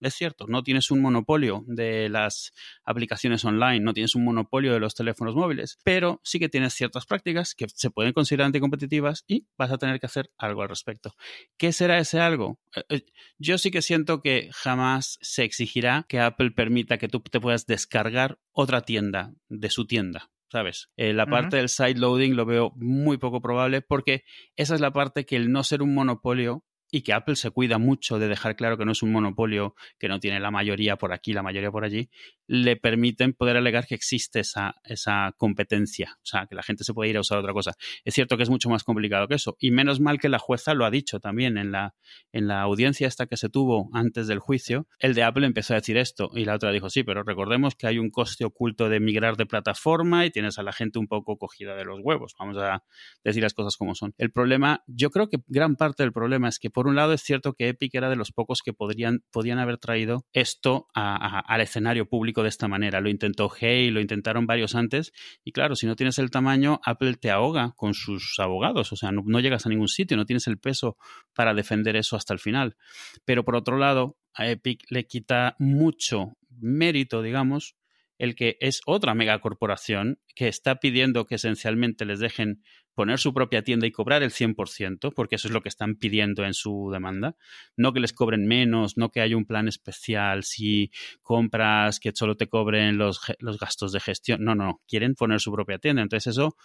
es 0.00 0.14
cierto, 0.14 0.46
no 0.46 0.62
tienes 0.62 0.90
un 0.90 1.00
monopolio 1.00 1.64
de 1.66 2.08
las 2.08 2.52
aplicaciones 2.84 3.44
online, 3.44 3.80
no 3.80 3.94
tienes 3.94 4.14
un 4.14 4.24
monopolio 4.24 4.72
de 4.72 4.80
los 4.80 4.94
teléfonos 4.94 5.34
móviles, 5.34 5.78
pero 5.82 6.20
sí 6.22 6.38
que 6.38 6.48
tienes 6.48 6.74
ciertas 6.74 7.06
prácticas 7.06 7.54
que 7.54 7.66
se 7.74 7.87
pueden 7.90 8.12
considerar 8.12 8.46
anticompetitivas 8.46 9.24
y 9.26 9.46
vas 9.56 9.70
a 9.70 9.78
tener 9.78 10.00
que 10.00 10.06
hacer 10.06 10.30
algo 10.36 10.62
al 10.62 10.68
respecto. 10.68 11.14
¿Qué 11.56 11.72
será 11.72 11.98
ese 11.98 12.20
algo? 12.20 12.58
Eh, 12.74 12.82
eh, 12.88 13.06
yo 13.38 13.58
sí 13.58 13.70
que 13.70 13.82
siento 13.82 14.20
que 14.20 14.50
jamás 14.52 15.18
se 15.20 15.44
exigirá 15.44 16.06
que 16.08 16.20
Apple 16.20 16.50
permita 16.50 16.98
que 16.98 17.08
tú 17.08 17.20
te 17.20 17.40
puedas 17.40 17.66
descargar 17.66 18.38
otra 18.52 18.82
tienda 18.82 19.32
de 19.48 19.70
su 19.70 19.86
tienda. 19.86 20.30
¿sabes? 20.50 20.88
Eh, 20.96 21.12
la 21.12 21.26
parte 21.26 21.58
del 21.58 21.68
side 21.68 21.98
loading 21.98 22.34
lo 22.34 22.46
veo 22.46 22.72
muy 22.76 23.18
poco 23.18 23.42
probable 23.42 23.82
porque 23.82 24.24
esa 24.56 24.74
es 24.74 24.80
la 24.80 24.92
parte 24.92 25.26
que 25.26 25.36
el 25.36 25.52
no 25.52 25.62
ser 25.62 25.82
un 25.82 25.94
monopolio 25.94 26.64
y 26.90 27.02
que 27.02 27.12
Apple 27.12 27.36
se 27.36 27.50
cuida 27.50 27.78
mucho 27.78 28.18
de 28.18 28.28
dejar 28.28 28.56
claro 28.56 28.78
que 28.78 28.84
no 28.84 28.92
es 28.92 29.02
un 29.02 29.12
monopolio, 29.12 29.74
que 29.98 30.08
no 30.08 30.20
tiene 30.20 30.40
la 30.40 30.50
mayoría 30.50 30.96
por 30.96 31.12
aquí, 31.12 31.32
la 31.32 31.42
mayoría 31.42 31.70
por 31.70 31.84
allí, 31.84 32.08
le 32.48 32.76
permiten 32.76 33.34
poder 33.34 33.58
alegar 33.58 33.86
que 33.86 33.94
existe 33.94 34.40
esa, 34.40 34.74
esa 34.84 35.34
competencia, 35.36 36.16
o 36.16 36.26
sea, 36.26 36.46
que 36.46 36.54
la 36.54 36.62
gente 36.62 36.82
se 36.82 36.94
puede 36.94 37.10
ir 37.10 37.16
a 37.18 37.20
usar 37.20 37.38
otra 37.38 37.52
cosa. 37.52 37.74
Es 38.04 38.14
cierto 38.14 38.36
que 38.36 38.42
es 38.42 38.50
mucho 38.50 38.70
más 38.70 38.84
complicado 38.84 39.28
que 39.28 39.34
eso, 39.34 39.56
y 39.60 39.70
menos 39.70 40.00
mal 40.00 40.18
que 40.18 40.30
la 40.30 40.38
jueza 40.38 40.74
lo 40.74 40.86
ha 40.86 40.90
dicho 40.90 41.20
también 41.20 41.58
en 41.58 41.70
la, 41.72 41.94
en 42.32 42.48
la 42.48 42.62
audiencia 42.62 43.06
esta 43.06 43.26
que 43.26 43.36
se 43.36 43.50
tuvo 43.50 43.90
antes 43.92 44.26
del 44.26 44.38
juicio, 44.38 44.88
el 44.98 45.14
de 45.14 45.22
Apple 45.22 45.46
empezó 45.46 45.74
a 45.74 45.76
decir 45.76 45.98
esto, 45.98 46.30
y 46.34 46.46
la 46.46 46.54
otra 46.54 46.72
dijo, 46.72 46.88
sí, 46.88 47.02
pero 47.02 47.22
recordemos 47.22 47.74
que 47.74 47.86
hay 47.86 47.98
un 47.98 48.10
coste 48.10 48.46
oculto 48.46 48.88
de 48.88 48.98
migrar 48.98 49.36
de 49.36 49.44
plataforma 49.44 50.24
y 50.24 50.30
tienes 50.30 50.58
a 50.58 50.62
la 50.62 50.72
gente 50.72 50.98
un 50.98 51.06
poco 51.06 51.36
cogida 51.36 51.76
de 51.76 51.84
los 51.84 52.00
huevos, 52.02 52.34
vamos 52.38 52.56
a 52.56 52.82
decir 53.22 53.42
las 53.42 53.52
cosas 53.52 53.76
como 53.76 53.94
son. 53.94 54.14
El 54.16 54.32
problema, 54.32 54.82
yo 54.86 55.10
creo 55.10 55.28
que 55.28 55.38
gran 55.48 55.76
parte 55.76 56.02
del 56.02 56.12
problema 56.12 56.48
es 56.48 56.58
que 56.58 56.70
por 56.70 56.86
un 56.86 56.96
lado 56.96 57.12
es 57.12 57.22
cierto 57.22 57.52
que 57.52 57.68
Epic 57.68 57.94
era 57.94 58.08
de 58.08 58.16
los 58.16 58.32
pocos 58.32 58.62
que 58.64 58.72
podrían, 58.72 59.22
podían 59.30 59.58
haber 59.58 59.76
traído 59.76 60.24
esto 60.32 60.86
al 60.94 61.60
escenario 61.60 62.08
público 62.08 62.37
de 62.42 62.48
esta 62.48 62.68
manera. 62.68 63.00
Lo 63.00 63.08
intentó 63.08 63.50
Hey, 63.50 63.90
lo 63.90 64.00
intentaron 64.00 64.46
varios 64.46 64.74
antes 64.74 65.12
y 65.44 65.52
claro, 65.52 65.76
si 65.76 65.86
no 65.86 65.96
tienes 65.96 66.18
el 66.18 66.30
tamaño, 66.30 66.80
Apple 66.84 67.14
te 67.14 67.30
ahoga 67.30 67.74
con 67.76 67.94
sus 67.94 68.34
abogados, 68.38 68.92
o 68.92 68.96
sea, 68.96 69.12
no, 69.12 69.22
no 69.26 69.40
llegas 69.40 69.66
a 69.66 69.68
ningún 69.68 69.88
sitio, 69.88 70.16
no 70.16 70.26
tienes 70.26 70.46
el 70.46 70.58
peso 70.58 70.96
para 71.34 71.54
defender 71.54 71.96
eso 71.96 72.16
hasta 72.16 72.32
el 72.32 72.40
final. 72.40 72.76
Pero 73.24 73.44
por 73.44 73.56
otro 73.56 73.78
lado, 73.78 74.16
a 74.34 74.48
Epic 74.48 74.84
le 74.90 75.06
quita 75.06 75.56
mucho 75.58 76.36
mérito, 76.60 77.22
digamos, 77.22 77.76
el 78.18 78.34
que 78.34 78.56
es 78.60 78.80
otra 78.86 79.14
megacorporación 79.14 80.20
que 80.34 80.48
está 80.48 80.80
pidiendo 80.80 81.26
que 81.26 81.36
esencialmente 81.36 82.04
les 82.04 82.18
dejen 82.18 82.62
poner 82.98 83.20
su 83.20 83.32
propia 83.32 83.62
tienda 83.62 83.86
y 83.86 83.92
cobrar 83.92 84.24
el 84.24 84.32
100%, 84.32 85.12
porque 85.14 85.36
eso 85.36 85.46
es 85.46 85.54
lo 85.54 85.62
que 85.62 85.68
están 85.68 85.94
pidiendo 85.94 86.44
en 86.44 86.52
su 86.52 86.90
demanda. 86.92 87.36
No 87.76 87.92
que 87.92 88.00
les 88.00 88.12
cobren 88.12 88.48
menos, 88.48 88.96
no 88.96 89.12
que 89.12 89.20
haya 89.20 89.36
un 89.36 89.44
plan 89.44 89.68
especial 89.68 90.42
si 90.42 90.90
compras 91.22 92.00
que 92.00 92.10
solo 92.12 92.36
te 92.36 92.48
cobren 92.48 92.98
los, 92.98 93.20
los 93.38 93.56
gastos 93.60 93.92
de 93.92 94.00
gestión. 94.00 94.42
No, 94.42 94.56
no, 94.56 94.82
quieren 94.88 95.14
poner 95.14 95.38
su 95.38 95.52
propia 95.52 95.78
tienda. 95.78 96.02
Entonces 96.02 96.32
eso 96.32 96.56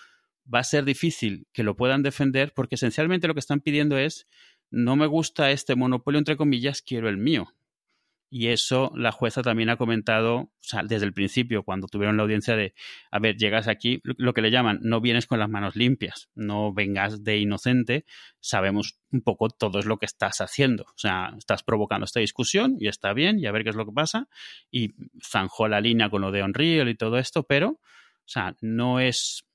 va 0.52 0.58
a 0.58 0.64
ser 0.64 0.86
difícil 0.86 1.46
que 1.54 1.62
lo 1.62 1.76
puedan 1.76 2.02
defender 2.02 2.52
porque 2.56 2.76
esencialmente 2.76 3.28
lo 3.28 3.36
que 3.36 3.40
están 3.40 3.60
pidiendo 3.60 4.00
es 4.00 4.28
no 4.72 4.96
me 4.96 5.06
gusta 5.06 5.52
este 5.52 5.76
monopolio 5.76 6.18
entre 6.18 6.36
comillas, 6.36 6.82
quiero 6.82 7.10
el 7.10 7.18
mío. 7.18 7.54
Y 8.36 8.48
eso 8.48 8.92
la 8.96 9.12
jueza 9.12 9.44
también 9.44 9.70
ha 9.70 9.78
comentado, 9.78 10.38
o 10.38 10.52
sea, 10.60 10.82
desde 10.82 11.06
el 11.06 11.14
principio, 11.14 11.62
cuando 11.62 11.86
tuvieron 11.86 12.18
la 12.18 12.24
audiencia 12.24 12.56
de, 12.56 12.74
a 13.12 13.20
ver, 13.20 13.38
llegas 13.38 13.68
aquí, 13.68 14.02
lo 14.04 14.34
que 14.34 14.42
le 14.42 14.50
llaman, 14.50 14.80
no 14.82 15.02
vienes 15.02 15.28
con 15.28 15.38
las 15.38 15.50
manos 15.50 15.76
limpias, 15.76 16.32
no 16.34 16.74
vengas 16.74 17.24
de 17.24 17.38
inocente, 17.38 18.06
sabemos 18.40 18.98
un 19.12 19.22
poco 19.22 19.50
todo 19.50 19.78
es 19.78 19.86
lo 19.86 20.00
que 20.00 20.08
estás 20.08 20.42
haciendo. 20.42 20.86
O 20.86 20.98
sea, 20.98 21.36
estás 21.38 21.62
provocando 21.62 22.06
esta 22.06 22.22
discusión 22.22 22.76
y 22.80 22.88
está 22.88 23.14
bien, 23.14 23.38
y 23.38 23.46
a 23.46 23.52
ver 23.52 23.64
qué 23.64 23.70
es 23.70 23.76
lo 23.76 23.86
que 23.86 23.92
pasa. 23.92 24.28
Y 24.72 24.96
zanjó 25.24 25.68
la 25.68 25.80
línea 25.80 26.10
con 26.10 26.24
lo 26.24 26.32
de 26.32 26.42
Unreal 26.42 26.90
y 26.90 26.96
todo 26.96 27.20
esto, 27.20 27.44
pero, 27.44 27.70
o 27.70 27.80
sea, 28.26 28.56
no 28.62 29.00
es, 29.00 29.46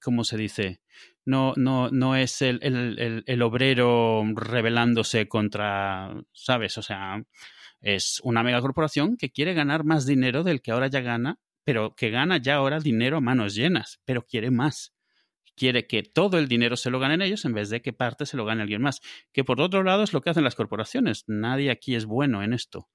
¿cómo 0.00 0.22
se 0.22 0.36
dice? 0.36 0.80
No, 1.24 1.54
no, 1.56 1.90
no 1.90 2.14
es 2.14 2.40
el, 2.42 2.60
el, 2.62 3.24
el 3.26 3.42
obrero 3.42 4.22
rebelándose 4.36 5.26
contra, 5.26 6.14
¿sabes? 6.32 6.78
O 6.78 6.82
sea, 6.82 7.20
es 7.80 8.20
una 8.22 8.42
megacorporación 8.42 9.16
que 9.16 9.30
quiere 9.30 9.54
ganar 9.54 9.84
más 9.84 10.06
dinero 10.06 10.42
del 10.42 10.60
que 10.60 10.72
ahora 10.72 10.88
ya 10.88 11.00
gana, 11.00 11.38
pero 11.64 11.94
que 11.94 12.10
gana 12.10 12.38
ya 12.38 12.56
ahora 12.56 12.80
dinero 12.80 13.18
a 13.18 13.20
manos 13.20 13.54
llenas, 13.54 14.00
pero 14.04 14.22
quiere 14.22 14.50
más. 14.50 14.94
Quiere 15.54 15.86
que 15.86 16.02
todo 16.02 16.38
el 16.38 16.46
dinero 16.46 16.76
se 16.76 16.88
lo 16.88 17.00
ganen 17.00 17.20
ellos 17.20 17.44
en 17.44 17.52
vez 17.52 17.68
de 17.68 17.82
que 17.82 17.92
parte 17.92 18.26
se 18.26 18.36
lo 18.36 18.44
gane 18.44 18.62
alguien 18.62 18.80
más. 18.80 19.00
Que 19.32 19.42
por 19.42 19.60
otro 19.60 19.82
lado 19.82 20.04
es 20.04 20.12
lo 20.12 20.20
que 20.20 20.30
hacen 20.30 20.44
las 20.44 20.54
corporaciones. 20.54 21.24
Nadie 21.26 21.70
aquí 21.70 21.96
es 21.96 22.06
bueno 22.06 22.44
en 22.44 22.52
esto. 22.52 22.88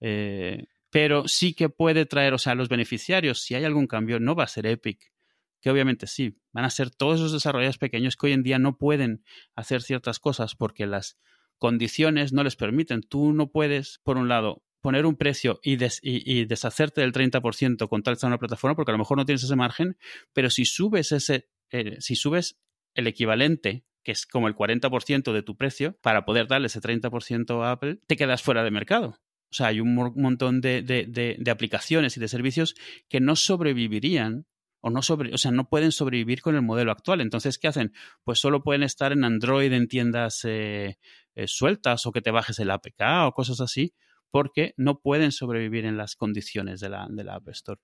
Eh, 0.00 0.66
pero 0.90 1.28
sí 1.28 1.54
que 1.54 1.68
puede 1.68 2.06
traer, 2.06 2.32
o 2.32 2.38
sea, 2.38 2.54
los 2.54 2.68
beneficiarios, 2.68 3.42
si 3.42 3.54
hay 3.54 3.64
algún 3.64 3.86
cambio, 3.86 4.20
no 4.20 4.34
va 4.34 4.44
a 4.44 4.48
ser 4.48 4.66
Epic, 4.66 5.12
que 5.60 5.70
obviamente 5.70 6.06
sí, 6.06 6.40
van 6.52 6.64
a 6.64 6.70
ser 6.70 6.90
todos 6.90 7.16
esos 7.16 7.32
desarrolladores 7.32 7.78
pequeños 7.78 8.16
que 8.16 8.26
hoy 8.26 8.32
en 8.32 8.42
día 8.42 8.58
no 8.58 8.78
pueden 8.78 9.22
hacer 9.54 9.82
ciertas 9.82 10.18
cosas 10.18 10.54
porque 10.54 10.86
las 10.86 11.18
condiciones 11.58 12.32
no 12.32 12.44
les 12.44 12.56
permiten. 12.56 13.02
Tú 13.02 13.32
no 13.32 13.50
puedes, 13.50 14.00
por 14.02 14.16
un 14.16 14.28
lado, 14.28 14.62
poner 14.80 15.06
un 15.06 15.16
precio 15.16 15.60
y, 15.62 15.76
deshacerte 15.76 17.00
del 17.00 17.12
30% 17.12 17.88
con 17.88 18.02
tal 18.02 18.16
de 18.16 18.26
una 18.26 18.38
plataforma, 18.38 18.76
porque 18.76 18.92
a 18.92 18.94
lo 18.94 18.98
mejor 18.98 19.18
no 19.18 19.26
tienes 19.26 19.42
ese 19.42 19.56
margen, 19.56 19.96
pero 20.32 20.50
si 20.50 20.64
subes 20.64 21.12
ese, 21.12 21.48
eh, 21.70 21.96
si 22.00 22.14
subes 22.14 22.58
el 22.94 23.06
equivalente 23.06 23.84
que 24.08 24.12
es 24.12 24.24
como 24.24 24.48
el 24.48 24.54
40% 24.54 25.34
de 25.34 25.42
tu 25.42 25.54
precio, 25.58 25.98
para 26.00 26.24
poder 26.24 26.46
darle 26.46 26.68
ese 26.68 26.80
30% 26.80 27.62
a 27.62 27.72
Apple, 27.72 27.98
te 28.06 28.16
quedas 28.16 28.42
fuera 28.42 28.64
de 28.64 28.70
mercado. 28.70 29.18
O 29.50 29.54
sea, 29.54 29.66
hay 29.66 29.80
un 29.80 29.94
montón 29.94 30.62
de, 30.62 30.82
de, 30.82 31.50
aplicaciones 31.50 32.16
y 32.16 32.20
de 32.20 32.28
servicios 32.28 32.74
que 33.10 33.20
no 33.20 33.36
sobrevivirían 33.36 34.46
o 34.80 34.88
no 34.88 35.02
sobre, 35.02 35.34
o 35.34 35.36
sea, 35.38 35.50
no 35.50 35.68
pueden 35.68 35.92
sobrevivir 35.92 36.40
con 36.40 36.54
el 36.54 36.62
modelo 36.62 36.90
actual. 36.90 37.20
Entonces, 37.20 37.58
¿qué 37.58 37.68
hacen? 37.68 37.92
Pues 38.24 38.38
solo 38.38 38.62
pueden 38.62 38.82
estar 38.82 39.12
en 39.12 39.24
Android 39.24 39.72
en 39.72 39.88
tiendas 39.88 40.40
eh, 40.44 40.96
eh, 41.38 41.46
sueltas 41.46 42.04
o 42.04 42.10
que 42.10 42.20
te 42.20 42.32
bajes 42.32 42.58
el 42.58 42.70
APK 42.72 43.00
o 43.26 43.32
cosas 43.32 43.60
así, 43.60 43.94
porque 44.30 44.74
no 44.76 45.00
pueden 45.00 45.30
sobrevivir 45.30 45.84
en 45.84 45.96
las 45.96 46.16
condiciones 46.16 46.80
de 46.80 46.88
la, 46.88 47.06
de 47.08 47.22
la 47.22 47.36
App 47.36 47.48
Store. 47.50 47.80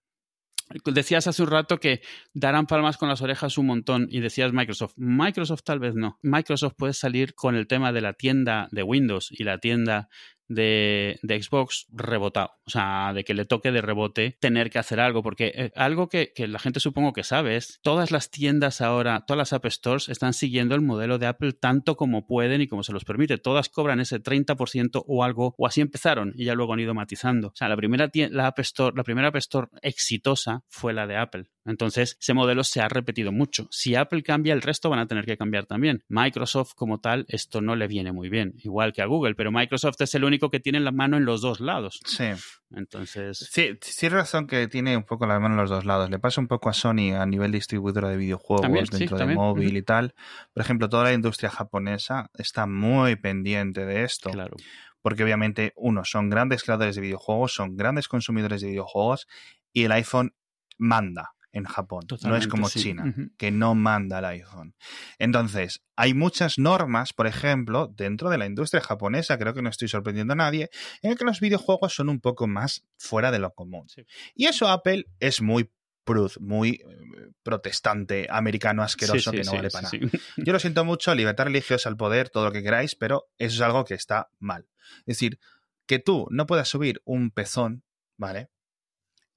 Decías 0.87 1.27
hace 1.27 1.43
un 1.43 1.51
rato 1.51 1.79
que 1.79 2.01
darán 2.33 2.67
palmas 2.67 2.97
con 2.97 3.09
las 3.09 3.23
orejas 3.23 3.57
un 3.59 3.67
montón 3.67 4.09
y 4.11 4.21
decías 4.21 4.53
Microsoft. 4.53 4.95
Microsoft 4.97 5.62
tal 5.62 5.79
vez 5.79 5.95
no. 5.95 6.19
Microsoft 6.23 6.75
puede 6.77 6.95
salir 6.95 7.35
con 7.35 7.55
el 7.55 7.69
tema 7.69 7.93
de 7.93 8.01
la 8.01 8.14
tienda 8.14 8.69
de 8.73 8.83
Windows 8.83 9.29
y 9.31 9.45
la 9.45 9.59
tienda 9.59 10.09
de, 10.48 11.18
Xbox 11.22 11.87
rebotado. 11.92 12.52
O 12.66 12.70
sea, 12.70 13.12
de 13.12 13.24
que 13.24 13.35
le 13.35 13.44
toque 13.44 13.72
de 13.72 13.80
rebote 13.80 14.37
tener 14.40 14.70
que 14.70 14.78
hacer 14.78 15.00
algo. 15.00 15.22
Porque 15.22 15.52
eh, 15.54 15.72
algo 15.76 16.09
que, 16.09 16.33
la 16.37 16.59
gente 16.59 16.80
supongo 16.80 17.12
que 17.12 17.24
sabe 17.24 17.57
es, 17.57 17.80
todas 17.83 18.11
las 18.11 18.30
tiendas 18.30 18.80
ahora, 18.80 19.24
todas 19.26 19.38
las 19.38 19.52
App 19.52 19.66
Stores 19.66 20.09
están 20.09 20.33
siguiendo 20.33 20.74
el 20.74 20.80
modelo 20.80 21.18
de 21.18 21.26
Apple 21.26 21.52
tanto 21.52 21.96
como 21.96 22.26
pueden 22.26 22.61
y 22.61 22.68
como 22.68 22.83
se 22.83 22.92
los 22.92 23.04
permite. 23.04 23.38
Todas 23.38 23.68
cobran 23.68 24.00
ese 24.00 24.22
30% 24.22 25.04
o 25.07 25.24
algo, 25.24 25.54
o 25.59 25.66
así 25.66 25.80
empezaron 25.80 26.33
y 26.37 26.44
ya 26.44 26.54
luego 26.54 26.72
han 26.72 26.80
ido 26.80 26.94
matizando. 26.94 27.48
O 27.48 27.57
sea, 27.57 27.68
la 27.68 27.76
primera, 27.76 28.11
la 28.30 28.46
App 28.46 28.59
Store, 28.61 28.96
la 28.96 29.04
primera 29.04 29.28
App 29.28 29.37
Store 29.37 29.68
exitosa 29.83 30.64
fue 30.68 30.92
la 30.92 31.07
de 31.07 31.16
Apple. 31.16 31.44
Entonces, 31.64 32.18
ese 32.20 32.35
modelo 32.35 32.62
se 32.62 32.80
ha 32.80 32.88
repetido 32.88 33.33
mucho. 33.33 33.68
Si 33.70 33.94
Apple 33.94 34.22
cambia, 34.22 34.52
el 34.52 34.62
resto 34.62 34.90
van 34.90 34.98
a 34.98 35.07
tener 35.07 35.24
que 35.24 35.38
cambiar 35.38 35.66
también. 35.66 36.04
Microsoft 36.09 36.74
como 36.74 37.00
tal, 37.00 37.24
esto 37.28 37.61
no 37.61 37.74
le 37.74 37.88
viene 37.88 38.12
muy 38.12 38.28
bien, 38.28 38.54
igual 38.62 38.92
que 38.92 39.02
a 39.02 39.07
Google, 39.07 39.35
pero 39.35 39.50
Microsoft 39.50 40.00
es 40.00 40.14
el 40.14 40.24
único 40.24 40.34
que 40.38 40.61
tiene 40.61 40.81
la 40.81 40.92
mano 40.92 41.16
en 41.16 41.25
los 41.25 41.40
dos 41.40 41.61
lados. 41.61 42.01
Sí. 42.05 42.27
Entonces. 42.70 43.38
Sí, 43.51 43.79
sí, 43.81 44.09
razón 44.09 44.47
que 44.47 44.68
tiene 44.68 44.97
un 44.97 45.05
poco 45.05 45.27
la 45.27 45.38
mano 45.38 45.55
en 45.55 45.61
los 45.61 45.70
dos 45.70 45.85
lados. 45.85 46.11
Le 46.11 46.18
pasa 46.18 46.40
un 46.40 46.49
poco 46.49 46.68
a 46.68 46.73
Sony 46.73 47.14
a 47.18 47.27
nivel 47.27 47.53
distribuidora 47.53 48.09
de 48.09 48.16
videojuegos 48.16 48.90
dentro 48.90 49.16
de 49.18 49.27
móvil 49.27 49.77
y 49.77 49.83
tal. 49.83 50.14
Por 50.53 50.62
ejemplo, 50.62 50.88
toda 50.88 51.05
la 51.05 51.12
industria 51.12 51.51
japonesa 51.51 52.31
está 52.35 52.66
muy 52.66 53.16
pendiente 53.16 53.85
de 53.87 54.05
esto. 54.05 54.31
Claro. 54.31 54.57
Porque 55.03 55.23
obviamente, 55.23 55.73
uno, 55.77 56.05
son 56.05 56.31
grandes 56.31 56.62
creadores 56.62 56.97
de 56.97 57.03
videojuegos, 57.03 57.55
son 57.55 57.77
grandes 57.77 58.09
consumidores 58.09 58.62
de 58.62 58.68
videojuegos 58.68 59.29
y 59.73 59.85
el 59.85 59.92
iPhone 59.92 60.35
manda 60.79 61.34
en 61.55 61.64
Japón. 61.64 62.05
no 62.25 62.37
es 62.37 62.49
como 62.49 62.69
China, 62.69 63.14
que 63.38 63.51
no 63.51 63.75
manda 63.75 64.19
el 64.19 64.25
iPhone. 64.27 64.75
Entonces, 65.19 65.83
hay 65.97 66.12
muchas 66.12 66.59
normas, 66.59 67.12
por 67.12 67.29
ejemplo, 67.29 67.87
dentro 67.87 68.29
de 68.29 68.38
la 68.38 68.47
industria 68.47 68.83
japonesa, 68.83 69.38
creo 69.38 69.55
que 69.55 69.62
no 69.62 69.71
estoy 69.71 69.88
sorprendiendo 69.88 70.33
a 70.33 70.37
nadie, 70.37 70.69
en 71.01 71.12
el 71.12 71.17
que 71.17 71.25
los 71.25 71.40
videojuegos 71.40 71.95
son 71.95 72.09
un 72.09 72.21
poco 72.21 72.49
más 72.49 72.85
fuera 72.99 73.31
de 73.31 73.38
lo 73.38 73.55
común. 73.55 73.87
Y 74.35 74.47
eso 74.47 74.69
Apple 74.69 75.07
es 75.21 75.40
muy 75.40 75.71
prud, 76.03 76.33
muy 76.40 76.71
eh, 76.71 77.31
protestante, 77.45 78.27
americano 78.29 78.83
asqueroso, 78.83 79.31
que 79.31 79.45
no 79.45 79.53
vale 79.53 79.71
para 79.71 79.90
nada. 79.90 80.11
Yo 80.37 80.53
lo 80.53 80.59
siento 80.59 80.85
mucho, 80.85 81.14
libertad 81.14 81.45
religiosa 81.45 81.88
al 81.88 81.97
poder, 81.97 82.31
todo 82.31 82.47
lo 82.47 82.53
que 82.53 82.64
queráis, 82.64 82.97
pero 82.97 83.29
eso 83.38 83.55
es 83.55 83.61
algo 83.61 83.85
que 83.85 83.95
está 83.95 84.29
mal. 84.40 84.67
Es 85.07 85.19
decir, 85.19 85.38
que 85.87 86.01
tú 86.01 86.27
no 86.31 86.47
puedas 86.47 86.69
subir 86.69 87.01
un 87.05 87.31
pezón, 87.31 87.85
¿vale? 88.17 88.51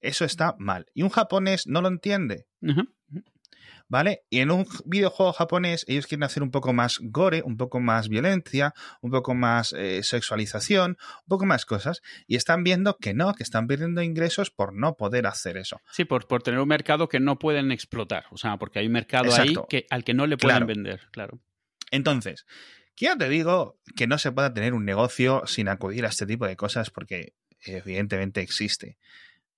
Eso 0.00 0.24
está 0.24 0.54
mal. 0.58 0.86
Y 0.94 1.02
un 1.02 1.10
japonés 1.10 1.66
no 1.66 1.82
lo 1.82 1.88
entiende. 1.88 2.46
¿Vale? 3.90 4.24
Y 4.28 4.40
en 4.40 4.50
un 4.50 4.66
videojuego 4.84 5.32
japonés 5.32 5.86
ellos 5.88 6.06
quieren 6.06 6.24
hacer 6.24 6.42
un 6.42 6.50
poco 6.50 6.74
más 6.74 6.98
gore, 7.00 7.42
un 7.42 7.56
poco 7.56 7.80
más 7.80 8.10
violencia, 8.10 8.74
un 9.00 9.10
poco 9.10 9.34
más 9.34 9.72
eh, 9.72 10.02
sexualización, 10.02 10.90
un 10.90 11.28
poco 11.28 11.46
más 11.46 11.64
cosas. 11.64 12.02
Y 12.26 12.36
están 12.36 12.64
viendo 12.64 12.98
que 12.98 13.14
no, 13.14 13.32
que 13.32 13.42
están 13.42 13.66
perdiendo 13.66 14.02
ingresos 14.02 14.50
por 14.50 14.74
no 14.74 14.96
poder 14.96 15.26
hacer 15.26 15.56
eso. 15.56 15.80
Sí, 15.90 16.04
por, 16.04 16.26
por 16.26 16.42
tener 16.42 16.60
un 16.60 16.68
mercado 16.68 17.08
que 17.08 17.18
no 17.18 17.38
pueden 17.38 17.72
explotar. 17.72 18.26
O 18.30 18.36
sea, 18.36 18.58
porque 18.58 18.80
hay 18.80 18.86
un 18.86 18.92
mercado 18.92 19.34
ahí 19.34 19.54
que, 19.70 19.86
al 19.88 20.04
que 20.04 20.12
no 20.12 20.26
le 20.26 20.36
pueden 20.36 20.66
vender, 20.66 21.08
claro. 21.10 21.40
Entonces, 21.90 22.44
quiero 22.94 23.16
te 23.16 23.30
digo 23.30 23.78
que 23.96 24.06
no 24.06 24.18
se 24.18 24.32
pueda 24.32 24.52
tener 24.52 24.74
un 24.74 24.84
negocio 24.84 25.44
sin 25.46 25.68
acudir 25.68 26.04
a 26.04 26.08
este 26.08 26.26
tipo 26.26 26.46
de 26.46 26.56
cosas 26.56 26.90
porque 26.90 27.32
evidentemente 27.62 28.42
existe. 28.42 28.98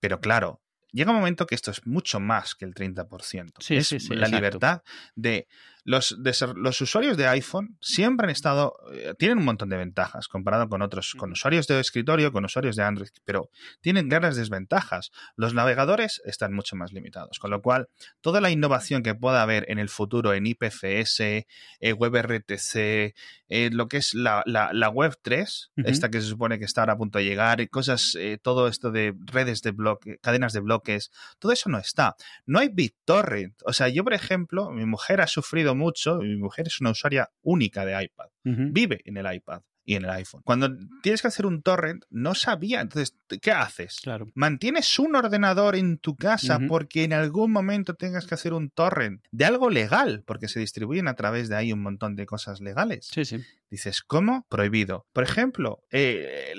Pero 0.01 0.21
claro, 0.21 0.61
llega 0.93 1.11
un 1.11 1.19
momento 1.19 1.47
que 1.47 1.55
esto 1.55 1.71
es 1.71 1.87
mucho 1.87 2.21
más 2.21 2.55
que 2.55 2.65
el 2.65 2.75
30%. 2.75 3.53
Sí, 3.61 3.77
es 3.77 3.89
sí, 3.89 4.01
sí, 4.01 4.15
la 4.15 4.29
libertad 4.29 4.83
de 5.15 5.47
los, 5.85 6.17
los 6.57 6.81
usuarios 6.81 7.17
de 7.17 7.27
iPhone 7.27 7.77
siempre 7.81 8.25
han 8.25 8.31
estado, 8.31 8.77
eh, 8.93 9.15
tienen 9.19 9.39
un 9.39 9.45
montón 9.45 9.69
de 9.69 9.77
ventajas 9.77 10.29
comparado 10.29 10.69
con 10.69 10.83
otros, 10.83 11.15
con 11.17 11.33
usuarios 11.33 11.67
de 11.67 11.81
escritorio, 11.81 12.33
con 12.33 12.45
usuarios 12.45 12.77
de 12.77 12.83
Android, 12.83 13.11
pero 13.25 13.51
tienen 13.81 14.09
grandes 14.09 14.37
desventajas. 14.37 15.11
Los 15.37 15.55
navegadores 15.55 16.21
están 16.25 16.53
mucho 16.53 16.77
más 16.77 16.93
limitados, 16.93 17.39
con 17.39 17.51
lo 17.51 17.63
cual 17.63 17.89
toda 18.21 18.41
la 18.41 18.51
innovación 18.51 19.03
que 19.03 19.15
pueda 19.15 19.43
haber 19.43 19.71
en 19.71 19.79
el 19.79 19.89
futuro 19.89 20.35
en 20.35 20.47
IPFS, 20.47 21.21
eh, 21.21 21.93
WebRTC, 21.93 23.15
eh, 23.49 23.71
lo 23.73 23.89
que 23.89 23.97
es 23.97 24.15
la, 24.15 24.43
la, 24.47 24.89
Web 24.91 25.19
3, 25.23 25.73
esta 25.85 26.11
que 26.11 26.21
se 26.21 26.27
supone 26.27 26.59
que 26.59 26.65
está 26.65 26.83
ahora 26.83 26.95
a 26.95 26.97
punto 26.97 27.19
de 27.19 27.25
llegar, 27.25 27.69
cosas, 27.71 28.17
todo 28.43 28.69
esto 28.69 28.91
de 28.91 29.15
redes 29.25 29.63
de 29.63 29.71
bloques, 29.71 30.19
cadenas 30.21 30.53
de 30.53 30.61
bloques, 30.61 31.11
todo 31.39 31.53
eso 31.53 31.69
no 31.69 31.79
está. 31.79 32.17
No 32.47 32.59
hay 32.59 32.69
BitTorrent. 32.69 33.55
O 33.65 33.73
sea, 33.73 33.89
yo, 33.89 34.05
por 34.05 34.15
ejemplo, 34.15 34.71
mi 34.71 34.85
mujer 34.85 35.21
ha 35.21 35.27
sufrido 35.27 35.70
mucho, 35.75 36.19
mi 36.19 36.37
mujer 36.37 36.67
es 36.67 36.81
una 36.81 36.91
usuaria 36.91 37.29
única 37.43 37.85
de 37.85 38.03
iPad, 38.05 38.27
vive 38.45 39.01
en 39.05 39.17
el 39.17 39.35
iPad 39.35 39.63
y 39.85 39.97
en 39.97 40.05
el 40.05 40.11
iPhone. 40.11 40.43
Cuando 40.45 40.71
tienes 41.03 41.21
que 41.21 41.29
hacer 41.29 41.47
un 41.47 41.63
torrent, 41.63 42.05
no 42.11 42.35
sabía. 42.35 42.81
Entonces, 42.81 43.17
¿qué 43.41 43.51
haces? 43.51 43.99
Claro. 44.03 44.29
Mantienes 44.35 44.99
un 44.99 45.17
ordenador 45.17 45.75
en 45.75 45.99
tu 45.99 46.15
casa 46.15 46.61
porque 46.69 47.03
en 47.03 47.13
algún 47.13 47.51
momento 47.51 47.95
tengas 47.95 48.27
que 48.27 48.35
hacer 48.35 48.53
un 48.53 48.71
torrent 48.71 49.25
de 49.33 49.45
algo 49.47 49.69
legal, 49.71 50.23
porque 50.27 50.49
se 50.49 50.61
distribuyen 50.61 51.09
a 51.09 51.15
través 51.15 51.49
de 51.49 51.57
ahí 51.57 51.73
un 51.73 51.83
montón 51.83 52.15
de 52.15 52.27
cosas 52.27 52.61
legales. 52.61 53.09
Sí, 53.11 53.25
sí. 53.25 53.45
Dices, 53.71 54.03
¿cómo? 54.03 54.47
Prohibido. 54.49 55.07
Por 55.13 55.23
ejemplo, 55.23 55.85
eh, 55.93 56.53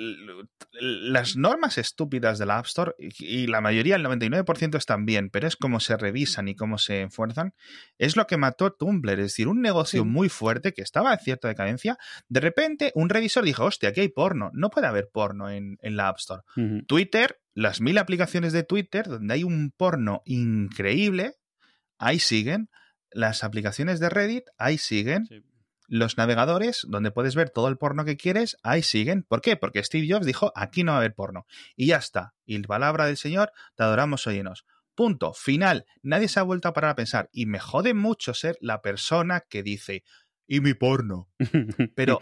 las 0.80 1.36
normas 1.36 1.78
estúpidas 1.78 2.40
de 2.40 2.46
la 2.46 2.58
App 2.58 2.68
Store, 2.68 2.94
y, 2.98 3.48
la 3.48 3.60
mayoría, 3.60 3.98
el 3.98 4.06
99% 4.06 4.78
están 4.78 5.06
bien, 5.06 5.30
pero 5.30 5.46
es 5.46 5.58
cómo 5.58 5.82
se 5.82 5.98
revisan 5.98 6.48
y 6.48 6.56
cómo 6.56 6.78
se 6.78 7.02
enfuerzan, 7.02 7.54
es 7.98 8.16
lo 8.16 8.28
que 8.28 8.38
mató 8.38 8.72
Tumblr. 8.72 9.20
Es 9.20 9.26
decir, 9.26 9.50
un 9.50 9.62
negocio 9.62 10.06
muy 10.06 10.30
fuerte 10.30 10.74
que 10.74 10.82
estaba 10.82 11.14
en 11.14 11.20
cierta 11.20 11.50
decadencia, 11.50 11.98
de 12.30 12.40
repente 12.40 12.94
un 12.96 13.10
revisor 13.10 13.44
dijo, 13.44 13.66
hostia, 13.66 13.90
aquí 13.90 14.00
hay 14.00 14.10
porno. 14.10 14.50
No 14.54 14.70
puede 14.70 14.88
haber 14.88 15.10
porno 15.12 15.50
en, 15.50 15.78
la 15.82 16.08
App 16.08 16.20
Store. 16.20 16.44
Twitter, 16.88 17.42
las 17.54 17.82
mil 17.82 17.98
aplicaciones 17.98 18.54
de 18.54 18.64
Twitter, 18.64 19.08
donde 19.08 19.34
hay 19.34 19.44
un 19.44 19.72
porno 19.76 20.22
increíble, 20.24 21.34
ahí 21.98 22.20
siguen 22.20 22.70
las 23.12 23.44
aplicaciones 23.44 24.00
de 24.00 24.10
Reddit 24.10 24.46
ahí 24.58 24.78
siguen. 24.78 25.28
Los 25.94 26.16
navegadores, 26.16 26.86
donde 26.88 27.12
puedes 27.12 27.36
ver 27.36 27.50
todo 27.50 27.68
el 27.68 27.78
porno 27.78 28.06
que 28.06 28.16
quieres, 28.16 28.56
ahí 28.64 28.82
siguen. 28.82 29.24
¿Por 29.24 29.42
qué? 29.42 29.58
Porque 29.58 29.84
Steve 29.84 30.08
Jobs 30.10 30.26
dijo, 30.26 30.54
aquí 30.56 30.86
no 30.86 30.94
va 30.94 31.00
a 31.00 31.02
haber 31.02 31.14
porno. 31.14 31.46
Y 31.76 31.88
ya 31.88 31.98
está. 31.98 32.34
Y 32.46 32.58
palabra 32.60 33.08
del 33.08 33.18
Señor, 33.18 33.52
te 33.76 33.84
adoramos, 33.84 34.26
oyenos. 34.26 34.64
Punto. 34.96 35.34
Final. 35.34 35.86
Nadie 36.02 36.30
se 36.30 36.40
ha 36.40 36.44
vuelto 36.44 36.70
a 36.70 36.74
parar 36.74 36.92
a 36.92 36.96
pensar. 36.96 37.30
Y 37.34 37.46
me 37.46 37.60
jode 37.60 37.94
mucho 37.94 38.34
ser 38.34 38.58
la 38.62 38.82
persona 38.82 39.42
que 39.42 39.64
dice, 39.64 40.06
y 40.48 40.62
mi 40.62 40.76
porno. 40.76 41.30
Pero 41.96 42.22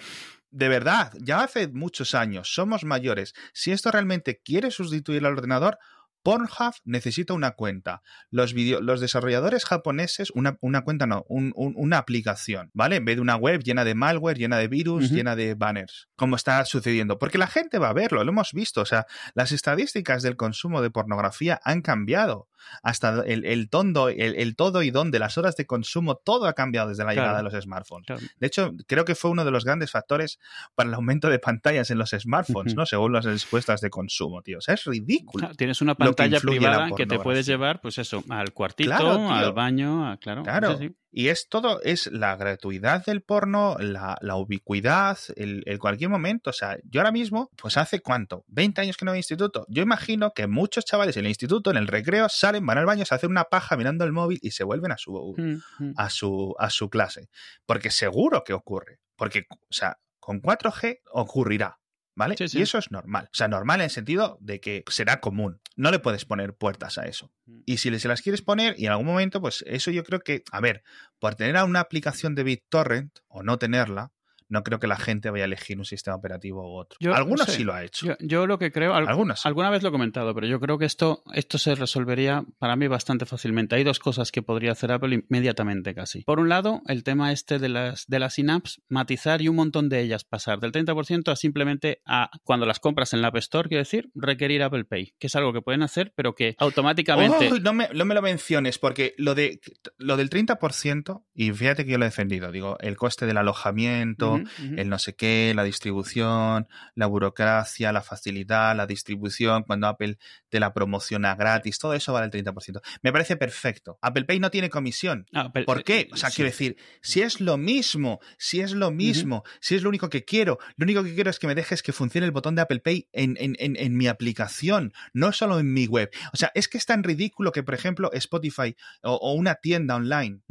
de 0.49 0.67
verdad, 0.67 1.13
ya 1.19 1.43
hace 1.43 1.67
muchos 1.67 2.15
años, 2.15 2.51
somos 2.51 2.85
mayores. 2.85 3.35
Si 3.53 3.71
esto 3.71 3.91
realmente 3.91 4.41
quiere 4.43 4.71
sustituir 4.71 5.23
al 5.27 5.33
ordenador, 5.33 5.77
Pornhub 6.23 6.73
necesita 6.83 7.33
una 7.33 7.51
cuenta. 7.51 8.01
Los, 8.29 8.53
los 8.53 8.99
desarrolladores 9.01 9.65
japoneses, 9.65 10.31
una, 10.31 10.57
una 10.61 10.83
cuenta 10.83 11.07
no, 11.07 11.25
una 11.27 11.97
aplicación, 11.97 12.69
¿vale? 12.73 12.97
En 12.97 13.05
vez 13.05 13.15
de 13.15 13.21
una 13.21 13.35
web 13.35 13.63
llena 13.63 13.83
de 13.83 13.95
malware, 13.95 14.37
llena 14.37 14.57
de 14.57 14.67
virus, 14.67 15.11
llena 15.11 15.35
de 15.35 15.55
banners, 15.55 16.09
como 16.15 16.35
está 16.35 16.63
sucediendo. 16.65 17.19
Porque 17.19 17.37
la 17.37 17.47
gente 17.47 17.79
va 17.79 17.89
a 17.89 17.93
verlo, 17.93 18.23
lo 18.23 18.31
hemos 18.31 18.53
visto. 18.53 18.81
O 18.81 18.85
sea, 18.85 19.05
las 19.33 19.51
estadísticas 19.51 20.21
del 20.23 20.35
consumo 20.35 20.81
de 20.81 20.91
pornografía 20.91 21.59
han 21.63 21.81
cambiado. 21.81 22.49
Hasta 22.83 23.23
el, 23.25 23.45
el 23.45 23.69
tondo, 23.69 24.09
el, 24.09 24.55
todo 24.57 24.83
y 24.83 24.91
dónde, 24.91 25.17
las 25.17 25.37
horas 25.37 25.55
de 25.55 25.65
consumo, 25.65 26.15
todo 26.15 26.45
ha 26.45 26.53
cambiado 26.53 26.89
desde 26.89 27.05
la 27.05 27.13
llegada 27.13 27.37
de 27.37 27.43
los 27.43 27.53
smartphones. 27.53 28.07
De 28.37 28.47
hecho, 28.47 28.73
creo 28.85 29.05
que 29.05 29.15
fue 29.15 29.31
uno 29.31 29.45
de 29.45 29.51
los 29.51 29.63
grandes 29.63 29.91
factores 29.91 30.39
para 30.75 30.89
el 30.89 30.93
aumento 30.93 31.29
de 31.29 31.39
pantallas 31.39 31.89
en 31.89 31.97
los 31.97 32.09
smartphones, 32.09 32.75
¿no? 32.75 32.85
Según 32.85 33.13
las 33.13 33.25
respuestas 33.25 33.81
de 33.81 33.89
consumo, 33.89 34.41
tío. 34.41 34.57
O 34.57 34.61
sea, 34.61 34.73
es 34.73 34.83
ridículo. 34.83 35.51
tienes 35.55 35.81
una 35.81 35.95
pantalla 35.95 36.08
privada 36.15 36.89
que 36.95 37.05
te 37.05 37.19
puedes 37.19 37.45
llevar, 37.45 37.81
pues 37.81 37.97
eso, 37.97 38.23
al 38.29 38.53
cuartito, 38.53 38.93
al 39.29 39.53
baño, 39.53 40.17
claro. 40.19 40.43
Claro. 40.43 40.79
Y 41.11 41.29
es 41.29 41.49
todo, 41.49 41.81
es 41.81 42.07
la 42.11 42.35
gratuidad 42.35 43.03
del 43.03 43.21
porno, 43.21 43.77
la, 43.79 44.35
ubicuidad, 44.35 45.17
el, 45.35 45.63
cualquier 45.79 46.09
momento. 46.09 46.51
O 46.51 46.53
sea, 46.53 46.77
yo 46.83 47.01
ahora 47.01 47.11
mismo, 47.11 47.49
pues 47.59 47.77
hace 47.77 47.99
cuánto, 47.99 48.43
20 48.47 48.81
años 48.81 48.95
que 48.95 49.05
no 49.05 49.11
voy 49.11 49.17
a 49.17 49.19
instituto. 49.19 49.65
Yo 49.69 49.81
imagino 49.81 50.33
que 50.33 50.45
muchos 50.45 50.85
chavales 50.85 51.17
en 51.17 51.25
el 51.25 51.29
instituto, 51.29 51.71
en 51.71 51.77
el 51.77 51.87
recreo, 51.87 52.29
salen, 52.29 52.65
van 52.65 52.77
al 52.77 52.85
baño, 52.85 53.05
se 53.05 53.15
hacen 53.15 53.31
una 53.31 53.45
paja 53.45 53.75
mirando 53.75 54.05
el 54.05 54.11
móvil 54.11 54.37
y 54.41 54.51
se 54.51 54.63
vuelven 54.63 54.91
a 54.91 54.97
su, 54.97 55.35
mm, 55.35 55.83
mm. 55.83 55.93
a 55.97 56.09
su, 56.11 56.55
a 56.59 56.69
su 56.69 56.89
clase. 56.89 57.29
Porque 57.65 57.89
seguro 57.89 58.43
que 58.43 58.53
ocurre. 58.53 58.99
Porque, 59.15 59.45
o 59.49 59.73
sea, 59.73 59.97
con 60.19 60.41
4G 60.41 60.99
ocurrirá. 61.11 61.78
¿Vale? 62.19 62.35
Y 62.37 62.61
eso 62.61 62.77
es 62.77 62.91
normal. 62.91 63.29
O 63.31 63.33
sea, 63.33 63.47
normal 63.47 63.79
en 63.79 63.85
el 63.85 63.89
sentido 63.89 64.37
de 64.41 64.59
que 64.59 64.83
será 64.89 65.21
común. 65.21 65.61
No 65.77 65.89
le 65.89 65.99
puedes 65.99 66.25
poner 66.25 66.53
puertas 66.53 66.97
a 66.97 67.05
eso. 67.05 67.31
Mm. 67.45 67.61
Y 67.65 67.77
si 67.77 67.97
se 67.97 68.09
las 68.09 68.21
quieres 68.21 68.41
poner, 68.41 68.75
y 68.77 68.87
en 68.87 68.91
algún 68.91 69.05
momento, 69.05 69.39
pues 69.39 69.63
eso 69.65 69.89
yo 69.89 70.03
creo 70.03 70.19
que, 70.19 70.43
a 70.51 70.59
ver, 70.59 70.83
por 71.17 71.35
tener 71.35 71.55
a 71.55 71.63
una 71.63 71.79
aplicación 71.79 72.35
de 72.35 72.43
BitTorrent 72.43 73.19
o 73.29 73.41
no 73.41 73.57
tenerla, 73.57 74.11
no 74.49 74.63
creo 74.63 74.79
que 74.79 74.87
la 74.87 74.97
gente 74.97 75.29
vaya 75.29 75.43
a 75.43 75.47
elegir 75.47 75.77
un 75.77 75.85
sistema 75.85 76.17
operativo 76.17 76.61
u 76.61 76.77
otro. 76.77 76.97
Algunos 77.13 77.47
sí 77.47 77.63
lo 77.63 77.73
ha 77.73 77.83
hecho. 77.83 78.17
Yo, 78.19 78.47
lo 78.47 78.59
que 78.59 78.71
creo, 78.71 78.93
Algunos. 78.93 79.45
alguna 79.45 79.69
vez 79.69 79.83
lo 79.83 79.89
he 79.89 79.91
comentado, 79.91 80.33
pero 80.33 80.47
yo 80.47 80.59
creo 80.59 80.77
que 80.77 80.85
esto, 80.85 81.23
esto 81.33 81.57
se 81.57 81.75
resolvería 81.75 82.43
para 82.57 82.75
mí 82.75 82.87
bastante 82.87 83.25
fácilmente. 83.25 83.75
Hay 83.75 83.83
dos 83.83 83.99
cosas 83.99 84.31
que 84.31 84.41
podría 84.41 84.71
hacer 84.71 84.91
Apple 84.91 85.23
inmediatamente 85.29 85.93
casi. 85.93 86.23
Por 86.23 86.39
un 86.39 86.49
lado, 86.49 86.81
el 86.87 87.03
tema 87.03 87.31
este 87.31 87.59
de 87.59 87.69
las, 87.69 88.07
de 88.07 88.19
las 88.19 88.39
in-apps, 88.39 88.81
matizar 88.89 89.41
y 89.41 89.47
un 89.47 89.55
montón 89.55 89.87
de 89.89 90.01
ellas 90.01 90.23
pasar 90.23 90.59
del 90.59 90.71
30% 90.71 91.31
a 91.31 91.35
simplemente 91.35 92.01
a 92.05 92.31
cuando 92.43 92.65
las 92.65 92.79
compras 92.79 93.13
en 93.13 93.21
la 93.21 93.29
App 93.29 93.37
Store, 93.37 93.69
quiero 93.69 93.81
decir, 93.81 94.09
requerir 94.15 94.63
Apple 94.63 94.85
Pay, 94.85 95.13
que 95.19 95.27
es 95.27 95.35
algo 95.35 95.53
que 95.53 95.61
pueden 95.61 95.83
hacer, 95.83 96.13
pero 96.15 96.33
que 96.33 96.55
automáticamente... 96.57 97.59
no, 97.61 97.73
me, 97.73 97.89
no 97.93 98.05
me 98.05 98.15
lo 98.15 98.21
menciones, 98.21 98.79
porque 98.79 99.13
lo, 99.17 99.35
de, 99.35 99.61
lo 99.97 100.17
del 100.17 100.29
30%, 100.29 101.23
y 101.33 101.51
fíjate 101.51 101.85
que 101.85 101.91
yo 101.91 101.97
lo 101.97 102.05
he 102.05 102.07
defendido, 102.07 102.51
digo, 102.51 102.77
el 102.79 102.97
coste 102.97 103.25
del 103.25 103.37
alojamiento, 103.37 104.38
el 104.77 104.89
no 104.89 104.99
sé 104.99 105.15
qué, 105.15 105.53
la 105.55 105.63
distribución, 105.63 106.67
la 106.95 107.05
burocracia, 107.07 107.91
la 107.91 108.01
facilidad, 108.01 108.75
la 108.75 108.87
distribución, 108.87 109.63
cuando 109.63 109.87
Apple 109.87 110.17
te 110.49 110.59
la 110.59 110.73
promociona 110.73 111.35
gratis, 111.35 111.79
todo 111.79 111.93
eso 111.93 112.13
vale 112.13 112.29
el 112.31 112.45
30%. 112.45 112.81
Me 113.01 113.11
parece 113.11 113.37
perfecto. 113.37 113.97
Apple 114.01 114.25
Pay 114.25 114.39
no 114.39 114.51
tiene 114.51 114.69
comisión. 114.69 115.25
Ah, 115.33 115.51
¿Por 115.51 115.83
qué? 115.83 116.09
O 116.11 116.17
sea, 116.17 116.29
quiero 116.29 116.49
decir, 116.49 116.77
si 117.01 117.21
es 117.21 117.39
lo 117.39 117.57
mismo, 117.57 118.19
si 118.37 118.61
es 118.61 118.71
lo 118.71 118.91
mismo, 118.91 119.43
si 119.59 119.75
es 119.75 119.83
lo 119.83 119.89
único 119.89 120.09
que 120.09 120.25
quiero, 120.25 120.59
lo 120.75 120.83
único 120.83 121.03
que 121.03 121.13
quiero 121.13 121.29
es 121.29 121.39
que 121.39 121.47
me 121.47 121.55
dejes 121.55 121.83
que 121.83 121.93
funcione 121.93 122.25
el 122.25 122.31
botón 122.31 122.55
de 122.55 122.61
Apple 122.61 122.79
Pay 122.79 123.07
en, 123.11 123.37
en, 123.39 123.55
en, 123.59 123.97
mi 123.97 124.07
aplicación, 124.07 124.93
no 125.13 125.31
solo 125.31 125.59
en 125.59 125.73
mi 125.73 125.87
web. 125.87 126.09
O 126.33 126.37
sea, 126.37 126.51
es 126.55 126.67
que 126.67 126.77
es 126.77 126.85
tan 126.85 127.03
ridículo 127.03 127.51
que, 127.51 127.63
por 127.63 127.73
ejemplo, 127.73 128.11
Spotify 128.13 128.75
o, 129.01 129.33
una 129.33 129.55
tienda 129.55 129.95
online 129.95 130.41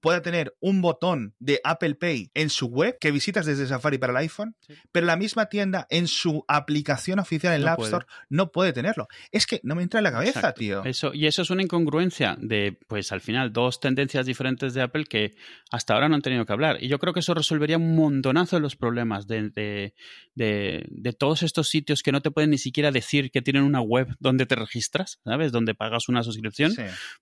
pueda 0.00 0.22
tener 0.22 0.54
un 0.60 0.80
botón 0.80 1.34
de 1.38 1.60
Apple 1.64 1.94
Pay 1.94 2.30
en 2.34 2.50
su 2.50 2.66
web 2.66 2.96
que 3.00 3.10
visitas 3.10 3.46
desde 3.46 3.66
Safari 3.66 3.98
para 3.98 4.12
el 4.12 4.18
iPhone, 4.18 4.56
pero 4.92 5.06
la 5.06 5.16
misma 5.16 5.46
tienda 5.46 5.86
en 5.90 6.06
su 6.06 6.44
aplicación 6.48 7.18
oficial 7.18 7.54
en 7.54 7.64
la 7.64 7.72
App 7.72 7.80
Store 7.80 8.06
no 8.28 8.52
puede 8.52 8.72
tenerlo. 8.72 9.08
Es 9.32 9.46
que 9.46 9.60
no 9.62 9.74
me 9.74 9.82
entra 9.82 9.98
en 9.98 10.04
la 10.04 10.12
cabeza, 10.12 10.52
tío. 10.52 10.84
Eso, 10.84 11.12
y 11.14 11.26
eso 11.26 11.42
es 11.42 11.50
una 11.50 11.62
incongruencia 11.62 12.36
de, 12.40 12.78
pues 12.86 13.12
al 13.12 13.20
final, 13.20 13.52
dos 13.52 13.80
tendencias 13.80 14.26
diferentes 14.26 14.74
de 14.74 14.82
Apple 14.82 15.04
que 15.04 15.34
hasta 15.70 15.94
ahora 15.94 16.08
no 16.08 16.14
han 16.14 16.22
tenido 16.22 16.46
que 16.46 16.52
hablar. 16.52 16.82
Y 16.82 16.88
yo 16.88 16.98
creo 16.98 17.12
que 17.12 17.20
eso 17.20 17.34
resolvería 17.34 17.76
un 17.76 17.96
montonazo 17.96 18.56
de 18.56 18.62
los 18.62 18.76
problemas 18.76 19.26
de, 19.26 19.50
de, 19.50 19.94
de, 20.34 21.12
todos 21.12 21.42
estos 21.42 21.68
sitios 21.68 22.02
que 22.02 22.12
no 22.12 22.20
te 22.20 22.30
pueden 22.30 22.50
ni 22.50 22.58
siquiera 22.58 22.90
decir 22.90 23.30
que 23.30 23.42
tienen 23.42 23.62
una 23.62 23.80
web 23.80 24.08
donde 24.20 24.46
te 24.46 24.54
registras, 24.54 25.20
¿sabes? 25.24 25.52
Donde 25.52 25.74
pagas 25.74 26.08
una 26.08 26.22
suscripción. 26.22 26.74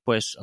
Pues 0.04 0.36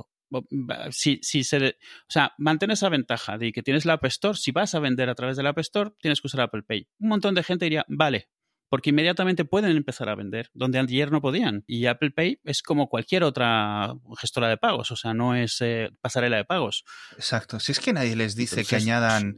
si, 0.91 1.19
si 1.21 1.43
se, 1.43 1.57
o 1.67 2.09
sea, 2.09 2.33
mantén 2.37 2.71
esa 2.71 2.89
ventaja 2.89 3.37
de 3.37 3.51
que 3.51 3.63
tienes 3.63 3.85
la 3.85 3.93
App 3.93 4.05
Store. 4.05 4.37
Si 4.37 4.51
vas 4.51 4.75
a 4.75 4.79
vender 4.79 5.09
a 5.09 5.15
través 5.15 5.37
de 5.37 5.43
la 5.43 5.49
App 5.49 5.59
Store, 5.59 5.91
tienes 6.01 6.21
que 6.21 6.27
usar 6.27 6.41
Apple 6.41 6.63
Pay. 6.63 6.87
Un 6.99 7.09
montón 7.09 7.35
de 7.35 7.43
gente 7.43 7.65
diría, 7.65 7.85
vale, 7.87 8.29
porque 8.73 8.89
inmediatamente 8.89 9.45
pueden 9.45 9.77
empezar 9.77 10.09
a 10.09 10.15
vender, 10.15 10.49
donde 10.55 10.79
ayer 10.79 11.11
no 11.11 11.21
podían. 11.21 11.63
Y 11.67 11.85
Apple 11.85 12.09
Pay 12.09 12.39
es 12.43 12.63
como 12.63 12.89
cualquier 12.89 13.23
otra 13.23 13.93
gestora 14.17 14.47
de 14.49 14.57
pagos, 14.57 14.89
o 14.89 14.95
sea, 14.95 15.13
no 15.13 15.35
es 15.35 15.61
eh, 15.61 15.91
pasarela 16.01 16.37
de 16.37 16.45
pagos. 16.45 16.83
Exacto. 17.11 17.59
Si 17.59 17.71
es 17.71 17.79
que 17.79 17.93
nadie 17.93 18.15
les 18.15 18.35
dice 18.35 18.65
que 18.65 18.75
añadan 18.75 19.37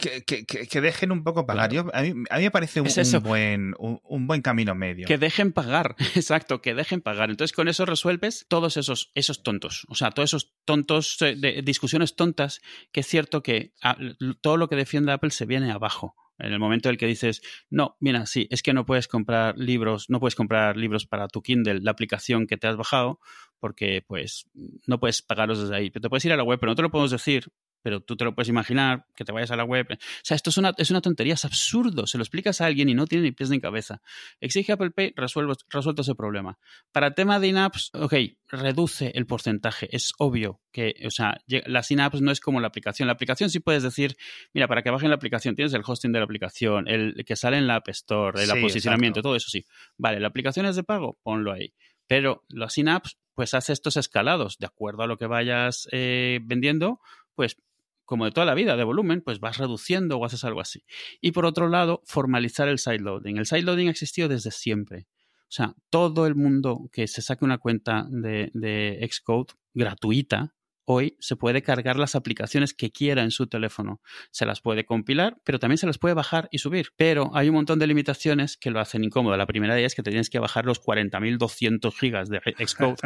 que, 0.00 0.80
dejen 0.80 1.12
un 1.12 1.22
poco 1.22 1.46
pagar. 1.46 1.70
a, 1.92 2.02
mí, 2.02 2.14
me 2.14 2.50
parece 2.50 2.80
un, 2.80 2.88
buen, 3.22 3.74
un, 3.78 4.26
buen 4.26 4.42
camino 4.42 4.74
medio. 4.74 5.06
Que 5.06 5.18
dejen 5.18 5.52
pagar, 5.52 5.94
exacto, 6.16 6.60
que 6.60 6.74
dejen 6.74 7.00
pagar. 7.00 7.30
Entonces 7.30 7.54
con 7.54 7.68
eso 7.68 7.86
resuelves 7.86 8.44
todos 8.48 8.76
esos, 8.76 9.12
esos 9.14 9.44
tontos. 9.44 9.86
O 9.88 9.94
sea, 9.94 10.10
todos 10.10 10.30
esos 10.30 10.52
tontos, 10.64 11.22
eh, 11.22 11.36
de, 11.36 11.62
discusiones 11.62 12.16
tontas, 12.16 12.60
que 12.90 13.00
es 13.00 13.06
cierto 13.06 13.40
que 13.44 13.72
ah, 13.82 13.96
todo 14.40 14.56
lo 14.56 14.68
que 14.68 14.74
defiende 14.74 15.12
Apple 15.12 15.30
se 15.30 15.46
viene 15.46 15.70
abajo. 15.70 16.16
En 16.38 16.52
el 16.52 16.58
momento 16.58 16.88
en 16.88 16.96
que 16.96 17.06
dices, 17.06 17.42
no, 17.70 17.96
mira, 18.00 18.26
sí, 18.26 18.46
es 18.50 18.62
que 18.62 18.72
no 18.72 18.84
puedes 18.84 19.08
comprar 19.08 19.56
libros, 19.56 20.10
no 20.10 20.20
puedes 20.20 20.34
comprar 20.34 20.76
libros 20.76 21.06
para 21.06 21.28
tu 21.28 21.42
Kindle, 21.42 21.80
la 21.80 21.92
aplicación 21.92 22.46
que 22.46 22.56
te 22.56 22.66
has 22.66 22.76
bajado, 22.76 23.20
porque 23.60 24.02
pues 24.06 24.48
no 24.86 24.98
puedes 24.98 25.22
pagarlos 25.22 25.60
desde 25.60 25.76
ahí. 25.76 25.90
Pero 25.90 26.02
te 26.02 26.08
puedes 26.08 26.24
ir 26.24 26.32
a 26.32 26.36
la 26.36 26.42
web, 26.42 26.58
pero 26.58 26.72
no 26.72 26.76
te 26.76 26.82
lo 26.82 26.90
podemos 26.90 27.10
decir 27.10 27.50
pero 27.84 28.00
tú 28.00 28.16
te 28.16 28.24
lo 28.24 28.34
puedes 28.34 28.48
imaginar, 28.48 29.04
que 29.14 29.26
te 29.26 29.32
vayas 29.32 29.50
a 29.50 29.56
la 29.56 29.64
web. 29.64 29.86
O 29.90 29.96
sea, 30.22 30.34
esto 30.34 30.48
es 30.48 30.56
una, 30.56 30.72
es 30.78 30.90
una 30.90 31.02
tontería, 31.02 31.34
es 31.34 31.44
absurdo. 31.44 32.06
Se 32.06 32.16
lo 32.16 32.24
explicas 32.24 32.62
a 32.62 32.66
alguien 32.66 32.88
y 32.88 32.94
no 32.94 33.06
tiene 33.06 33.24
ni 33.24 33.32
pies 33.32 33.50
ni 33.50 33.60
cabeza. 33.60 34.00
Exige 34.40 34.72
Apple 34.72 34.90
Pay, 34.90 35.12
resuelvo, 35.14 35.52
resuelto 35.68 36.00
ese 36.00 36.14
problema. 36.14 36.58
Para 36.92 37.08
el 37.08 37.14
tema 37.14 37.38
de 37.38 37.48
in-apps, 37.48 37.90
ok, 37.92 38.14
reduce 38.48 39.12
el 39.14 39.26
porcentaje. 39.26 39.94
Es 39.94 40.14
obvio 40.16 40.62
que, 40.72 40.94
o 41.06 41.10
sea, 41.10 41.42
las 41.46 41.90
in-apps 41.90 42.22
no 42.22 42.32
es 42.32 42.40
como 42.40 42.58
la 42.58 42.68
aplicación. 42.68 43.06
La 43.06 43.12
aplicación 43.12 43.50
sí 43.50 43.60
puedes 43.60 43.82
decir, 43.82 44.16
mira, 44.54 44.66
para 44.66 44.82
que 44.82 44.88
bajen 44.88 45.10
la 45.10 45.16
aplicación 45.16 45.54
tienes 45.54 45.74
el 45.74 45.82
hosting 45.84 46.10
de 46.10 46.20
la 46.20 46.24
aplicación, 46.24 46.88
el 46.88 47.22
que 47.26 47.36
sale 47.36 47.58
en 47.58 47.66
la 47.66 47.76
App 47.76 47.88
Store, 47.90 48.42
el 48.42 48.60
posicionamiento, 48.62 49.20
todo 49.20 49.36
eso 49.36 49.50
sí. 49.50 49.66
Vale, 49.98 50.20
la 50.20 50.28
aplicación 50.28 50.64
es 50.64 50.74
de 50.74 50.84
pago, 50.84 51.18
ponlo 51.22 51.52
ahí. 51.52 51.74
Pero 52.06 52.44
las 52.48 52.78
in-apps, 52.78 53.18
pues 53.34 53.52
hace 53.52 53.74
estos 53.74 53.98
escalados, 53.98 54.56
de 54.56 54.64
acuerdo 54.64 55.02
a 55.02 55.06
lo 55.06 55.18
que 55.18 55.26
vayas 55.26 55.86
eh, 55.92 56.40
vendiendo, 56.42 57.00
pues 57.34 57.56
como 58.04 58.24
de 58.24 58.32
toda 58.32 58.46
la 58.46 58.54
vida, 58.54 58.76
de 58.76 58.84
volumen, 58.84 59.22
pues 59.22 59.40
vas 59.40 59.58
reduciendo 59.58 60.18
o 60.18 60.24
haces 60.24 60.44
algo 60.44 60.60
así. 60.60 60.84
Y 61.20 61.32
por 61.32 61.46
otro 61.46 61.68
lado, 61.68 62.02
formalizar 62.04 62.68
el 62.68 62.78
sideloading. 62.78 63.38
El 63.38 63.46
sideloading 63.46 63.88
ha 63.88 63.92
existido 63.92 64.28
desde 64.28 64.50
siempre. 64.50 65.06
O 65.42 65.56
sea, 65.56 65.74
todo 65.90 66.26
el 66.26 66.34
mundo 66.34 66.88
que 66.92 67.06
se 67.06 67.22
saque 67.22 67.44
una 67.44 67.58
cuenta 67.58 68.06
de, 68.10 68.50
de 68.54 69.08
Xcode 69.08 69.54
gratuita, 69.72 70.54
hoy 70.84 71.16
se 71.20 71.36
puede 71.36 71.62
cargar 71.62 71.96
las 71.96 72.14
aplicaciones 72.14 72.74
que 72.74 72.90
quiera 72.90 73.22
en 73.22 73.30
su 73.30 73.46
teléfono. 73.46 74.00
Se 74.30 74.46
las 74.46 74.60
puede 74.60 74.84
compilar, 74.84 75.38
pero 75.44 75.58
también 75.58 75.78
se 75.78 75.86
las 75.86 75.98
puede 75.98 76.14
bajar 76.14 76.48
y 76.50 76.58
subir. 76.58 76.88
Pero 76.96 77.30
hay 77.34 77.48
un 77.48 77.54
montón 77.54 77.78
de 77.78 77.86
limitaciones 77.86 78.56
que 78.56 78.70
lo 78.70 78.80
hacen 78.80 79.04
incómodo. 79.04 79.36
La 79.36 79.46
primera 79.46 79.74
de 79.74 79.80
ellas 79.80 79.92
es 79.92 79.96
que 79.96 80.02
te 80.02 80.10
tienes 80.10 80.30
que 80.30 80.38
bajar 80.38 80.66
los 80.66 80.82
40.200 80.82 81.92
gigas 81.94 82.28
de 82.28 82.40
Xcode 82.40 82.96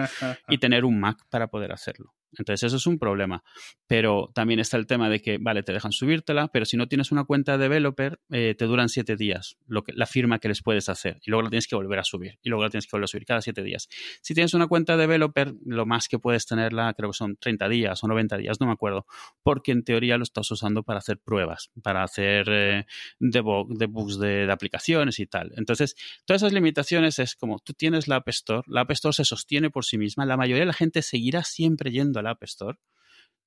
y 0.48 0.58
tener 0.58 0.84
un 0.84 1.00
Mac 1.00 1.18
para 1.30 1.48
poder 1.48 1.72
hacerlo. 1.72 2.14
Entonces 2.36 2.64
eso 2.64 2.76
es 2.76 2.86
un 2.86 2.98
problema. 2.98 3.42
Pero 3.86 4.30
también 4.34 4.60
está 4.60 4.76
el 4.76 4.86
tema 4.86 5.08
de 5.08 5.20
que, 5.20 5.38
vale, 5.38 5.62
te 5.62 5.72
dejan 5.72 5.92
subírtela, 5.92 6.48
pero 6.48 6.64
si 6.64 6.76
no 6.76 6.88
tienes 6.88 7.12
una 7.12 7.24
cuenta 7.24 7.52
de 7.52 7.64
developer, 7.64 8.20
eh, 8.30 8.54
te 8.56 8.64
duran 8.66 8.88
siete 8.88 9.16
días 9.16 9.56
lo 9.66 9.82
que, 9.82 9.92
la 9.94 10.06
firma 10.06 10.38
que 10.38 10.48
les 10.48 10.62
puedes 10.62 10.88
hacer. 10.88 11.18
Y 11.24 11.30
luego 11.30 11.42
la 11.42 11.50
tienes 11.50 11.66
que 11.66 11.76
volver 11.76 11.98
a 11.98 12.04
subir. 12.04 12.38
Y 12.42 12.48
luego 12.48 12.64
la 12.64 12.70
tienes 12.70 12.86
que 12.86 12.90
volver 12.92 13.04
a 13.04 13.08
subir 13.08 13.24
cada 13.24 13.40
siete 13.40 13.62
días. 13.62 13.88
Si 14.22 14.34
tienes 14.34 14.54
una 14.54 14.66
cuenta 14.66 14.96
de 14.96 15.02
developer, 15.02 15.54
lo 15.64 15.86
más 15.86 16.08
que 16.08 16.18
puedes 16.18 16.46
tenerla, 16.46 16.92
creo 16.94 17.10
que 17.10 17.16
son 17.16 17.36
30 17.36 17.68
días 17.68 18.02
o 18.04 18.08
90 18.08 18.36
días, 18.36 18.60
no 18.60 18.66
me 18.66 18.72
acuerdo. 18.72 19.06
Porque 19.42 19.72
en 19.72 19.84
teoría 19.84 20.16
lo 20.16 20.22
estás 20.22 20.50
usando 20.50 20.82
para 20.82 20.98
hacer 20.98 21.18
pruebas, 21.18 21.70
para 21.82 22.02
hacer 22.02 22.46
eh, 22.50 22.86
debugs 23.18 24.18
de, 24.18 24.46
de 24.46 24.52
aplicaciones 24.52 25.18
y 25.18 25.26
tal. 25.26 25.52
Entonces, 25.56 25.94
todas 26.24 26.42
esas 26.42 26.52
limitaciones 26.52 27.18
es 27.18 27.34
como 27.34 27.58
tú 27.60 27.72
tienes 27.72 28.08
la 28.08 28.16
App 28.16 28.28
Store, 28.28 28.62
la 28.66 28.82
App 28.82 28.90
Store 28.92 29.12
se 29.12 29.24
sostiene 29.24 29.70
por 29.70 29.84
sí 29.84 29.98
misma, 29.98 30.26
la 30.26 30.36
mayoría 30.36 30.62
de 30.62 30.66
la 30.66 30.72
gente 30.72 31.02
seguirá 31.02 31.44
siempre 31.44 31.90
yendo 31.90 32.17
al 32.18 32.26
App 32.26 32.42
Store, 32.44 32.78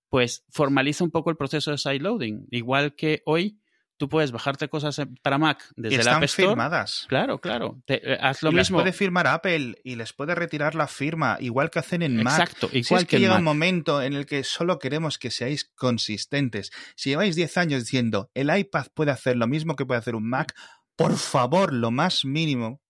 pues 0.09 0.43
formaliza 0.49 1.03
un 1.03 1.11
poco 1.11 1.29
el 1.29 1.37
proceso 1.37 1.71
de 1.71 1.77
sideloading. 1.77 2.47
Igual 2.51 2.95
que 2.95 3.21
hoy 3.25 3.61
tú 4.01 4.09
puedes 4.09 4.31
bajarte 4.31 4.67
cosas 4.67 4.99
para 5.21 5.37
Mac 5.37 5.63
desde 5.75 6.03
la 6.03 6.17
App 6.17 6.23
Store. 6.23 6.49
firmadas. 6.49 7.05
Claro, 7.07 7.39
claro. 7.39 7.81
Eh, 7.87 8.17
haz 8.19 8.41
lo 8.41 8.49
y 8.49 8.55
mismo. 8.55 8.77
Las 8.77 8.83
puede 8.83 8.93
firmar 8.93 9.27
Apple 9.27 9.79
y 9.83 9.95
les 9.95 10.11
puede 10.11 10.33
retirar 10.33 10.73
la 10.73 10.87
firma, 10.87 11.37
igual 11.39 11.69
que 11.69 11.79
hacen 11.79 12.01
en 12.01 12.23
Mac. 12.23 12.39
Exacto, 12.39 12.67
igual 12.73 12.83
si 12.83 12.95
es 12.95 13.01
que, 13.01 13.07
que 13.07 13.15
en 13.17 13.21
llega 13.21 13.33
Mac. 13.33 13.39
un 13.39 13.45
momento 13.45 14.01
en 14.01 14.13
el 14.13 14.25
que 14.25 14.43
solo 14.43 14.79
queremos 14.79 15.19
que 15.19 15.29
seáis 15.29 15.65
consistentes. 15.75 16.71
Si 16.95 17.11
lleváis 17.11 17.35
10 17.35 17.57
años 17.57 17.83
diciendo 17.83 18.31
el 18.33 18.55
iPad 18.57 18.87
puede 18.93 19.11
hacer 19.11 19.37
lo 19.37 19.45
mismo 19.45 19.75
que 19.75 19.85
puede 19.85 19.99
hacer 19.99 20.15
un 20.15 20.27
Mac, 20.27 20.55
por 20.95 21.15
favor, 21.15 21.71
lo 21.71 21.91
más 21.91 22.25
mínimo 22.25 22.81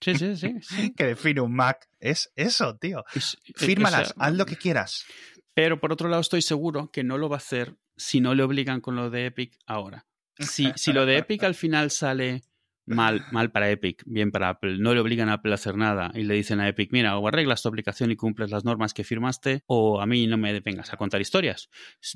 Sí, 0.00 0.14
sí, 0.16 0.36
sí. 0.36 0.54
sí. 0.62 0.92
que 0.96 1.04
define 1.04 1.40
un 1.40 1.54
Mac 1.54 1.88
es 2.00 2.32
eso, 2.36 2.76
tío. 2.76 3.04
Es- 3.14 3.36
eh, 3.46 3.52
Fírmalas, 3.54 4.10
o 4.10 4.14
sea, 4.14 4.26
haz 4.26 4.34
lo 4.34 4.46
que 4.46 4.56
quieras. 4.56 5.04
Pero 5.54 5.80
por 5.80 5.92
otro 5.92 6.08
lado, 6.08 6.20
estoy 6.20 6.42
seguro 6.42 6.90
que 6.90 7.04
no 7.04 7.18
lo 7.18 7.28
va 7.28 7.36
a 7.36 7.38
hacer 7.38 7.76
si 7.96 8.20
no 8.20 8.34
le 8.34 8.42
obligan 8.42 8.80
con 8.80 8.96
lo 8.96 9.10
de 9.10 9.26
Epic 9.26 9.56
ahora. 9.66 10.06
Si, 10.38 10.72
si 10.76 10.92
lo 10.92 11.06
de 11.06 11.18
Epic 11.18 11.44
al 11.44 11.54
final 11.54 11.90
sale 11.90 12.42
mal, 12.86 13.24
mal 13.32 13.50
para 13.50 13.70
Epic, 13.70 14.02
bien 14.06 14.30
para 14.30 14.50
Apple, 14.50 14.78
no 14.78 14.94
le 14.94 15.00
obligan 15.00 15.28
a 15.28 15.34
Apple 15.34 15.52
a 15.52 15.54
hacer 15.54 15.76
nada 15.76 16.10
y 16.14 16.24
le 16.24 16.34
dicen 16.34 16.60
a 16.60 16.68
Epic, 16.68 16.92
mira, 16.92 17.16
o 17.18 17.26
arreglas 17.28 17.62
tu 17.62 17.68
aplicación 17.68 18.10
y 18.10 18.16
cumples 18.16 18.50
las 18.50 18.64
normas 18.64 18.94
que 18.94 19.04
firmaste, 19.04 19.62
o 19.66 20.00
a 20.00 20.06
mí 20.06 20.26
no 20.26 20.36
me 20.36 20.58
vengas 20.60 20.92
a 20.92 20.96
contar 20.96 21.20
historias. 21.20 21.68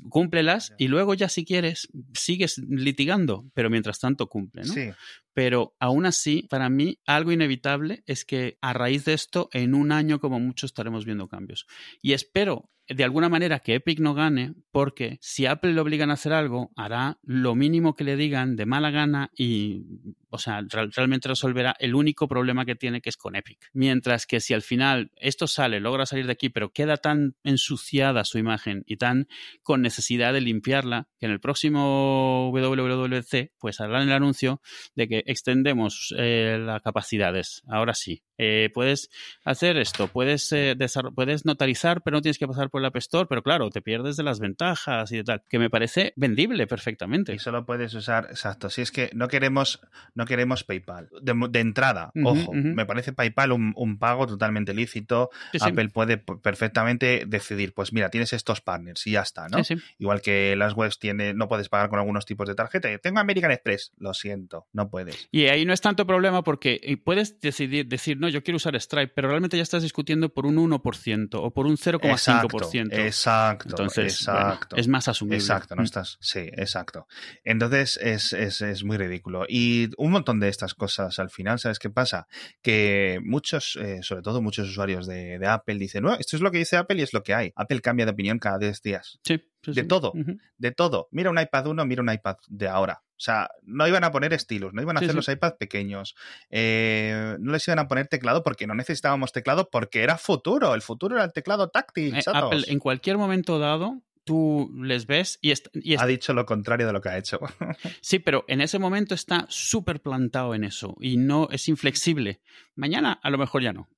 Cúmplelas 0.09 0.73
y 0.77 0.87
luego 0.87 1.13
ya 1.13 1.29
si 1.29 1.45
quieres 1.45 1.89
sigues 2.13 2.57
litigando, 2.57 3.45
pero 3.53 3.69
mientras 3.69 3.99
tanto 3.99 4.27
cumple, 4.27 4.63
¿no? 4.63 4.73
Sí. 4.73 4.91
Pero 5.33 5.75
aún 5.79 6.05
así, 6.05 6.47
para 6.49 6.69
mí, 6.69 6.99
algo 7.05 7.31
inevitable 7.31 8.03
es 8.05 8.25
que 8.25 8.57
a 8.61 8.73
raíz 8.73 9.05
de 9.05 9.13
esto, 9.13 9.49
en 9.53 9.73
un 9.73 9.91
año 9.91 10.19
como 10.19 10.39
mucho 10.39 10.65
estaremos 10.65 11.05
viendo 11.05 11.27
cambios. 11.27 11.65
Y 12.01 12.13
espero 12.13 12.69
de 12.89 13.03
alguna 13.03 13.29
manera 13.29 13.59
que 13.59 13.75
Epic 13.75 13.99
no 13.99 14.13
gane, 14.13 14.53
porque 14.71 15.17
si 15.21 15.45
Apple 15.45 15.73
le 15.73 15.81
obligan 15.81 16.09
a 16.09 16.13
hacer 16.13 16.33
algo, 16.33 16.71
hará 16.75 17.19
lo 17.23 17.55
mínimo 17.55 17.95
que 17.95 18.03
le 18.03 18.15
digan 18.15 18.55
de 18.55 18.65
mala 18.65 18.89
gana 18.91 19.31
y, 19.37 19.83
o 20.29 20.37
sea, 20.37 20.61
real- 20.67 20.91
realmente 20.95 21.27
resolverá 21.29 21.75
el 21.79 21.95
único 21.95 22.27
problema 22.27 22.65
que 22.65 22.75
tiene, 22.75 23.01
que 23.01 23.09
es 23.09 23.17
con 23.17 23.35
Epic. 23.35 23.69
Mientras 23.73 24.25
que 24.25 24.39
si 24.39 24.53
al 24.53 24.61
final 24.63 25.11
esto 25.17 25.47
sale, 25.47 25.79
logra 25.79 26.05
salir 26.05 26.25
de 26.25 26.31
aquí, 26.33 26.49
pero 26.49 26.71
queda 26.71 26.97
tan 26.97 27.35
ensuciada 27.43 28.25
su 28.25 28.37
imagen 28.39 28.83
y 28.85 28.97
tan 28.97 29.27
con 29.63 29.81
necesidad 29.81 30.33
de 30.33 30.41
limpiarla, 30.41 31.07
que 31.19 31.27
en 31.27 31.31
el 31.31 31.39
próximo 31.39 32.51
WWDC, 32.51 33.51
pues 33.59 33.79
harán 33.79 34.03
el 34.07 34.13
anuncio 34.13 34.61
de 34.95 35.07
que 35.07 35.23
extendemos 35.27 36.13
eh, 36.17 36.57
las 36.59 36.81
capacidades. 36.81 37.61
Ahora 37.67 37.93
sí. 37.93 38.23
Eh, 38.41 38.69
puedes 38.73 39.11
hacer 39.43 39.77
esto, 39.77 40.07
puedes, 40.07 40.51
eh, 40.53 40.75
puedes 41.13 41.45
notarizar, 41.45 42.01
pero 42.01 42.17
no 42.17 42.21
tienes 42.21 42.39
que 42.39 42.47
pasar 42.47 42.69
por 42.69 42.81
el 42.81 42.85
App 42.85 42.95
Store, 42.95 43.27
pero 43.27 43.43
claro, 43.43 43.69
te 43.69 43.81
pierdes 43.81 44.15
de 44.15 44.23
las 44.23 44.39
ventajas 44.39 45.11
y 45.11 45.17
de 45.17 45.23
tal, 45.25 45.43
que 45.49 45.59
me 45.59 45.69
parece 45.69 46.13
vendible 46.15 46.65
perfectamente. 46.65 47.33
Y 47.33 47.39
solo 47.39 47.65
puedes 47.65 47.93
usar, 47.93 48.27
exacto. 48.29 48.69
Si 48.69 48.81
es 48.81 48.91
que 48.91 49.09
no 49.13 49.27
queremos, 49.27 49.81
no 50.15 50.25
queremos 50.25 50.63
PayPal. 50.63 51.09
De, 51.21 51.35
de 51.49 51.59
entrada, 51.59 52.13
ojo, 52.23 52.53
me 52.53 52.85
parece 52.85 53.11
PayPal 53.11 53.51
un, 53.51 53.73
un 53.75 53.99
pago 53.99 54.25
totalmente 54.25 54.73
lícito. 54.73 55.29
Sí, 55.51 55.59
sí. 55.59 55.69
Apple 55.69 55.89
puede 55.89 56.17
perfectamente 56.17 57.25
decidir, 57.27 57.73
pues 57.73 57.91
mira, 57.91 58.09
tienes 58.09 58.31
estos 58.31 58.61
partners 58.61 59.05
y 59.05 59.11
ya 59.11 59.21
está, 59.21 59.49
¿no? 59.49 59.65
Sí. 59.65 59.75
Igual 59.97 60.21
que 60.21 60.55
las 60.55 60.75
webs 60.75 60.97
tiene, 60.97 61.33
no 61.33 61.49
puedes 61.49 61.67
pagar 61.67 61.89
con 61.89 61.99
algunos 61.99 62.25
tipos 62.25 62.47
de 62.47 62.55
tarjeta. 62.55 62.87
Tengo 62.99 63.19
American 63.19 63.51
Express, 63.51 63.91
lo 63.97 64.13
siento, 64.13 64.67
no 64.71 64.89
puedes. 64.89 65.27
Y 65.29 65.47
ahí 65.47 65.65
no 65.65 65.73
es 65.73 65.81
tanto 65.81 66.07
problema 66.07 66.41
porque 66.41 66.79
puedes 67.03 67.41
decidir, 67.41 67.87
decir, 67.87 68.17
no, 68.17 68.28
yo 68.29 68.43
quiero 68.43 68.55
usar 68.57 68.79
Stripe, 68.79 69.11
pero 69.15 69.27
realmente 69.29 69.57
ya 69.57 69.63
estás 69.63 69.83
discutiendo 69.83 70.29
por 70.33 70.45
un 70.45 70.57
1% 70.57 71.29
o 71.35 71.51
por 71.51 71.65
un 71.65 71.77
0,5%. 71.77 72.89
Exacto, 72.93 73.69
Entonces, 73.69 74.25
bueno, 74.25 74.39
exacto. 74.41 74.75
es 74.75 74.87
más 74.87 75.07
asumible. 75.07 75.37
Exacto, 75.37 75.75
no 75.75 75.81
Mm. 75.81 75.85
estás. 75.85 76.17
Sí, 76.21 76.39
exacto. 76.39 77.07
Entonces 77.43 77.97
es, 78.01 78.33
es, 78.33 78.61
es 78.61 78.83
muy 78.83 78.97
ridículo. 78.97 79.45
Y 79.47 79.89
un 79.97 80.11
montón 80.11 80.39
de 80.39 80.49
estas 80.49 80.73
cosas 80.73 81.19
al 81.19 81.29
final, 81.29 81.59
¿sabes 81.59 81.79
qué 81.79 81.89
pasa? 81.89 82.27
Que 82.61 83.19
muchos, 83.23 83.77
eh, 83.81 83.99
sobre 84.01 84.21
todo 84.21 84.41
muchos 84.41 84.69
usuarios 84.69 85.07
de, 85.07 85.39
de 85.39 85.47
Apple, 85.47 85.75
dicen, 85.75 86.03
no, 86.03 86.13
esto 86.15 86.35
es 86.35 86.41
lo 86.41 86.51
que 86.51 86.59
dice 86.59 86.77
Apple 86.77 86.99
y 86.99 87.01
es 87.03 87.13
lo 87.13 87.23
que 87.23 87.33
hay. 87.33 87.51
Apple 87.55 87.81
cambia 87.81 88.05
de 88.05 88.11
opinión 88.11 88.39
cada 88.39 88.57
10 88.57 88.81
días. 88.81 89.19
Sí, 89.23 89.41
sí, 89.63 89.71
De 89.73 89.83
todo. 89.83 90.13
De 90.57 90.71
todo. 90.71 91.07
Mira 91.11 91.29
un 91.29 91.39
iPad 91.39 91.67
1, 91.67 91.85
mira 91.85 92.01
un 92.01 92.11
iPad 92.11 92.35
de 92.47 92.67
ahora. 92.67 93.01
O 93.19 93.21
sea, 93.21 93.49
no 93.63 93.85
iban 93.85 94.05
a 94.05 94.11
poner 94.11 94.31
estilos, 94.31 94.73
no 94.73 94.81
iban 94.81 94.95
a 94.95 95.01
Sí, 95.01 95.05
hacer 95.05 95.13
sí. 95.13 95.17
los 95.17 95.27
iPads 95.35 95.57
pequeños, 95.57 96.15
eh, 96.49 97.35
no 97.39 97.51
les 97.51 97.67
iban 97.67 97.79
a 97.79 97.87
poner 97.89 98.07
teclado 98.07 98.43
porque 98.43 98.65
no 98.65 98.75
necesitábamos 98.75 99.33
teclado 99.33 99.69
porque 99.69 100.03
era 100.03 100.17
futuro, 100.17 100.73
el 100.73 100.81
futuro 100.81 101.15
era 101.15 101.25
el 101.25 101.33
teclado 101.33 101.69
táctil. 101.69 102.15
Eh. 102.15 102.21
Apple, 102.33 102.63
en 102.67 102.79
cualquier 102.79 103.17
momento 103.17 103.59
dado, 103.59 104.01
tú 104.23 104.71
les 104.81 105.05
ves 105.05 105.37
y, 105.41 105.51
y 105.73 105.97
Ha 105.97 106.05
dicho 106.05 106.33
lo 106.33 106.45
contrario 106.45 106.87
de 106.87 106.93
lo 106.93 107.01
que 107.01 107.09
ha 107.09 107.17
hecho. 107.17 107.39
Sí, 108.01 108.19
pero 108.19 108.45
en 108.47 108.61
ese 108.61 108.79
momento 108.79 109.15
está 109.15 109.45
súper 109.49 110.01
plantado 110.01 110.55
en 110.55 110.63
eso 110.63 110.95
y 111.01 111.17
no 111.17 111.49
es 111.51 111.67
inflexible. 111.67 112.39
Mañana 112.75 113.19
a 113.21 113.29
lo 113.29 113.37
mejor 113.37 113.61
ya 113.63 113.73
no. 113.73 113.89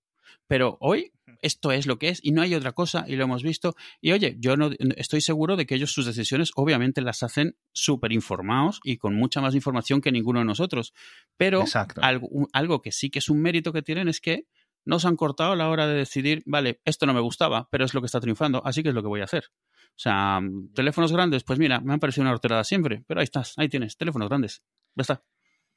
Pero 0.47 0.77
hoy 0.81 1.13
esto 1.41 1.71
es 1.71 1.85
lo 1.85 1.97
que 1.97 2.09
es 2.09 2.19
y 2.23 2.31
no 2.31 2.41
hay 2.41 2.55
otra 2.55 2.71
cosa 2.71 3.05
y 3.07 3.15
lo 3.15 3.23
hemos 3.23 3.43
visto. 3.43 3.75
Y 3.99 4.11
oye, 4.11 4.35
yo 4.39 4.57
no 4.57 4.69
estoy 4.95 5.21
seguro 5.21 5.57
de 5.57 5.65
que 5.65 5.75
ellos 5.75 5.91
sus 5.91 6.05
decisiones 6.05 6.51
obviamente 6.55 7.01
las 7.01 7.23
hacen 7.23 7.55
súper 7.73 8.11
informados 8.11 8.79
y 8.83 8.97
con 8.97 9.15
mucha 9.15 9.41
más 9.41 9.55
información 9.55 10.01
que 10.01 10.11
ninguno 10.11 10.39
de 10.39 10.45
nosotros. 10.45 10.93
Pero 11.37 11.65
algo, 12.01 12.29
algo 12.53 12.81
que 12.81 12.91
sí 12.91 13.09
que 13.09 13.19
es 13.19 13.29
un 13.29 13.41
mérito 13.41 13.73
que 13.73 13.81
tienen 13.81 14.07
es 14.07 14.21
que 14.21 14.45
no 14.85 14.99
se 14.99 15.07
han 15.07 15.15
cortado 15.15 15.51
a 15.51 15.55
la 15.55 15.69
hora 15.69 15.87
de 15.87 15.95
decidir, 15.95 16.43
vale, 16.45 16.81
esto 16.85 17.05
no 17.05 17.13
me 17.13 17.19
gustaba, 17.19 17.67
pero 17.71 17.85
es 17.85 17.93
lo 17.93 18.01
que 18.01 18.07
está 18.07 18.19
triunfando, 18.19 18.61
así 18.65 18.81
que 18.81 18.89
es 18.89 18.95
lo 18.95 19.01
que 19.01 19.09
voy 19.09 19.21
a 19.21 19.25
hacer. 19.25 19.45
O 19.91 19.99
sea, 20.01 20.39
teléfonos 20.73 21.11
grandes, 21.11 21.43
pues 21.43 21.59
mira, 21.59 21.79
me 21.81 21.93
han 21.93 21.99
parecido 21.99 22.23
una 22.23 22.31
horterada 22.31 22.63
siempre, 22.63 23.03
pero 23.07 23.19
ahí 23.19 23.25
estás, 23.25 23.53
ahí 23.57 23.69
tienes, 23.69 23.97
teléfonos 23.97 24.29
grandes. 24.29 24.63
Ya 24.95 25.01
está. 25.01 25.23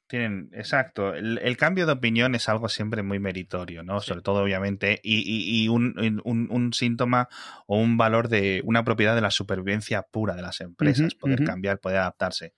Tienen, 0.07 0.49
exacto. 0.53 1.15
El, 1.15 1.39
el 1.39 1.57
cambio 1.57 1.87
de 1.87 1.93
opinión 1.93 2.35
es 2.35 2.47
algo 2.47 2.69
siempre 2.69 3.01
muy 3.01 3.17
meritorio, 3.19 3.81
¿no? 3.81 4.01
Sí. 4.01 4.09
Sobre 4.09 4.21
todo, 4.21 4.43
obviamente, 4.43 4.99
y, 5.03 5.17
y- 5.19 5.63
y 5.63 5.67
un, 5.67 5.95
un- 6.23 6.47
un 6.51 6.73
síntoma 6.73 7.27
o 7.65 7.79
un 7.79 7.97
valor 7.97 8.27
de 8.29 8.61
una 8.65 8.83
propiedad 8.83 9.15
de 9.15 9.21
la 9.21 9.31
supervivencia 9.31 10.03
pura 10.03 10.35
de 10.35 10.43
las 10.43 10.61
empresas, 10.61 11.15
poder 11.15 11.39
cambiar, 11.45 11.79
poder 11.79 11.97
adaptarse. 11.97 12.53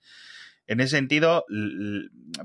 En 0.66 0.80
ese 0.80 0.96
sentido, 0.96 1.46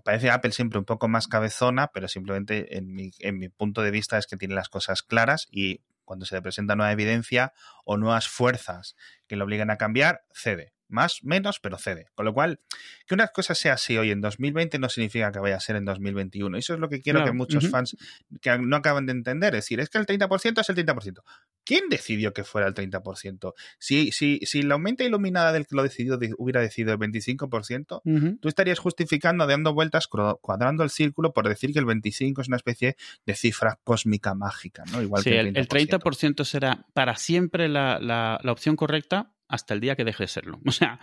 parece 0.05 0.29
Apple 0.29 0.51
siempre 0.53 0.79
un 0.79 0.85
poco 0.85 1.07
más 1.09 1.27
cabezona, 1.27 1.89
pero 1.93 2.07
simplemente 2.07 2.77
en 2.77 2.93
mi, 2.93 3.11
en 3.19 3.37
mi 3.37 3.49
punto 3.49 3.81
de 3.81 3.91
vista 3.91 4.17
es 4.17 4.27
que 4.27 4.37
tiene 4.37 4.55
las 4.55 4.69
cosas 4.69 5.03
claras 5.03 5.47
y 5.51 5.81
cuando 6.05 6.25
se 6.25 6.35
le 6.35 6.41
presenta 6.41 6.75
nueva 6.75 6.91
evidencia 6.91 7.51
o 7.85 7.97
nuevas 7.97 8.27
fuerzas 8.27 8.95
que 9.27 9.35
le 9.35 9.43
obligan 9.43 9.69
a 9.69 9.77
cambiar, 9.77 10.21
cede. 10.33 10.73
Más, 10.89 11.23
menos, 11.23 11.59
pero 11.59 11.77
cede. 11.77 12.07
Con 12.13 12.25
lo 12.25 12.33
cual, 12.33 12.59
que 13.07 13.15
una 13.15 13.27
cosa 13.29 13.55
sea 13.55 13.73
así 13.73 13.97
hoy 13.97 14.11
en 14.11 14.21
2020 14.21 14.77
no 14.79 14.89
significa 14.89 15.31
que 15.31 15.39
vaya 15.39 15.55
a 15.55 15.59
ser 15.59 15.75
en 15.75 15.85
2021. 15.85 16.57
Eso 16.57 16.73
es 16.75 16.79
lo 16.79 16.87
que 16.89 17.01
quiero 17.01 17.19
Claro, 17.19 17.31
que 17.31 17.37
muchos 17.37 17.69
fans 17.69 17.95
que 18.41 18.57
no 18.59 18.75
acaban 18.75 19.05
de 19.05 19.13
entender. 19.13 19.55
Es 19.55 19.65
decir, 19.65 19.79
es 19.79 19.89
que 19.89 19.97
el 19.97 20.05
30% 20.05 20.61
es 20.61 20.69
el 20.69 20.75
30%. 20.75 21.23
¿Quién 21.65 21.89
decidió 21.89 22.33
que 22.33 22.43
fuera 22.43 22.67
el 22.67 22.73
30%? 22.73 23.53
Si, 23.79 24.11
si, 24.11 24.39
si 24.43 24.61
la 24.61 24.75
aumenta 24.75 25.03
iluminada 25.03 25.51
del 25.51 25.65
que 25.65 25.75
lo 25.75 25.83
decidió 25.83 26.17
de- 26.17 26.33
hubiera 26.37 26.61
decidido 26.61 26.91
el 26.93 26.99
25%, 26.99 28.01
Ujú. 28.03 28.37
tú 28.37 28.47
estarías 28.47 28.79
justificando, 28.79 29.47
dando 29.47 29.73
vueltas, 29.73 30.07
cuadrando 30.07 30.83
el 30.83 30.89
círculo 30.89 31.33
por 31.33 31.47
decir 31.47 31.71
que 31.73 31.79
el 31.79 31.85
25 31.85 32.41
es 32.41 32.47
una 32.49 32.57
especie 32.57 32.97
de 33.25 33.35
cifra 33.35 33.79
cósmica 33.83 34.33
mágica, 34.35 34.83
¿no? 34.91 35.01
Igual 35.01 35.23
Sí, 35.23 35.31
que 35.31 35.39
el, 35.39 35.47
el 35.47 35.57
el 35.57 35.67
30%. 35.67 35.99
30% 36.01 36.43
será 36.43 36.85
para 36.93 37.15
siempre 37.15 37.67
la, 37.69 37.99
la- 37.99 38.39
la 38.43 38.51
opción 38.51 38.75
correcta 38.75 39.31
hasta 39.53 39.75
el 39.75 39.81
día 39.81 39.95
que 39.95 40.03
deje 40.03 40.23
de 40.23 40.27
serlo. 40.27 40.59
O 40.65 40.71
sea, 40.71 40.99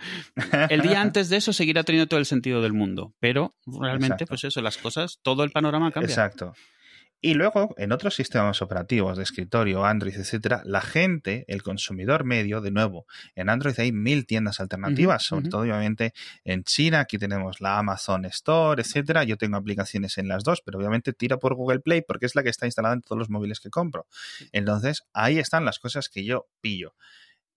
el 0.69 0.81
día 0.81 0.99
antes 0.99 1.29
de 1.29 1.37
eso 1.37 1.53
seguirá 1.53 1.83
teniendo 1.83 2.09
todo 2.09 2.19
el 2.19 2.25
sentido 2.25 2.61
del 2.61 2.73
mundo, 2.73 3.13
pero 3.19 3.55
realmente, 3.65 4.15
Exacto. 4.15 4.25
pues 4.27 4.43
eso, 4.43 4.61
las 4.61 4.77
cosas, 4.77 5.19
todo 5.21 5.45
el 5.45 5.51
panorama 5.51 5.91
cambia. 5.91 6.09
Exacto. 6.09 6.53
Y 7.21 7.35
luego, 7.35 7.73
en 7.77 7.93
otros 7.93 8.15
sistemas 8.15 8.61
operativos 8.61 9.15
de 9.15 9.23
escritorio, 9.23 9.85
Android, 9.85 10.15
etcétera, 10.15 10.63
la 10.65 10.81
gente, 10.81 11.45
el 11.47 11.63
consumidor 11.63 12.25
medio, 12.25 12.59
de 12.59 12.71
nuevo, 12.71 13.05
en 13.35 13.47
Android 13.49 13.79
hay 13.79 13.91
mil 13.93 14.25
tiendas 14.25 14.59
alternativas, 14.59 15.23
sobre 15.23 15.47
todo, 15.47 15.61
obviamente, 15.61 16.13
en 16.43 16.63
China, 16.63 17.01
aquí 17.01 17.17
tenemos 17.19 17.61
la 17.61 17.77
Amazon 17.77 18.25
Store, 18.25 18.81
etcétera. 18.81 19.23
Yo 19.23 19.37
tengo 19.37 19.55
aplicaciones 19.55 20.17
en 20.17 20.27
las 20.27 20.43
dos, 20.43 20.61
pero 20.65 20.79
obviamente 20.79 21.13
tira 21.13 21.37
por 21.37 21.53
Google 21.53 21.79
Play 21.79 22.01
porque 22.01 22.25
es 22.25 22.35
la 22.35 22.43
que 22.43 22.49
está 22.49 22.65
instalada 22.65 22.95
en 22.95 23.01
todos 23.01 23.19
los 23.19 23.29
móviles 23.29 23.59
que 23.59 23.69
compro. 23.69 24.07
Entonces, 24.51 25.03
ahí 25.13 25.37
están 25.37 25.63
las 25.63 25.77
cosas 25.77 26.09
que 26.09 26.25
yo 26.25 26.47
pillo. 26.59 26.95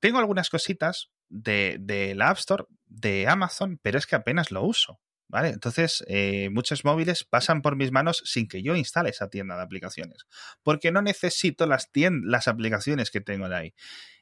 Tengo 0.01 0.19
algunas 0.19 0.51
cositas 0.51 1.11
de, 1.29 1.77
de 1.81 2.15
la 2.15 2.31
App 2.31 2.39
Store 2.39 2.65
de 2.87 3.27
Amazon, 3.29 3.79
pero 3.83 3.99
es 3.99 4.07
que 4.07 4.17
apenas 4.17 4.51
lo 4.51 4.63
uso. 4.63 5.01
¿Vale? 5.27 5.49
Entonces, 5.49 6.05
eh, 6.07 6.51
muchos 6.51 6.85
móviles 6.85 7.25
pasan 7.25 7.63
por 7.63 7.77
mis 7.77 7.91
manos 7.91 8.23
sin 8.25 8.47
que 8.47 8.63
yo 8.63 8.77
instale 8.77 9.09
esa 9.09 9.31
tienda 9.31 9.57
de 9.57 9.63
aplicaciones, 9.63 10.27
porque 10.63 10.93
no 10.93 11.01
necesito 11.01 11.67
las, 11.67 11.91
las 11.95 12.47
aplicaciones 12.47 13.11
que 13.11 13.23
tengo 13.23 13.49
de 13.49 13.57
ahí. 13.57 13.75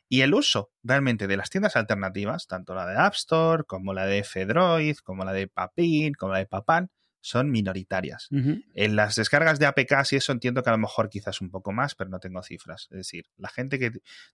Y 0.08 0.20
el 0.20 0.32
uso 0.32 0.70
realmente 0.82 1.26
de 1.26 1.36
las 1.36 1.50
tiendas 1.50 1.74
alternativas, 1.74 2.46
tanto 2.46 2.74
la 2.74 2.86
de 2.86 2.96
App 2.96 3.14
Store, 3.14 3.64
como 3.64 3.94
la 3.94 4.06
de 4.06 4.24
Fedroid, 4.24 4.96
como 4.98 5.24
la 5.24 5.32
de 5.32 5.48
Papin, 5.48 6.14
como 6.14 6.32
la 6.32 6.38
de 6.38 6.46
Papan, 6.46 6.90
son 7.22 7.50
minoritarias. 7.50 8.28
En 8.74 8.96
las 8.96 9.14
descargas 9.14 9.60
de 9.60 9.66
APKs 9.66 10.12
y 10.12 10.16
eso 10.16 10.32
entiendo 10.32 10.62
que 10.62 10.70
a 10.70 10.72
lo 10.72 10.78
mejor 10.78 11.08
quizás 11.08 11.40
un 11.40 11.50
poco 11.50 11.72
más, 11.72 11.94
pero 11.94 12.10
no 12.10 12.18
tengo 12.18 12.42
cifras. 12.42 12.88
Es 12.90 12.98
decir, 12.98 13.26
la 13.36 13.48
gente 13.48 13.78
que 13.78 13.92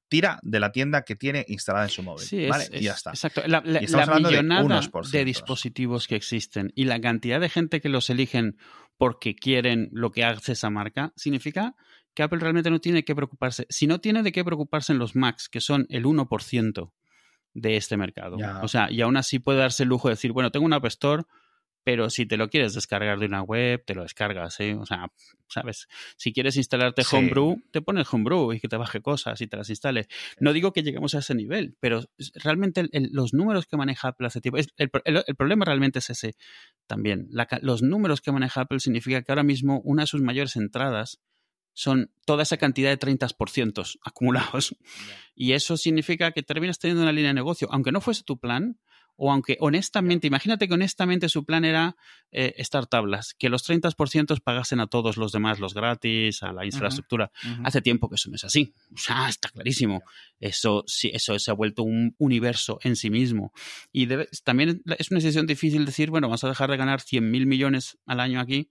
tira 0.09 0.41
de 0.43 0.59
la 0.59 0.73
tienda 0.73 1.03
que 1.03 1.15
tiene 1.15 1.45
instalada 1.49 1.85
en 1.85 1.91
su 1.91 2.03
móvil. 2.03 2.49
¿vale? 2.49 2.65
y 2.73 2.81
ya 2.81 2.93
está. 2.93 3.11
Exacto. 3.11 3.43
La, 3.47 3.61
millonada 3.61 4.81
de, 5.13 5.25
dispositivos 5.25 6.09
que 6.09 6.17
existen 6.17 6.73
y 6.75 6.87
la 6.87 6.99
cantidad 6.99 7.41
de 7.41 7.51
gente 7.51 7.83
que 7.83 7.91
los 7.91 8.09
eligen 8.09 8.57
porque 8.97 9.37
quieren 9.37 9.91
lo 9.93 10.11
que 10.11 10.25
hace 10.25 10.53
esa 10.53 10.71
marca, 10.71 11.13
significa 11.15 11.77
que 12.15 12.23
Apple 12.23 12.41
realmente 12.41 12.71
no 12.71 12.81
tiene 12.81 13.05
que 13.05 13.15
preocuparse. 13.15 13.67
Si 13.69 13.87
no 13.87 14.01
tiene 14.01 14.23
de 14.23 14.33
qué 14.33 14.45
preocuparse 14.45 14.93
en 14.93 14.99
los 14.99 15.15
Macs, 15.15 15.49
que 15.51 15.61
son 15.61 15.87
el 15.91 16.05
1% 16.05 16.93
de 17.53 17.77
este 17.77 17.97
mercado. 17.97 18.39
O 18.63 18.69
sea, 18.69 18.91
y 18.91 19.03
aún 19.03 19.17
así 19.19 19.39
puede 19.39 19.59
darse 19.59 19.83
el 19.83 19.91
lujo 19.91 20.09
de 20.09 20.15
decir, 20.15 20.33
bueno, 20.33 20.51
tengo 20.51 20.65
una 20.65 20.77
App 20.77 20.87
Store 20.87 21.25
pero 21.85 22.11
si 22.11 22.27
te 22.27 22.37
lo 22.37 22.49
quieres 22.49 22.75
descargar 22.75 23.19
de 23.19 23.27
una 23.27 23.43
web, 23.43 23.83
te 23.85 23.95
lo 23.95 24.03
descargas, 24.03 24.61
¿eh? 24.61 24.75
O 24.75 24.85
sea, 24.85 25.11
¿sabes? 25.49 25.89
Si 26.17 26.33
quieres 26.33 26.57
instalarte 26.57 27.03
Homebrew, 27.11 27.63
te 27.71 27.81
pones 27.81 28.13
Homebrew 28.13 28.53
y 28.53 28.61
que 28.61 28.69
te 28.69 28.77
baje 28.77 29.01
cosas 29.01 29.41
y 29.41 29.47
te 29.47 29.57
las 29.57 29.71
instales. 29.71 30.07
No 30.39 30.53
digo 30.53 30.73
que 30.73 30.83
lleguemos 30.83 31.15
a 31.15 31.21
ese 31.21 31.35
nivel, 31.35 31.77
pero 31.81 32.05
realmente 32.35 32.89
los 32.93 33.33
números 33.33 33.67
que 33.67 33.77
maneja 33.77 34.09
Apple 34.09 34.27
hace 34.27 34.41
tiempo, 34.41 34.59
el, 34.77 34.91
problema 35.37 35.65
realmente 35.65 36.01
es 36.01 36.11
ese 36.11 36.37
también. 36.87 37.29
los 37.63 37.83
números 37.83 38.21
que 38.21 38.33
maneja 38.33 38.63
Apple 38.63 38.81
significa 38.81 39.23
que 39.23 39.33
ahora 39.33 39.43
mismo 39.43 39.81
una 39.85 40.03
de 40.03 40.09
sus 40.09 40.21
mayores 40.21 40.57
entradas 40.57 41.21
son 41.79 42.11
toda 42.27 42.43
esa 42.43 42.57
cantidad 42.57 42.91
de 42.91 42.99
30% 42.99 43.99
acumulados. 44.03 44.77
Y 45.35 45.53
eso 45.53 45.77
significa 45.77 46.33
que 46.33 46.43
terminas 46.43 46.81
teniendo 46.81 47.05
una 47.05 47.13
línea 47.13 47.29
de 47.29 47.35
negocio, 47.35 47.69
aunque 47.71 47.93
no 47.93 48.01
fuese 48.01 48.25
tu 48.25 48.41
plan, 48.41 48.81
o 49.21 49.33
aunque 49.33 49.57
honestamente, 49.61 50.29
imagínate 50.29 50.69
que 50.69 50.75
honestamente 50.75 51.29
su 51.29 51.45
plan 51.45 51.65
era 51.65 51.97
eh, 52.31 52.55
estar 52.57 52.87
tablas, 52.87 53.35
que 53.35 53.49
los 53.49 53.69
30% 53.69 54.41
pagasen 54.41 54.79
a 54.79 54.87
todos 54.87 55.17
los 55.17 55.33
demás 55.33 55.59
los 55.59 55.75
gratis, 55.75 56.45
a 56.45 56.53
la 56.53 56.65
infraestructura. 56.65 57.33
Hace 57.65 57.83
tiempo 57.83 58.09
que 58.09 58.15
eso 58.15 58.31
no 58.31 58.37
es 58.37 58.45
así. 58.45 58.73
O 58.95 58.97
sea, 58.97 59.29
está 59.29 59.49
clarísimo. 59.49 60.05
Eso, 60.39 60.85
sí, 60.87 61.11
eso 61.13 61.37
se 61.37 61.51
ha 61.51 61.55
vuelto 61.55 61.83
un 61.83 62.15
universo 62.19 62.79
en 62.83 62.95
sí 62.95 63.11
mismo. 63.11 63.53
Y 63.93 64.07
también 64.45 64.83
es 64.99 65.11
una 65.11 65.19
decisión 65.19 65.47
difícil 65.47 65.85
decir, 65.85 66.11
bueno, 66.11 66.29
vamos 66.29 66.45
a 66.45 66.49
dejar 66.49 66.71
de 66.71 66.77
ganar 66.77 67.01
100 67.01 67.29
mil 67.29 67.47
millones 67.47 67.99
al 68.07 68.21
año 68.21 68.39
aquí. 68.41 68.71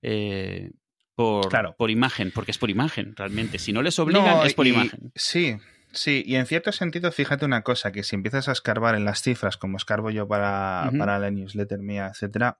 Eh, 0.00 0.70
por, 1.14 1.76
por 1.76 1.90
imagen, 1.90 2.30
porque 2.34 2.52
es 2.52 2.58
por 2.58 2.70
imagen, 2.70 3.14
realmente. 3.14 3.58
Si 3.58 3.74
no 3.74 3.82
les 3.82 3.98
obligan, 3.98 4.46
es 4.46 4.54
por 4.54 4.66
imagen. 4.66 5.12
Sí, 5.14 5.56
Sí, 5.92 6.22
y 6.26 6.36
en 6.36 6.46
cierto 6.46 6.72
sentido, 6.72 7.12
fíjate 7.12 7.44
una 7.44 7.62
cosa, 7.62 7.92
que 7.92 8.02
si 8.02 8.16
empiezas 8.16 8.48
a 8.48 8.52
escarbar 8.52 8.94
en 8.94 9.04
las 9.04 9.20
cifras, 9.20 9.56
como 9.56 9.76
escarbo 9.76 10.10
yo 10.10 10.26
para, 10.26 10.90
para 10.98 11.18
la 11.18 11.30
newsletter 11.30 11.80
mía, 11.80 12.10
etcétera, 12.12 12.58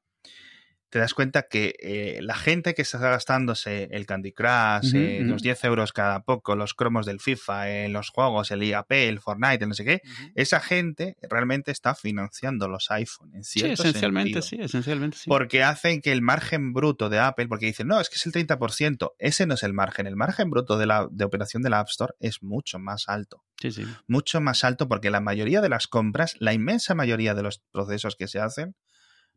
te 0.93 0.99
das 0.99 1.15
cuenta 1.15 1.45
que 1.45 1.75
eh, 1.81 2.19
la 2.21 2.35
gente 2.35 2.75
que 2.75 2.83
está 2.83 2.99
gastándose 2.99 3.89
el 3.93 4.05
Candy 4.05 4.33
Crush, 4.33 4.95
eh, 4.95 5.21
los 5.23 5.41
10 5.41 5.65
euros 5.65 5.91
cada 5.91 6.23
poco, 6.23 6.55
los 6.55 6.75
cromos 6.75 7.07
del 7.07 7.19
FIFA, 7.19 7.71
eh, 7.71 7.89
los 7.89 8.11
juegos, 8.11 8.51
el 8.51 8.63
IAP, 8.63 8.93
el 8.93 9.19
Fortnite, 9.19 9.67
no 9.67 9.73
sé 9.73 9.87
qué, 9.87 10.03
esa 10.35 10.61
gente 10.61 11.17
realmente 11.23 11.71
está 11.71 11.95
financiando 11.95 12.69
los 12.69 12.91
iPhone. 12.91 13.31
En 13.35 13.43
cierto 13.43 13.85
sí, 13.85 13.89
esencialmente 13.89 14.43
sí, 14.43 14.59
esencialmente 14.61 15.17
sí. 15.17 15.31
Porque 15.31 15.63
hacen 15.63 16.03
que 16.03 16.13
el 16.13 16.21
margen 16.21 16.75
bruto 16.75 17.09
de 17.09 17.21
Apple, 17.21 17.49
porque 17.49 17.65
dicen, 17.65 17.87
no, 17.87 17.99
es 17.99 18.11
que 18.11 18.17
es 18.17 18.27
el 18.27 18.33
30%, 18.33 19.13
ese 19.19 19.47
no 19.47 19.55
es 19.55 19.63
el 19.63 19.73
margen. 19.73 20.07
El 20.07 20.17
margen 20.17 20.51
bruto 20.51 20.77
de, 20.77 20.85
la, 20.85 21.09
de 21.11 21.25
operación 21.25 21.63
de 21.63 21.71
la 21.71 21.81
App 21.81 21.89
Store 21.89 22.13
es 22.21 22.43
mucho 22.43 22.79
más 22.79 23.09
alto. 23.09 23.43
Sí, 23.63 23.71
sí. 23.71 23.87
Mucho 24.09 24.43
más 24.43 24.63
alto 24.63 24.89
porque 24.89 25.11
la 25.11 25.23
mayoría 25.23 25.63
de 25.63 25.71
las 25.71 25.87
compras, 25.87 26.37
la 26.39 26.53
inmensa 26.53 26.95
mayoría 26.95 27.33
de 27.33 27.45
los 27.45 27.63
procesos 27.73 28.15
que 28.15 28.29
se 28.29 28.41
hacen, 28.41 28.75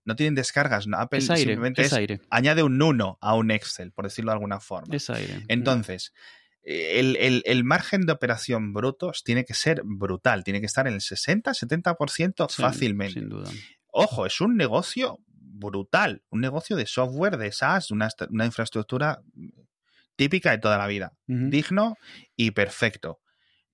no 0.05 0.15
tienen 0.15 0.35
descargas. 0.35 0.87
Apple 0.95 1.21
simplemente 1.21 1.87
añade 2.29 2.63
un 2.63 2.81
1 2.81 3.17
a 3.19 3.35
un 3.35 3.51
Excel, 3.51 3.91
por 3.91 4.05
decirlo 4.05 4.31
de 4.31 4.35
alguna 4.35 4.59
forma. 4.59 4.95
Es 4.95 5.09
aire. 5.09 5.43
Entonces, 5.47 6.13
el, 6.63 7.63
margen 7.63 8.05
de 8.05 8.13
operación 8.13 8.73
brutos 8.73 9.23
tiene 9.23 9.45
que 9.45 9.53
ser 9.53 9.81
brutal, 9.83 10.43
tiene 10.43 10.59
que 10.59 10.67
estar 10.67 10.87
en 10.87 10.93
el 10.93 11.01
60-70% 11.01 12.49
fácilmente. 12.49 13.19
Sin 13.19 13.29
duda. 13.29 13.49
Ojo, 13.87 14.25
es 14.25 14.39
un 14.41 14.55
negocio 14.55 15.19
brutal, 15.27 16.23
un 16.29 16.41
negocio 16.41 16.75
de 16.75 16.85
software, 16.85 17.37
de 17.37 17.51
SaaS, 17.51 17.91
una, 17.91 18.09
una 18.29 18.45
infraestructura 18.45 19.21
típica 20.15 20.51
de 20.51 20.59
toda 20.59 20.77
la 20.77 20.87
vida, 20.87 21.13
digno 21.27 21.97
y 22.35 22.51
perfecto 22.51 23.19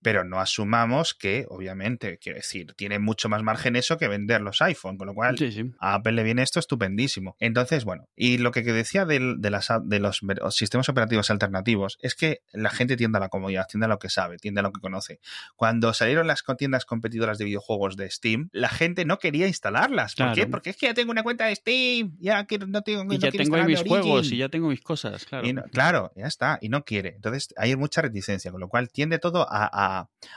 pero 0.02 0.24
no 0.24 0.39
asumamos 0.39 1.14
que, 1.14 1.45
obviamente, 1.49 2.18
quiero 2.18 2.38
decir, 2.38 2.74
tiene 2.76 2.99
mucho 2.99 3.30
más 3.30 3.43
margen 3.43 3.76
eso 3.76 3.97
que 3.97 4.08
vender 4.08 4.41
los 4.41 4.62
iPhone, 4.62 4.97
con 4.97 5.08
lo 5.08 5.14
cual 5.14 5.36
a 5.80 5.95
Apple 5.95 6.12
le 6.14 6.24
viene 6.24 6.43
esto 6.43 6.60
estupendísimo. 6.60 7.36
Entonces, 7.39 7.86
bueno, 7.86 8.08
y 8.16 8.38
lo 8.38 8.52
que 8.52 8.62
decía 8.62 9.06
de, 9.06 9.20
las, 9.20 9.70
de 9.84 9.99
los 9.99 10.22
sistemas 10.49 10.89
operativos 10.89 11.30
alternativos 11.30 11.97
es 12.02 12.16
que 12.16 12.41
la 12.52 12.70
gente 12.70 12.97
tiende 12.97 13.18
a 13.18 13.22
la 13.22 13.30
comodidad, 13.30 13.68
tiende 13.68 13.86
a 13.86 13.89
lo 13.89 13.99
que 13.99 14.10
sabe, 14.10 14.38
tiende 14.38 14.60
a 14.60 14.64
lo 14.64 14.72
que 14.72 14.82
conoce. 14.82 15.20
Cuando 15.56 15.93
salieron 15.93 16.28
las 16.28 16.43
tiendas 16.58 16.86
competidoras 16.86 17.38
de 17.38 17.45
videojuegos 17.45 17.95
de 17.95 18.10
Steam, 18.10 18.49
la 18.52 18.70
gente 18.70 19.06
no 19.06 19.20
quería 19.20 19.47
instalarlas. 19.47 20.16
¿Por 20.16 20.34
qué? 20.34 20.47
Porque 20.47 20.72
es 20.72 20.78
que 20.78 20.88
ya 20.88 20.93
tengo 20.93 21.12
una 21.12 21.24
cuenta 21.24 21.45
de 21.45 21.56
Steam, 21.56 22.18
ya 22.20 22.45
que 22.45 22.58
no 22.60 22.82
tengo 22.82 23.14
y 23.14 23.18
ya 23.18 23.32
tengo 23.32 23.64
mis 23.64 23.82
juegos 23.82 24.32
y 24.32 24.38
ya 24.38 24.49
tengo 24.49 24.68
mis 24.68 24.82
cosas, 24.82 25.26
claro. 25.26 25.47
claro, 25.72 26.12
ya 26.16 26.28
está, 26.28 26.60
y 26.62 26.70
no 26.70 26.84
quiere. 26.84 27.14
Entonces 27.16 27.54
hay 27.56 27.76
mucha 27.76 28.02
reticencia, 28.02 28.52
con 28.52 28.60
lo 28.60 28.68
cual 28.68 28.89
tiende 28.89 29.20
todo 29.20 29.47
a 29.49 29.62
a, 29.72 29.91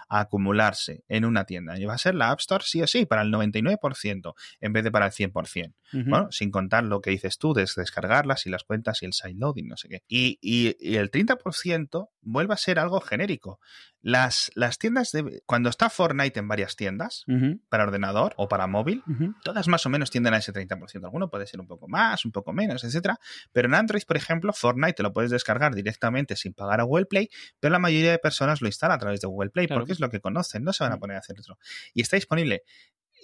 acumularse 0.09 1.05
en 1.09 1.24
una 1.24 1.44
tienda. 1.44 1.78
Y 1.78 1.84
va 1.84 1.94
a 1.94 1.98
ser 1.98 2.14
la 2.14 2.30
App 2.30 2.40
Store 2.40 2.64
sí 2.66 2.82
o 2.82 2.86
sí, 2.86 3.07
para 3.07 3.22
el 3.22 3.32
99%, 3.32 4.34
en 4.61 4.72
vez 4.72 4.84
de 4.84 4.90
para 4.90 5.07
el 5.07 5.12
100%. 5.12 5.74
Bueno, 5.92 6.32
sin 6.32 6.50
contar 6.50 6.82
lo 6.82 7.00
que 7.00 7.11
dices 7.11 7.38
tú 7.38 7.55
de 7.55 7.66
descargarlas 7.76 8.46
y 8.46 8.50
las 8.50 8.64
cuentas 8.64 9.00
y 9.02 9.07
el 9.07 9.12
sideloading, 9.12 9.68
no 9.68 9.76
sé 9.76 9.88
qué. 9.88 10.02
Y, 10.09 10.38
y, 10.40 10.96
el 10.96 11.11
30% 11.11 12.09
vuelve 12.20 12.55
a 12.55 12.57
ser 12.57 12.80
algo 12.80 13.00
genérico. 13.00 13.61
Las, 14.07 14.52
las 14.55 14.78
tiendas 14.78 15.12
de. 15.12 15.42
Cuando 15.46 15.70
está 15.70 15.88
Fortnite 15.88 16.38
en 16.38 16.46
varias 16.46 16.76
tiendas, 16.76 17.24
para 17.70 17.84
ordenador 17.84 18.34
o 18.36 18.48
para 18.48 18.66
móvil, 18.66 19.02
todas 19.42 19.66
más 19.66 19.86
o 19.86 19.88
menos 19.88 20.11
tienden 20.11 20.34
a 20.34 20.36
ese 20.36 20.52
30%. 20.52 21.05
Alguno 21.05 21.30
puede 21.30 21.46
ser 21.46 21.59
un 21.59 21.66
poco 21.66 21.88
más, 21.88 22.26
un 22.26 22.30
poco 22.30 22.52
menos, 22.52 22.84
etcétera. 22.84 23.18
Pero 23.52 23.68
en 23.68 23.74
Android, 23.74 24.02
por 24.07 24.18
ejemplo, 24.18 24.52
Fortnite 24.52 24.92
te 24.92 25.02
lo 25.02 25.14
puedes 25.14 25.30
descargar 25.30 25.74
directamente 25.74 26.36
sin 26.36 26.52
pagar 26.52 26.80
a 26.80 26.82
Google 26.82 27.07
Play, 27.07 27.30
pero 27.59 27.72
la 27.72 27.78
mayoría 27.78 28.11
de 28.11 28.18
personas 28.18 28.61
lo 28.61 28.68
instalan 28.68 28.96
a 28.96 28.98
través 28.98 29.22
de 29.22 29.26
Google 29.26 29.48
Play 29.48 29.68
porque 29.68 29.92
es 29.92 30.00
lo 30.00 30.11
que 30.11 30.20
conocen, 30.20 30.64
no 30.64 30.74
se 30.74 30.84
van 30.84 30.92
a 30.92 30.98
poner 30.98 31.16
a 31.16 31.20
hacer 31.20 31.40
otro. 31.40 31.59
Y 31.94 32.02
está 32.02 32.16
disponible 32.16 32.62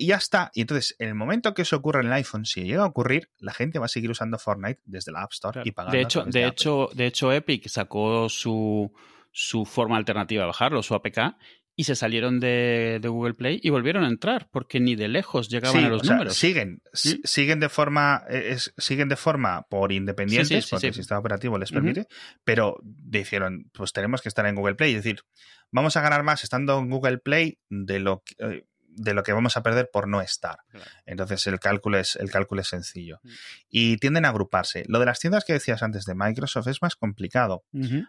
y 0.01 0.07
ya 0.07 0.17
está. 0.17 0.51
Y 0.55 0.63
entonces, 0.63 0.97
en 0.99 1.09
el 1.09 1.15
momento 1.15 1.53
que 1.53 1.63
eso 1.63 1.77
ocurra 1.77 2.01
en 2.01 2.07
el 2.07 2.13
iPhone, 2.15 2.47
si 2.47 2.63
llega 2.65 2.85
a 2.85 2.87
ocurrir, 2.87 3.31
la 3.39 3.53
gente 3.53 3.79
va 3.79 3.85
a 3.85 3.89
seguir 3.89 4.11
usando 4.11 4.39
Fortnite 4.39 4.81
desde 4.87 5.13
la 5.13 5.23
App 5.23 5.33
Store 5.33 5.61
y 5.63 5.73
pagando. 5.73 5.97
De 5.97 6.03
hecho, 6.03 6.25
de, 6.25 6.47
hecho, 6.47 6.89
de 6.95 7.07
hecho, 7.07 7.33
Epic 7.33 7.69
sacó 7.69 8.31
su, 8.31 8.91
su 9.33 9.65
forma 9.65 9.97
alternativa 9.97 10.43
de 10.43 10.47
bajarlo, 10.47 10.83
su 10.83 10.95
APK, 10.95 11.37
y 11.77 11.85
se 11.85 11.95
salieron 11.95 12.41
de, 12.41 13.01
Google 13.03 13.33
Play 13.33 13.59
y 13.63 13.71
volvieron 13.71 14.05
a 14.05 14.09
entrar 14.09 14.49
porque 14.51 14.81
ni 14.81 14.97
de 14.97 15.09
lejos 15.09 15.49
llegaban 15.49 15.85
a 15.85 15.89
los 15.89 16.05
números. 16.05 16.35
Siguen, 16.37 16.83
siguen 16.93 17.59
de 17.59 17.71
forma, 17.71 18.23
eh, 18.29 18.59
siguen 18.77 19.09
de 19.09 19.17
forma 19.17 19.63
por 19.71 19.91
independientes, 19.91 20.69
porque 20.69 20.89
el 20.89 20.95
sistema 20.95 21.21
operativo 21.21 21.57
les 21.57 21.73
permite, 21.73 22.07
pero 22.45 22.77
dijeron, 22.83 23.71
pues 23.73 23.95
tenemos 23.95 24.21
que 24.21 24.29
estar 24.29 24.45
en 24.45 24.57
Google 24.57 24.75
Play, 24.75 24.91
es 24.91 25.05
decir, 25.05 25.23
vamos 25.71 25.97
a 25.97 26.03
ganar 26.03 26.23
más 26.23 26.45
estando 26.45 26.79
en 26.79 26.91
Google 26.91 27.19
Play 27.19 27.59
de 27.71 27.99
lo 27.99 28.25
que, 28.27 28.35
eh, 28.39 28.65
de 28.97 29.15
lo 29.15 29.23
que 29.23 29.33
vamos 29.33 29.57
a 29.57 29.63
perder 29.63 29.91
por 29.93 30.09
no 30.09 30.21
estar. 30.21 30.59
Entonces 31.07 31.47
el 31.47 31.59
cálculo 31.61 31.99
es, 31.99 32.17
el 32.17 32.31
cálculo 32.31 32.61
es 32.61 32.69
sencillo. 32.69 33.21
Mm. 33.23 33.29
Y 33.71 33.97
tienden 33.99 34.25
a 34.25 34.29
agruparse. 34.29 34.85
Lo 34.89 34.99
de 34.99 35.07
las 35.07 35.21
tiendas 35.21 35.45
que 35.45 35.53
decías 35.53 35.83
antes 35.83 36.05
de 36.05 36.15
Microsoft 36.15 36.69
es 36.69 36.83
más 36.83 36.97
complicado, 36.97 37.65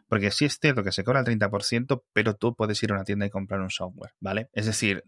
porque 0.08 0.32
sí 0.32 0.46
es 0.46 0.58
cierto 0.60 0.84
que 0.84 0.92
se 0.92 1.04
cobra 1.04 1.22
el 1.22 1.26
30%, 1.26 2.04
pero 2.14 2.36
tú 2.36 2.56
puedes 2.56 2.82
ir 2.84 2.92
a 2.92 2.96
una 2.96 3.04
tienda 3.04 3.26
y 3.26 3.30
comprar 3.30 3.62
un 3.62 3.70
software, 3.70 4.14
¿vale? 4.20 4.50
Es 4.54 4.66
decir, 4.66 5.04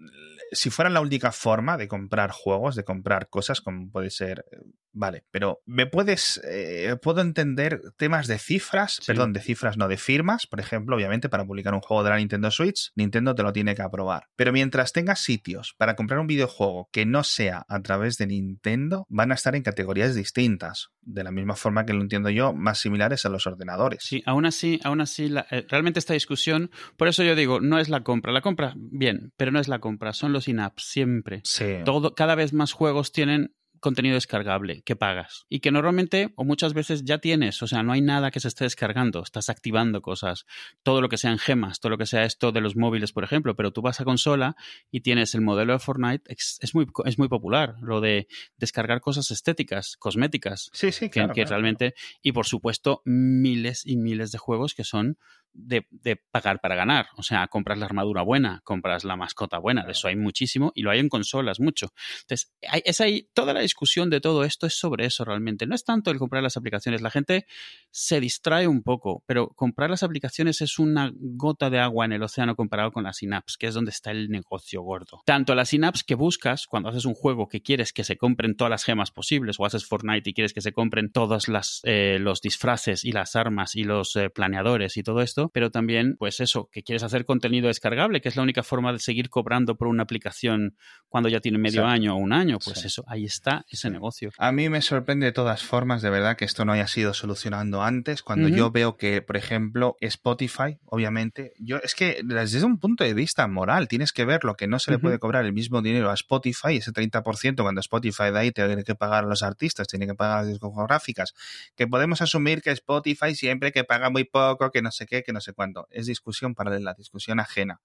si 0.52 0.70
fuera 0.70 0.90
la 0.90 1.02
única 1.02 1.32
forma 1.32 1.78
de 1.78 1.88
comprar 1.88 2.32
juegos, 2.32 2.76
de 2.76 2.84
comprar 2.84 3.30
cosas, 3.30 3.62
como 3.62 3.90
puede 3.90 4.10
ser, 4.10 4.46
eh, 4.52 4.58
vale, 4.94 5.26
pero 5.32 5.62
me 5.66 5.88
puedes, 5.88 6.42
eh, 6.48 6.96
puedo 7.02 7.22
entender 7.22 7.82
temas 7.98 8.28
de 8.28 8.38
cifras, 8.38 9.00
perdón, 9.06 9.34
de 9.34 9.42
cifras, 9.42 9.78
no 9.78 9.88
de 9.88 9.98
firmas, 9.98 10.48
por 10.48 10.60
ejemplo, 10.60 10.96
obviamente 10.96 11.30
para 11.30 11.46
publicar 11.46 11.74
un 11.74 11.82
juego 11.82 12.04
de 12.04 12.12
la 12.12 12.18
Nintendo 12.18 12.52
Switch, 12.52 12.92
Nintendo 12.96 13.36
te 13.36 13.44
lo 13.44 13.52
tiene 13.54 13.76
que 13.76 13.82
aprobar. 13.82 14.28
Pero 14.36 14.52
mientras 14.54 14.94
tengas 14.94 15.20
sitios 15.20 15.76
para 15.78 15.96
comprar 15.96 16.20
un 16.20 16.28
videojuego 16.28 16.90
que 16.92 17.06
no 17.06 17.24
sea 17.24 17.66
a 17.68 17.82
través 17.82 18.18
de 18.18 18.28
Nintendo, 18.28 19.06
van 19.10 19.32
a 19.32 19.36
estar 19.36 19.56
en 19.56 19.64
categorías 19.64 20.16
distintas, 20.16 20.90
de 21.02 21.24
la 21.24 21.32
misma 21.32 21.56
forma 21.56 21.86
que 21.86 21.94
lo 21.94 22.02
entiendo 22.02 22.30
yo, 22.30 22.54
más 22.54 22.80
similares 22.80 23.26
a 23.26 23.30
los 23.30 23.48
ordenadores. 23.48 24.04
Sí, 24.04 24.24
aún 24.26 24.46
así, 24.46 24.80
aún 24.84 25.02
así, 25.02 25.34
eh, 25.52 25.66
realmente 25.68 26.00
esta 26.00 26.14
discusión, 26.14 26.72
por 26.98 27.08
eso 27.08 27.24
yo 27.24 27.36
digo, 27.36 27.60
no 27.60 27.80
es 27.80 27.90
la 27.90 28.04
compra, 28.04 28.32
la 28.32 28.42
compra, 28.42 28.74
bien, 28.78 29.34
pero 29.38 29.52
no 29.52 29.60
es 29.60 29.68
la 29.68 29.80
compra, 29.80 30.14
son 30.14 30.34
los 30.34 30.48
in-apps, 30.48 30.84
siempre. 30.84 31.42
Sí. 31.44 31.78
Todo, 31.84 32.14
cada 32.16 32.36
vez 32.36 32.54
más 32.54 32.74
juegos 32.74 33.12
tienen 33.12 33.54
contenido 33.84 34.16
descargable 34.16 34.82
que 34.82 34.96
pagas 34.96 35.46
y 35.50 35.60
que 35.60 35.70
normalmente 35.70 36.34
o 36.38 36.46
muchas 36.46 36.74
veces 36.74 37.04
ya 37.04 37.20
tienes, 37.20 37.62
o 37.62 37.68
sea, 37.68 37.84
no 37.84 37.92
hay 37.92 38.02
nada 38.02 38.32
que 38.32 38.40
se 38.40 38.48
esté 38.48 38.64
descargando, 38.64 39.22
estás 39.22 39.50
activando 39.50 40.02
cosas, 40.02 40.46
todo 40.84 41.02
lo 41.02 41.10
que 41.10 41.18
sean 41.18 41.38
gemas, 41.38 41.82
todo 41.82 41.92
lo 41.92 41.98
que 41.98 42.06
sea 42.06 42.24
esto 42.24 42.52
de 42.54 42.62
los 42.62 42.76
móviles, 42.78 43.12
por 43.12 43.26
ejemplo, 43.26 43.56
pero 43.56 43.72
tú 43.72 43.82
vas 43.82 44.00
a 44.00 44.06
consola 44.06 44.56
y 44.90 45.02
tienes 45.02 45.36
el 45.36 45.42
modelo 45.42 45.74
de 45.74 45.80
Fortnite, 45.80 46.24
es 46.34 46.74
muy, 46.74 46.88
es 47.06 47.20
muy 47.20 47.28
popular, 47.28 47.76
lo 47.82 48.00
de 48.00 48.28
descargar 48.58 49.02
cosas 49.02 49.30
estéticas, 49.32 49.98
cosméticas, 49.98 50.70
sí, 50.74 50.92
sí, 50.94 51.10
que, 51.10 51.28
que 51.34 51.46
realmente, 51.46 51.94
y 52.22 52.32
por 52.32 52.46
supuesto 52.46 53.02
miles 53.04 53.86
y 53.86 53.98
miles 53.98 54.32
de 54.32 54.38
juegos 54.38 54.74
que 54.74 54.86
son 54.86 55.18
de, 55.54 55.86
pagar 56.32 56.60
para 56.60 56.76
ganar. 56.76 57.08
O 57.18 57.24
sea, 57.24 57.48
compras 57.48 57.78
la 57.78 57.86
armadura 57.86 58.22
buena, 58.22 58.62
compras 58.64 59.04
la 59.04 59.16
mascota 59.16 59.58
buena, 59.58 59.86
de 59.86 59.92
eso 59.92 60.08
hay 60.08 60.16
muchísimo 60.16 60.72
y 60.76 60.82
lo 60.82 60.92
hay 60.92 61.00
en 61.00 61.10
consolas 61.10 61.60
mucho. 61.60 61.94
Entonces, 62.22 62.52
es 62.62 63.02
ahí, 63.02 63.30
toda 63.34 63.54
la 63.54 63.62
discusión 63.62 64.10
de 64.10 64.22
todo 64.22 64.44
esto 64.44 64.68
es 64.68 64.78
sobre 64.78 65.06
eso 65.06 65.26
realmente. 65.26 65.66
No 65.66 65.76
es 65.76 65.84
tanto 65.84 66.12
el 66.12 66.18
comprar 66.18 66.44
las 66.44 66.58
aplicaciones, 66.58 67.02
la 67.02 67.12
gente 67.12 67.46
se 67.92 68.20
distrae 68.20 68.68
un 68.68 68.84
poco, 68.84 69.24
pero 69.26 69.50
comprar 69.50 69.90
las 69.90 70.04
aplicaciones 70.04 70.62
es 70.62 70.80
una 70.80 71.12
gota 71.14 71.70
de 71.70 71.80
agua 71.80 72.06
en 72.06 72.14
el 72.14 72.24
océano 72.24 72.56
comparado 72.56 72.92
con 72.92 73.04
las 73.04 73.18
synapse, 73.18 73.58
que 73.60 73.68
es 73.68 73.74
donde 73.74 73.92
está 73.92 74.12
el 74.12 74.30
negocio 74.30 74.82
gordo. 74.82 75.22
Tanto 75.26 75.56
las 75.56 75.70
synapse 75.70 76.04
que 76.06 76.16
buscas 76.16 76.68
cuando 76.68 76.90
haces 76.90 77.06
un 77.06 77.14
juego 77.14 77.48
que 77.48 77.62
quieres 77.62 77.94
que 77.94 78.04
se 78.04 78.18
compren 78.18 78.56
todas 78.56 78.72
las 78.72 78.84
gemas 78.84 79.12
posibles 79.12 79.60
o 79.60 79.66
haces 79.66 79.86
Fortnite 79.86 80.30
y 80.30 80.34
quieres 80.34 80.54
que 80.54 80.62
se 80.62 80.74
compren 80.74 81.12
todos 81.12 81.48
las, 81.48 81.82
eh, 81.84 82.18
los 82.20 82.42
disfraces 82.42 83.04
y 83.04 83.12
las 83.12 83.36
armas 83.36 83.76
y 83.76 83.84
los 83.84 84.16
eh, 84.16 84.30
planeadores 84.30 84.98
y 84.98 85.04
todo 85.04 85.22
esto, 85.22 85.43
pero 85.50 85.72
también, 85.72 86.16
pues 86.18 86.40
eso, 86.40 86.70
que 86.72 86.84
quieres 86.84 87.04
hacer 87.04 87.26
contenido 87.26 87.68
descargable, 87.68 88.22
que 88.22 88.30
es 88.30 88.36
la 88.36 88.44
única 88.44 88.64
forma 88.64 88.94
de 88.94 89.00
seguir 89.00 89.30
cobrando 89.30 89.76
por 89.76 89.88
una 89.88 90.04
aplicación 90.04 90.76
cuando 91.10 91.30
ya 91.30 91.40
tiene 91.40 91.58
medio 91.58 91.86
año 91.86 92.16
o 92.16 92.18
un 92.18 92.34
año, 92.34 92.58
pues 92.64 92.86
eso, 92.86 93.04
ahí 93.08 93.26
está 93.26 93.66
ese 93.70 93.90
negocio. 93.90 94.32
A 94.38 94.52
mí 94.52 94.70
me 94.70 94.82
sorprende 94.82 95.28
de 95.28 95.32
todas 95.32 95.64
formas, 95.64 96.02
de 96.02 96.10
verdad, 96.10 96.38
que 96.38 96.46
esto 96.46 96.66
no 96.66 96.72
haya 96.72 96.88
sido 96.88 97.14
solucionando 97.14 97.84
antes, 97.84 98.24
cuando 98.24 98.48
yo 98.48 98.72
veo 98.72 98.98
que, 98.98 99.22
por 99.22 99.38
ejemplo, 99.38 99.96
Spotify, 100.00 100.80
obviamente, 100.86 101.54
yo 101.60 101.78
es 101.78 101.96
que 101.96 102.22
desde 102.24 102.64
un 102.64 102.80
punto 102.80 103.04
de 103.04 103.14
vista 103.14 103.48
moral, 103.48 103.88
tienes 103.88 104.12
que 104.12 104.26
ver 104.26 104.44
lo 104.44 104.56
que 104.56 104.68
no 104.68 104.80
se 104.80 104.92
le 104.92 105.00
puede 105.00 105.20
cobrar 105.20 105.46
el 105.46 105.54
mismo 105.54 105.82
dinero 105.82 106.10
a 106.10 106.14
Spotify, 106.14 106.78
ese 106.78 106.92
30%, 106.92 107.62
cuando 107.62 107.82
Spotify 107.82 108.32
de 108.32 108.40
ahí 108.40 108.52
tiene 108.52 108.84
que 108.84 108.96
pagar 108.96 109.26
a 109.26 109.28
los 109.28 109.44
artistas, 109.44 109.88
tiene 109.88 110.08
que 110.08 110.16
pagar 110.16 110.40
a 110.40 110.42
las 110.42 110.52
discográficas, 110.52 111.34
que 111.76 111.88
podemos 111.88 112.22
asumir 112.22 112.62
que 112.62 112.72
Spotify 112.72 113.36
siempre 113.36 113.72
que 113.72 113.84
paga 113.84 114.10
muy 114.10 114.24
poco, 114.24 114.72
que 114.72 114.82
no 114.82 114.92
sé 114.92 115.06
qué, 115.06 115.24
que 115.24 115.33
no 115.34 115.42
sé 115.42 115.54
cuánto. 115.54 115.88
Es 115.90 116.06
discusión 116.06 116.56
paralela, 116.56 116.94
discusión 116.94 117.40
ajena. 117.40 117.82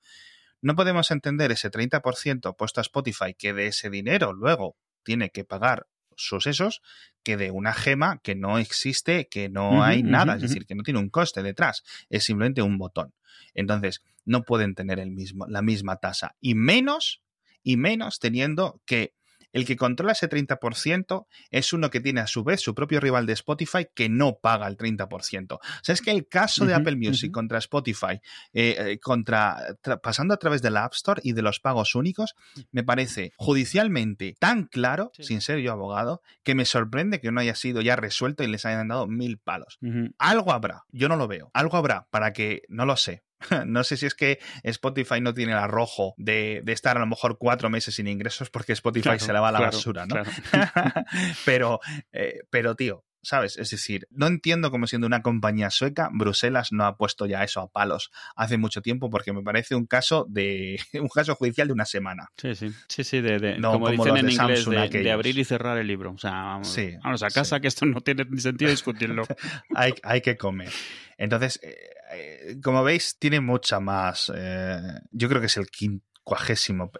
No 0.61 0.74
podemos 0.74 1.11
entender 1.11 1.53
ese 1.53 1.70
30% 1.70 2.57
puesto 2.57 2.80
a 2.80 2.82
Spotify 2.82 3.34
que 3.34 3.53
de 3.53 3.68
ese 3.68 3.90
dinero 3.90 4.32
luego 4.32 4.76
tiene 5.03 5.30
que 5.30 5.44
pagar 5.44 5.86
sus 6.16 6.46
esos 6.46 6.82
que 7.22 7.36
de 7.36 7.51
una 7.51 7.72
gema 7.72 8.18
que 8.22 8.34
no 8.34 8.59
existe, 8.59 9.28
que 9.28 9.49
no 9.49 9.82
hay 9.84 10.03
nada, 10.03 10.34
es 10.34 10.42
decir, 10.42 10.66
que 10.66 10.74
no 10.74 10.82
tiene 10.82 10.99
un 10.99 11.11
coste 11.11 11.42
detrás, 11.42 11.84
es 12.09 12.24
simplemente 12.24 12.62
un 12.62 12.76
botón. 12.76 13.14
Entonces, 13.55 14.03
no 14.24 14.42
pueden 14.42 14.74
tener 14.74 14.99
el 14.99 15.11
mismo, 15.11 15.46
la 15.46 15.62
misma 15.62 15.96
tasa 15.96 16.36
y 16.40 16.55
menos 16.55 17.22
y 17.62 17.76
menos 17.76 18.18
teniendo 18.18 18.80
que 18.84 19.14
el 19.53 19.64
que 19.64 19.76
controla 19.76 20.12
ese 20.12 20.28
30% 20.28 21.26
es 21.51 21.72
uno 21.72 21.90
que 21.90 22.01
tiene 22.01 22.20
a 22.20 22.26
su 22.26 22.44
vez 22.44 22.61
su 22.61 22.74
propio 22.74 23.01
rival 23.01 23.26
de 23.26 23.32
Spotify 23.34 23.86
que 23.94 24.09
no 24.09 24.38
paga 24.38 24.66
el 24.66 24.76
30%. 24.76 25.55
O 25.55 25.61
sea, 25.82 25.92
es 25.92 26.03
que 26.03 26.11
el 26.11 26.28
caso 26.28 26.66
de 26.66 26.74
Apple 26.74 26.96
Music 26.96 27.32
contra 27.32 27.59
Spotify, 27.59 28.20
eh, 28.53 28.76
eh, 28.78 28.99
contra, 29.01 29.76
pasando 30.03 30.34
a 30.34 30.38
través 30.38 30.62
de 30.62 30.70
la 30.70 30.84
App 30.84 30.94
Store 30.94 31.20
y 31.24 31.32
de 31.32 31.42
los 31.42 31.61
pagos 31.61 31.94
únicos, 31.94 32.34
me 32.70 32.84
parece 32.84 33.32
judicialmente 33.36 34.36
tan 34.38 34.64
claro, 34.64 35.11
sin 35.18 35.40
ser 35.40 35.61
yo 35.61 35.72
abogado, 35.72 36.22
que 36.42 36.55
me 36.55 36.64
sorprende 36.64 37.20
que 37.20 37.32
no 37.32 37.40
haya 37.40 37.55
sido 37.55 37.80
ya 37.80 37.96
resuelto 37.96 38.42
y 38.42 38.49
les 38.49 38.64
hayan 38.64 38.88
dado 38.88 39.07
mil 39.07 39.38
palos. 39.38 39.78
Algo 40.18 40.53
habrá, 40.53 40.84
yo 40.90 41.09
no 41.09 41.16
lo 41.16 41.28
veo, 41.28 41.51
algo 41.55 41.76
habrá 41.76 42.07
para 42.11 42.32
que, 42.32 42.62
no 42.68 42.84
lo 42.84 42.96
sé, 42.96 43.22
No 43.66 43.84
sé 43.84 43.97
si 43.97 44.07
es 44.07 44.14
que 44.14 44.39
Spotify 44.62 45.20
no 45.20 45.34
tiene 45.34 45.53
el 45.53 45.59
arrojo 45.59 46.14
de, 46.16 46.62
estar 46.66 46.97
a 46.97 47.01
lo 47.01 47.07
mejor 47.07 47.39
cuatro 47.39 47.70
meses 47.70 47.95
sin 47.95 48.09
ingresos 48.09 48.51
porque 48.51 48.72
Spotify 48.72 49.18
se 49.18 49.32
la 49.32 49.41
va 49.41 49.49
a 49.49 49.53
la 49.53 49.61
basura, 49.61 50.07
¿no? 50.07 50.16
pero, 51.45 51.80
eh, 52.12 52.41
pero, 52.51 52.74
tío, 52.74 53.05
¿sabes? 53.29 53.59
Es 53.59 53.68
decir, 53.68 54.09
no 54.11 54.26
entiendo 54.26 54.70
cómo 54.70 54.87
siendo 54.87 55.07
una 55.07 55.20
compañía 55.20 55.68
sueca, 55.68 56.09
Bruselas 56.11 56.72
no 56.72 56.87
ha 56.87 56.97
puesto 56.97 57.26
ya 57.26 57.45
eso 57.45 57.61
a 57.61 57.70
palos 57.70 58.11
hace 58.37 58.57
mucho 58.57 58.81
tiempo 58.81 59.11
porque 59.11 59.35
me 59.35 59.43
parece 59.43 59.74
un 59.74 59.85
caso 59.85 60.24
de 60.31 60.81
un 60.95 61.09
caso 61.09 61.35
judicial 61.35 61.66
de 61.66 61.74
una 61.74 61.85
semana. 61.85 62.31
Sí, 62.39 62.55
sí, 62.55 62.72
sí, 62.89 63.05
sí, 63.05 63.20
de, 63.20 63.59
como, 63.61 63.91
dicen 63.91 64.16
en 64.16 64.31
inglés, 64.31 64.64
de, 64.64 65.11
abrir 65.12 65.39
y 65.39 65.45
cerrar 65.45 65.76
el 65.76 65.87
libro. 65.87 66.12
O 66.12 66.18
sea, 66.18 66.33
vamos, 66.33 66.74
vamos 67.05 67.22
a 67.22 67.29
casa 67.29 67.61
que 67.61 67.68
esto 67.68 67.85
no 67.85 68.01
tiene 68.01 68.24
ni 68.24 68.41
sentido 68.41 68.70
discutirlo. 68.70 69.24
hay, 69.74 69.93
hay 70.03 70.22
que 70.22 70.39
comer. 70.39 70.70
Entonces, 71.18 71.61
eh, 71.62 71.76
eh, 72.12 72.57
como 72.62 72.83
veis, 72.83 73.18
tiene 73.18 73.41
mucha 73.41 73.79
más. 73.79 74.33
Eh, 74.35 74.81
yo 75.11 75.29
creo 75.29 75.43
que 75.43 75.49
es 75.49 75.57
el 75.59 75.66
quincuagésimo 75.66 76.93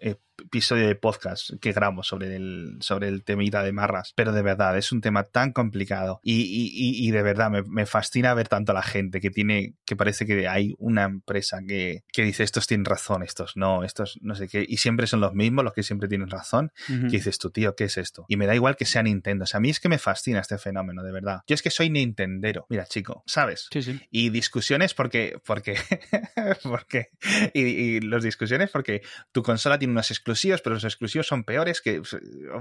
episodio 0.43 0.86
de 0.86 0.95
podcast 0.95 1.51
que 1.61 1.72
grabamos 1.72 2.07
sobre 2.07 2.34
el, 2.36 2.76
sobre 2.80 3.09
el 3.09 3.24
temita 3.24 3.62
de 3.62 3.72
marras. 3.72 4.12
Pero 4.14 4.32
de 4.32 4.43
verdad, 4.43 4.76
es 4.76 4.93
un 4.93 5.01
tema 5.01 5.24
tan 5.24 5.53
complicado 5.53 6.20
y, 6.22 6.43
y, 6.43 7.07
y 7.07 7.11
de 7.11 7.22
verdad 7.22 7.51
me, 7.51 7.86
fascina 7.86 8.34
ver 8.34 8.49
tanto 8.49 8.72
a 8.72 8.74
la 8.74 8.82
gente 8.82 9.20
que 9.20 9.30
tiene, 9.30 9.74
que 9.84 9.97
parece 9.97 10.26
que 10.26 10.49
hay 10.49 10.74
una 10.78 11.05
empresa 11.05 11.61
que, 11.66 12.05
que, 12.12 12.22
dice 12.22 12.43
estos 12.43 12.66
tienen 12.66 12.84
razón, 12.84 13.22
estos 13.22 13.57
no, 13.57 13.84
estos 13.84 14.18
no 14.20 14.34
sé 14.34 14.49
qué, 14.49 14.64
y 14.68 14.78
siempre 14.78 15.07
son 15.07 15.20
los 15.20 15.34
mismos 15.34 15.64
los 15.64 15.72
que 15.72 15.82
siempre 15.82 16.09
tienen 16.09 16.28
razón. 16.28 16.72
Que 16.86 17.16
dices 17.16 17.39
tú, 17.39 17.51
tío, 17.51 17.74
¿qué 17.74 17.84
es 17.84 17.97
esto? 17.97 18.24
Y 18.28 18.36
me 18.36 18.47
da 18.47 18.55
igual 18.55 18.76
que 18.76 18.84
sea 18.84 19.03
Nintendo. 19.03 19.45
O 19.45 19.47
sea, 19.47 19.59
a 19.59 19.61
mí 19.61 19.70
es 19.70 19.80
que 19.80 19.89
me 19.89 19.99
fascina 19.99 20.41
este 20.41 20.59
fenómeno, 20.59 21.03
de 21.03 21.12
verdad. 21.12 21.43
Yo 21.47 21.55
es 21.55 21.62
que 21.62 21.70
soy 21.70 21.91
Nintendero. 21.91 22.66
Mira, 22.68 22.86
chico, 22.86 23.22
¿sabes? 23.26 23.68
Sí, 23.72 23.82
sí. 23.82 24.01
Y 24.11 24.30
discusiones 24.30 24.95
porque, 24.95 25.41
porque, 25.45 25.76
porque, 26.62 27.11
y, 27.53 27.62
y 27.62 28.01
los 28.01 28.22
discusiones 28.22 28.70
porque 28.70 29.03
tu 29.32 29.43
consola 29.43 29.78
tiene 29.78 29.93
unas 29.93 30.11
exclusivos, 30.33 30.61
pero 30.62 30.74
los 30.74 30.85
exclusivos 30.85 31.26
son 31.26 31.45
peores 31.45 31.81
que 31.81 32.03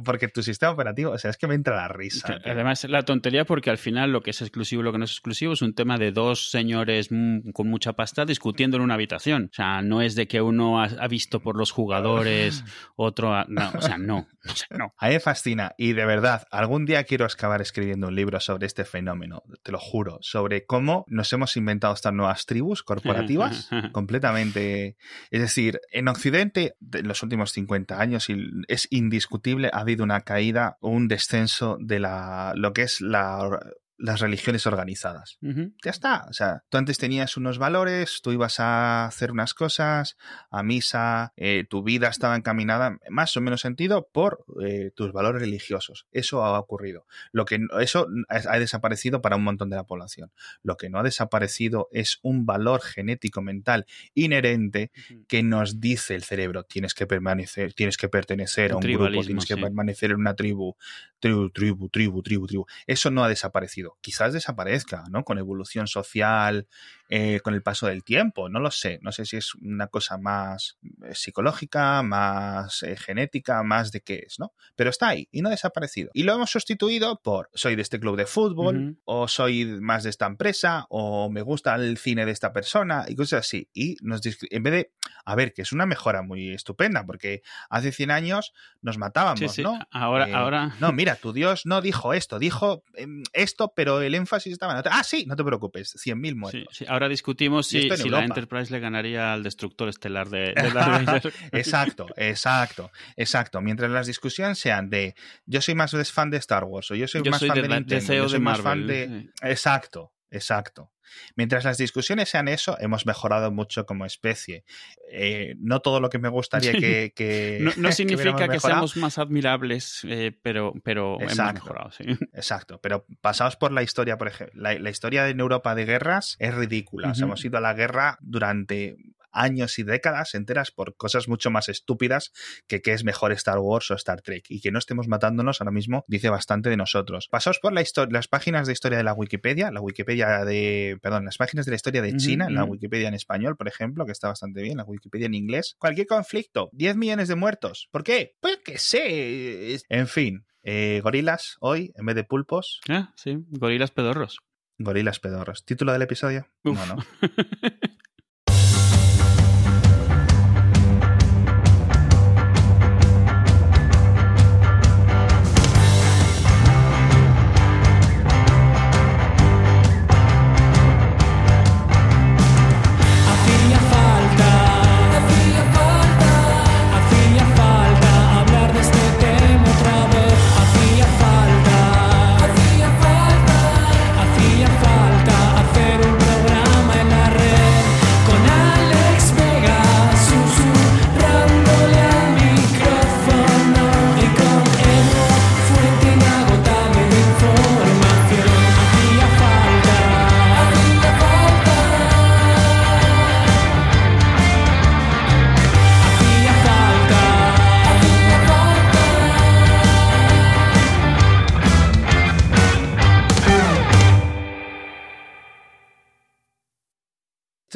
porque 0.03 0.27
tu 0.27 0.43
sistema 0.43 0.71
operativo, 0.71 1.11
o 1.11 1.17
sea, 1.17 1.31
es 1.31 1.37
que 1.37 1.47
me 1.47 1.55
entra 1.55 1.75
la 1.75 1.87
risa. 1.87 2.39
Además, 2.45 2.83
la 2.85 3.03
tontería 3.03 3.45
porque 3.45 3.69
al 3.69 3.77
final 3.77 4.11
lo 4.11 4.21
que 4.21 4.31
es 4.31 4.41
exclusivo 4.41 4.81
y 4.81 4.85
lo 4.85 4.91
que 4.91 4.97
no 4.97 5.05
es 5.05 5.11
exclusivo 5.11 5.53
es 5.53 5.61
un 5.61 5.73
tema 5.73 5.97
de 5.97 6.11
dos 6.11 6.49
señores 6.49 7.09
con 7.53 7.69
mucha 7.69 7.93
pasta 7.93 8.25
discutiendo 8.25 8.77
en 8.77 8.83
una 8.83 8.95
habitación. 8.95 9.49
O 9.51 9.55
sea, 9.55 9.81
no 9.81 10.01
es 10.01 10.15
de 10.15 10.27
que 10.27 10.41
uno 10.41 10.81
ha, 10.81 11.07
visto 11.07 11.39
por 11.39 11.55
los 11.55 11.71
jugadores, 11.71 12.63
otro, 12.95 13.45
no, 13.47 13.71
o 13.75 13.81
sea, 13.81 13.97
no, 13.97 14.27
no. 14.71 14.93
A 14.97 15.07
mí 15.07 15.13
me 15.13 15.19
fascina 15.19 15.73
y 15.77 15.93
de 15.93 16.05
verdad, 16.05 16.47
algún 16.51 16.85
día 16.85 17.03
quiero 17.03 17.25
acabar 17.25 17.61
escribiendo 17.61 18.07
un 18.07 18.15
libro 18.15 18.39
sobre 18.39 18.67
este 18.67 18.85
fenómeno, 18.85 19.43
te 19.63 19.71
lo 19.71 19.79
juro, 19.79 20.19
sobre 20.21 20.65
cómo 20.65 21.05
nos 21.07 21.31
hemos 21.33 21.55
inventado 21.57 21.93
estas 21.93 22.13
nuevas 22.13 22.45
tribus 22.45 22.83
corporativas 22.83 23.69
completamente. 23.91 24.97
Es 25.31 25.41
decir, 25.41 25.79
en 25.91 26.07
Occidente, 26.07 26.75
en 26.93 27.07
los 27.07 27.23
últimos 27.23 27.53
50 27.57 27.99
años 27.99 28.29
y 28.29 28.37
es 28.67 28.87
indiscutible, 28.91 29.69
ha 29.73 29.79
habido 29.79 30.03
una 30.03 30.21
caída 30.21 30.77
o 30.79 30.89
un 30.89 31.07
descenso 31.07 31.77
de 31.79 31.99
la, 31.99 32.53
lo 32.55 32.71
que 32.71 32.83
es 32.83 33.01
la 33.01 33.49
las 33.97 34.19
religiones 34.19 34.65
organizadas. 34.67 35.37
Ya 35.41 35.91
está. 35.91 36.25
O 36.29 36.33
sea, 36.33 36.63
tú 36.69 36.77
antes 36.77 36.97
tenías 36.97 37.35
unos 37.37 37.57
valores, 37.57 38.21
tú 38.21 38.31
ibas 38.31 38.59
a 38.59 39.05
hacer 39.05 39.31
unas 39.31 39.53
cosas, 39.53 40.17
a 40.51 40.63
misa, 40.63 41.33
eh, 41.35 41.65
tu 41.67 41.83
vida 41.83 42.07
estaba 42.07 42.35
encaminada, 42.35 42.99
más 43.09 43.35
o 43.37 43.41
menos 43.41 43.61
sentido, 43.61 44.07
por 44.11 44.45
eh, 44.63 44.91
tus 44.95 45.11
valores 45.11 45.41
religiosos. 45.41 46.05
Eso 46.11 46.43
ha 46.43 46.59
ocurrido. 46.59 47.05
Lo 47.31 47.45
que 47.45 47.59
eso 47.79 48.07
ha 48.29 48.59
desaparecido 48.59 49.21
para 49.21 49.35
un 49.35 49.43
montón 49.43 49.69
de 49.69 49.75
la 49.75 49.85
población. 49.85 50.31
Lo 50.61 50.77
que 50.77 50.89
no 50.89 50.99
ha 50.99 51.03
desaparecido 51.03 51.89
es 51.91 52.19
un 52.21 52.45
valor 52.45 52.81
genético 52.81 53.41
mental 53.41 53.85
inherente 54.13 54.91
que 55.27 55.41
nos 55.41 55.79
dice 55.79 56.15
el 56.15 56.23
cerebro, 56.23 56.63
tienes 56.63 56.93
que 56.93 57.07
permanecer, 57.07 57.73
tienes 57.73 57.97
que 57.97 58.09
pertenecer 58.09 58.71
a 58.71 58.75
un 58.75 58.81
grupo, 58.81 59.09
tienes 59.09 59.45
que 59.45 59.57
permanecer 59.57 60.11
en 60.11 60.17
una 60.17 60.35
tribu, 60.35 60.75
tribu, 61.19 61.49
tribu, 61.49 61.89
tribu, 61.89 62.21
tribu, 62.21 62.47
tribu. 62.47 62.65
Eso 62.85 63.09
no 63.09 63.23
ha 63.23 63.29
desaparecido 63.29 63.86
quizás 64.01 64.33
desaparezca, 64.33 65.03
¿no? 65.11 65.23
Con 65.23 65.37
evolución 65.39 65.87
social 65.87 66.67
eh, 67.09 67.39
con 67.41 67.53
el 67.53 67.61
paso 67.61 67.87
del 67.87 68.03
tiempo. 68.03 68.49
No 68.49 68.59
lo 68.59 68.71
sé. 68.71 68.99
No 69.01 69.11
sé 69.11 69.25
si 69.25 69.37
es 69.37 69.55
una 69.55 69.87
cosa 69.87 70.17
más 70.17 70.77
eh, 71.03 71.13
psicológica, 71.13 72.03
más 72.03 72.83
eh, 72.83 72.97
genética, 72.97 73.63
más 73.63 73.91
de 73.91 74.01
qué 74.01 74.23
es, 74.27 74.39
¿no? 74.39 74.53
Pero 74.75 74.89
está 74.89 75.09
ahí 75.09 75.27
y 75.31 75.41
no 75.41 75.49
ha 75.49 75.51
desaparecido. 75.51 76.09
Y 76.13 76.23
lo 76.23 76.33
hemos 76.33 76.51
sustituido 76.51 77.21
por 77.21 77.49
soy 77.53 77.75
de 77.75 77.81
este 77.81 77.99
club 77.99 78.17
de 78.17 78.25
fútbol, 78.25 78.97
o 79.05 79.27
soy 79.27 79.65
más 79.65 80.03
de 80.03 80.09
esta 80.09 80.25
empresa, 80.25 80.85
o 80.89 81.29
me 81.29 81.41
gusta 81.41 81.75
el 81.75 81.97
cine 81.97 82.25
de 82.25 82.31
esta 82.31 82.53
persona, 82.53 83.05
y 83.07 83.15
cosas 83.15 83.41
así. 83.41 83.69
Y 83.73 83.97
nos 84.01 84.21
en 84.25 84.63
vez 84.63 84.73
de, 84.73 84.91
a 85.25 85.35
ver, 85.35 85.53
que 85.53 85.61
es 85.61 85.71
una 85.71 85.85
mejora 85.85 86.21
muy 86.21 86.53
estupenda, 86.53 87.05
porque 87.05 87.41
hace 87.69 87.91
100 87.91 88.11
años 88.11 88.53
nos 88.81 88.97
matábamos, 88.97 89.57
¿no? 89.59 89.79
Ahora, 89.91 90.27
ahora. 90.33 90.75
No, 90.79 90.91
mira, 90.91 91.15
tu 91.15 91.33
Dios 91.33 91.65
no 91.65 91.81
dijo 91.81 92.13
esto, 92.13 92.39
dijo 92.39 92.83
em, 92.95 93.23
esto, 93.33 93.73
pero 93.75 94.01
el 94.01 94.15
énfasis 94.15 94.53
estaba 94.53 94.73
en 94.73 94.83
Ah, 94.91 95.03
sí, 95.03 95.25
no 95.25 95.35
te 95.35 95.43
preocupes, 95.43 95.95
100.000 95.95 96.35
muertos. 96.35 96.75
Sí, 96.75 96.85
ahora 96.97 97.09
discutimos 97.09 97.67
si, 97.67 97.87
la 97.89 98.23
Enterprise 98.23 98.71
le 98.71 98.79
ganaría 98.79 99.33
al 99.33 99.43
destructor 99.43 99.87
estelar 99.87 100.29
de, 100.29 100.49
exacto, 101.51 102.07
exacto, 102.15 102.91
exacto. 103.15 103.61
Mientras 103.61 103.91
las 103.91 104.07
discusiones 104.07 104.57
sean 104.57 104.89
de 104.89 105.15
yo 105.45 105.61
soy 105.61 105.75
más 105.75 105.95
fan 106.11 106.29
de 106.29 106.37
Star 106.37 106.63
Wars 106.63 106.89
o 106.91 106.95
yo 106.95 107.07
soy 107.07 107.21
más 107.23 107.39
fan 107.45 107.61
de, 107.61 107.67
Nintendo, 107.67 108.13
yo 108.13 108.29
soy 108.29 108.39
más 108.39 108.61
fan 108.61 108.87
de... 108.87 109.29
Exacto, 109.43 110.11
exacto. 110.31 110.91
Mientras 111.35 111.63
las 111.63 111.77
discusiones 111.77 112.29
sean 112.29 112.47
eso, 112.47 112.77
hemos 112.79 113.05
mejorado 113.05 113.51
mucho 113.51 113.85
como 113.85 114.05
especie. 114.05 114.65
Eh, 115.11 115.55
no 115.59 115.79
todo 115.79 115.99
lo 115.99 116.09
que 116.09 116.19
me 116.19 116.29
gustaría 116.29 116.73
que... 116.73 117.59
no, 117.77 117.91
significa 117.91 118.47
que, 118.47 118.59
seamos 118.59 118.97
más 118.97 119.17
admirables, 119.17 120.01
eh, 120.07 120.37
pero, 120.41 120.73
pero 120.83 121.19
hemos 121.21 121.37
mejorado, 121.53 121.91
sí. 121.91 122.03
Exacto, 122.33 122.79
pero 122.81 123.05
pasados 123.21 123.55
por 123.55 123.71
la 123.71 123.83
historia, 123.83 124.17
por 124.17 124.27
ejemplo, 124.27 124.61
la, 124.61 124.89
historia 124.89 125.27
en 125.29 125.39
Europa 125.39 125.75
de 125.75 125.85
guerras 125.85 126.35
es 126.39 126.53
ridícula. 126.53 127.13
hemos 127.17 127.43
ido 127.45 127.57
a 127.57 127.61
la 127.61 127.73
guerra 127.73 128.17
durante 128.21 128.97
años 129.39 129.79
y 129.79 129.83
décadas 129.83 130.35
enteras 130.35 130.71
por 130.71 130.95
cosas 130.95 131.27
mucho 131.27 131.49
más 131.49 131.69
estúpidas 131.69 132.31
que 132.67 132.81
qué 132.81 132.93
es 132.93 133.03
mejor 133.03 133.31
Star 133.31 133.59
Wars 133.59 133.91
o 133.91 133.95
Star 133.95 134.21
Trek. 134.21 134.45
Y 134.49 134.61
que 134.61 134.71
no 134.71 134.79
estemos 134.79 135.07
matándonos 135.07 135.61
ahora 135.61 135.71
mismo 135.71 136.05
dice 136.07 136.29
bastante 136.29 136.69
de 136.69 136.77
nosotros. 136.77 137.27
Pasaos 137.29 137.59
por 137.59 137.73
la 137.73 137.83
las 138.09 138.27
páginas 138.27 138.67
de 138.67 138.73
historia 138.73 138.97
de 138.97 139.03
la 139.03 139.13
Wikipedia, 139.13 139.71
la 139.71 139.81
Wikipedia 139.81 140.45
de, 140.45 140.97
perdón, 141.01 141.25
las 141.25 141.37
páginas 141.37 141.65
de 141.65 141.71
la 141.71 141.75
historia 141.75 142.01
de 142.01 142.15
China, 142.17 142.49
la 142.49 142.63
Wikipedia 142.63 143.07
en 143.07 143.13
español, 143.13 143.55
por 143.55 143.67
ejemplo, 143.67 144.05
que 144.05 144.11
está 144.11 144.27
bastante 144.27 144.61
bien, 144.61 144.77
la 144.77 144.83
Wikipedia 144.83 145.27
en 145.27 145.33
inglés. 145.33 145.75
Cualquier 145.79 146.07
conflicto, 146.07 146.69
10 146.73 146.97
millones 146.97 147.27
de 147.27 147.35
muertos. 147.35 147.87
¿Por 147.91 148.03
qué? 148.03 148.35
Pues 148.39 148.57
que 148.57 148.77
sé. 148.77 149.77
En 149.89 150.07
fin, 150.07 150.45
eh, 150.63 150.99
gorilas 151.03 151.57
hoy 151.59 151.93
en 151.95 152.05
vez 152.05 152.15
de 152.15 152.23
pulpos. 152.23 152.81
Ah, 152.89 153.13
sí, 153.15 153.37
gorilas 153.49 153.91
pedorros. 153.91 154.39
Gorilas 154.79 155.19
pedorros. 155.19 155.65
¿Título 155.65 155.91
del 155.93 156.03
episodio? 156.03 156.47
No, 156.63 156.85
no. 156.85 156.97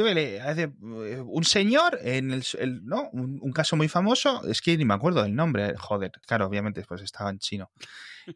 Eh, 0.08 1.22
un 1.26 1.44
señor 1.44 2.00
en 2.02 2.32
el, 2.32 2.44
¿no? 2.86 3.10
Un, 3.12 3.52
caso 3.52 3.76
muy 3.76 3.88
famoso, 3.88 4.46
es 4.48 4.62
que 4.62 4.78
ni 4.78 4.86
me 4.86 4.94
acuerdo 4.94 5.24
del 5.24 5.36
nombre, 5.36 5.76
joder, 5.78 6.12
claro, 6.26 6.48
obviamente 6.48 6.84
pues 6.88 7.02
estaba 7.02 7.30
en 7.30 7.40
chino. 7.40 7.72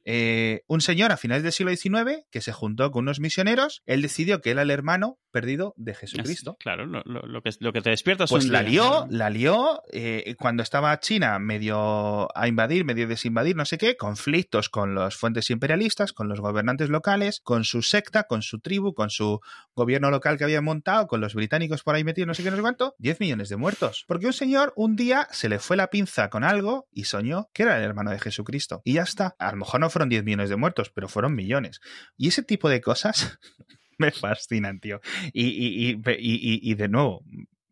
Eh, 0.03 0.61
un 0.67 0.81
señor 0.81 1.11
a 1.11 1.17
finales 1.17 1.43
del 1.43 1.51
siglo 1.51 1.75
XIX 1.75 2.25
que 2.31 2.41
se 2.41 2.51
juntó 2.51 2.91
con 2.91 3.03
unos 3.03 3.19
misioneros, 3.19 3.81
él 3.85 4.01
decidió 4.01 4.41
que 4.41 4.51
era 4.51 4.63
el 4.63 4.71
hermano 4.71 5.17
perdido 5.31 5.73
de 5.75 5.93
Jesucristo. 5.93 6.55
claro, 6.59 6.85
lo, 6.85 7.41
que, 7.41 7.51
lo 7.59 7.73
que 7.73 7.81
te 7.81 7.89
despierta 7.89 8.25
Pues 8.25 8.47
la 8.47 8.63
lió, 8.63 9.05
la 9.09 9.29
lió 9.29 9.81
eh, 9.91 10.35
cuando 10.39 10.63
estaba 10.63 10.97
China 10.99 11.39
medio 11.39 12.29
a 12.37 12.47
invadir, 12.47 12.85
medio 12.85 13.05
desinvadir, 13.07 13.55
no 13.55 13.65
sé 13.65 13.77
qué, 13.77 13.97
conflictos 13.97 14.69
con 14.69 14.95
los 14.95 15.17
fuentes 15.17 15.49
imperialistas, 15.49 16.13
con 16.13 16.29
los 16.29 16.39
gobernantes 16.39 16.89
locales, 16.89 17.41
con 17.43 17.65
su 17.65 17.81
secta, 17.81 18.23
con 18.23 18.41
su 18.41 18.59
tribu, 18.59 18.93
con 18.93 19.09
su 19.09 19.41
gobierno 19.75 20.09
local 20.09 20.37
que 20.37 20.45
había 20.45 20.61
montado, 20.61 21.07
con 21.07 21.19
los 21.19 21.33
británicos 21.33 21.83
por 21.83 21.95
ahí 21.95 22.03
metidos, 22.03 22.27
no 22.27 22.33
sé 22.33 22.43
qué, 22.43 22.49
no 22.49 22.55
sé 22.55 22.61
cuánto, 22.61 22.95
10 22.99 23.19
millones 23.19 23.49
de 23.49 23.57
muertos. 23.57 24.05
Porque 24.07 24.27
un 24.27 24.33
señor 24.33 24.73
un 24.75 24.95
día 24.95 25.27
se 25.31 25.49
le 25.49 25.59
fue 25.59 25.75
la 25.75 25.89
pinza 25.89 26.29
con 26.29 26.43
algo 26.43 26.87
y 26.91 27.05
soñó 27.05 27.49
que 27.53 27.63
era 27.63 27.77
el 27.77 27.83
hermano 27.83 28.11
de 28.11 28.19
Jesucristo. 28.19 28.81
Y 28.83 28.93
ya 28.93 29.03
está. 29.03 29.35
A 29.39 29.51
lo 29.51 29.57
mejor 29.57 29.79
no 29.81 29.84
fueron 29.89 30.09
10 30.09 30.23
millones 30.23 30.49
de 30.49 30.55
muertos, 30.55 30.89
pero 30.89 31.07
fueron 31.07 31.35
millones. 31.35 31.79
Y 32.17 32.29
ese 32.29 32.43
tipo 32.43 32.69
de 32.69 32.81
cosas 32.81 33.39
me 33.97 34.11
fascinan, 34.11 34.79
tío. 34.79 35.01
Y, 35.33 36.73
de 36.75 36.87
nuevo, 36.87 37.23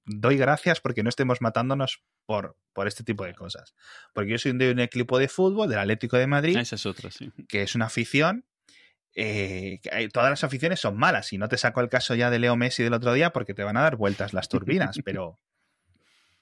doy 0.06 0.38
gracias 0.38 0.80
porque 0.80 1.04
no 1.04 1.10
estemos 1.10 1.42
matándonos 1.42 2.04
por, 2.26 2.58
por 2.74 2.88
este 2.88 3.04
tipo 3.04 3.26
de 3.26 3.34
cosas. 3.34 3.74
Porque 4.14 4.32
yo 4.32 4.38
soy 4.38 4.58
de 4.58 4.72
un 4.72 4.80
equipo 4.80 5.18
de 5.20 5.28
fútbol, 5.28 5.70
del 5.70 5.80
Atlético 5.80 6.18
de 6.18 6.28
Madrid, 6.28 6.58
Esa 6.58 6.76
es 6.76 6.86
otra, 6.86 7.12
sí. 7.12 7.32
que 7.48 7.64
es 7.64 7.76
una 7.76 7.86
afición. 7.86 8.46
Eh, 9.16 9.80
todas 10.12 10.32
las 10.32 10.44
aficiones 10.44 10.80
son 10.80 10.98
malas 10.98 11.34
y 11.34 11.38
no 11.38 11.48
te 11.48 11.58
saco 11.58 11.82
el 11.82 11.90
caso 11.90 12.16
ya 12.16 12.32
de 12.32 12.40
Leo 12.40 12.56
Messi 12.56 12.82
del 12.82 12.94
otro 12.94 13.14
día 13.14 13.32
porque 13.32 13.54
te 13.54 13.64
van 13.64 13.78
a 13.78 13.82
dar 13.82 13.96
vueltas 13.96 14.34
las 14.34 14.50
turbinas, 14.50 14.98
pero 15.06 15.40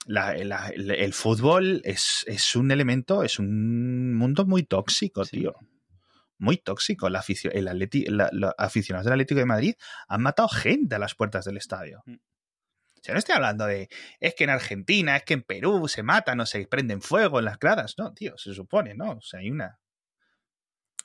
el, 0.07 1.13
fútbol 1.13 1.81
es, 1.83 2.23
es, 2.27 2.55
un 2.55 2.71
elemento, 2.71 3.23
es 3.23 3.39
un 3.39 4.15
mundo 4.15 4.45
muy 4.45 4.63
tóxico, 4.63 5.25
tío. 5.25 5.55
Muy 6.37 6.57
tóxico. 6.57 7.09
La 7.09 7.23
el 7.53 7.89
los 8.31 8.53
aficionados 8.57 9.05
del 9.05 9.13
Atlético 9.13 9.39
de 9.39 9.45
Madrid 9.45 9.75
han 10.07 10.21
matado 10.21 10.49
gente 10.49 10.95
a 10.95 10.99
las 10.99 11.13
puertas 11.13 11.45
del 11.45 11.57
estadio. 11.57 12.01
Mm. 12.05 12.15
O 12.15 13.03
sea, 13.03 13.15
no 13.15 13.19
estoy 13.19 13.35
hablando 13.35 13.65
de 13.65 13.89
es 14.19 14.35
que 14.35 14.43
en 14.43 14.51
Argentina, 14.51 15.15
es 15.17 15.23
que 15.23 15.33
en 15.33 15.41
Perú 15.41 15.87
se 15.87 16.03
matan 16.03 16.39
o 16.39 16.45
se 16.45 16.67
prenden 16.67 17.01
fuego 17.01 17.39
en 17.39 17.45
las 17.45 17.57
gradas. 17.57 17.95
No, 17.97 18.13
tío, 18.13 18.37
se 18.37 18.53
supone, 18.53 18.93
¿no? 18.93 19.13
O 19.13 19.21
sea, 19.21 19.39
hay 19.39 19.49
una. 19.49 19.79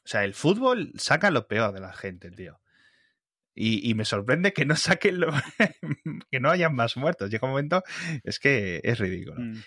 O 0.04 0.08
sea, 0.08 0.24
el 0.24 0.34
fútbol 0.34 0.92
saca 0.96 1.30
lo 1.30 1.48
peor 1.48 1.72
de 1.72 1.80
la 1.80 1.92
gente, 1.92 2.30
tío. 2.30 2.60
Y, 3.58 3.94
me 3.94 4.04
sorprende 4.04 4.52
que 4.52 4.66
no 4.66 4.76
saquen 4.76 5.18
lo, 5.18 5.32
que 6.30 6.40
no 6.40 6.50
hayan 6.50 6.74
más 6.74 6.98
muertos. 6.98 7.30
Llega 7.30 7.46
un 7.46 7.52
momento, 7.52 7.82
es 8.22 8.38
que 8.38 8.80
es 8.84 8.98
ridículo. 8.98 9.40
Mm. 9.40 9.54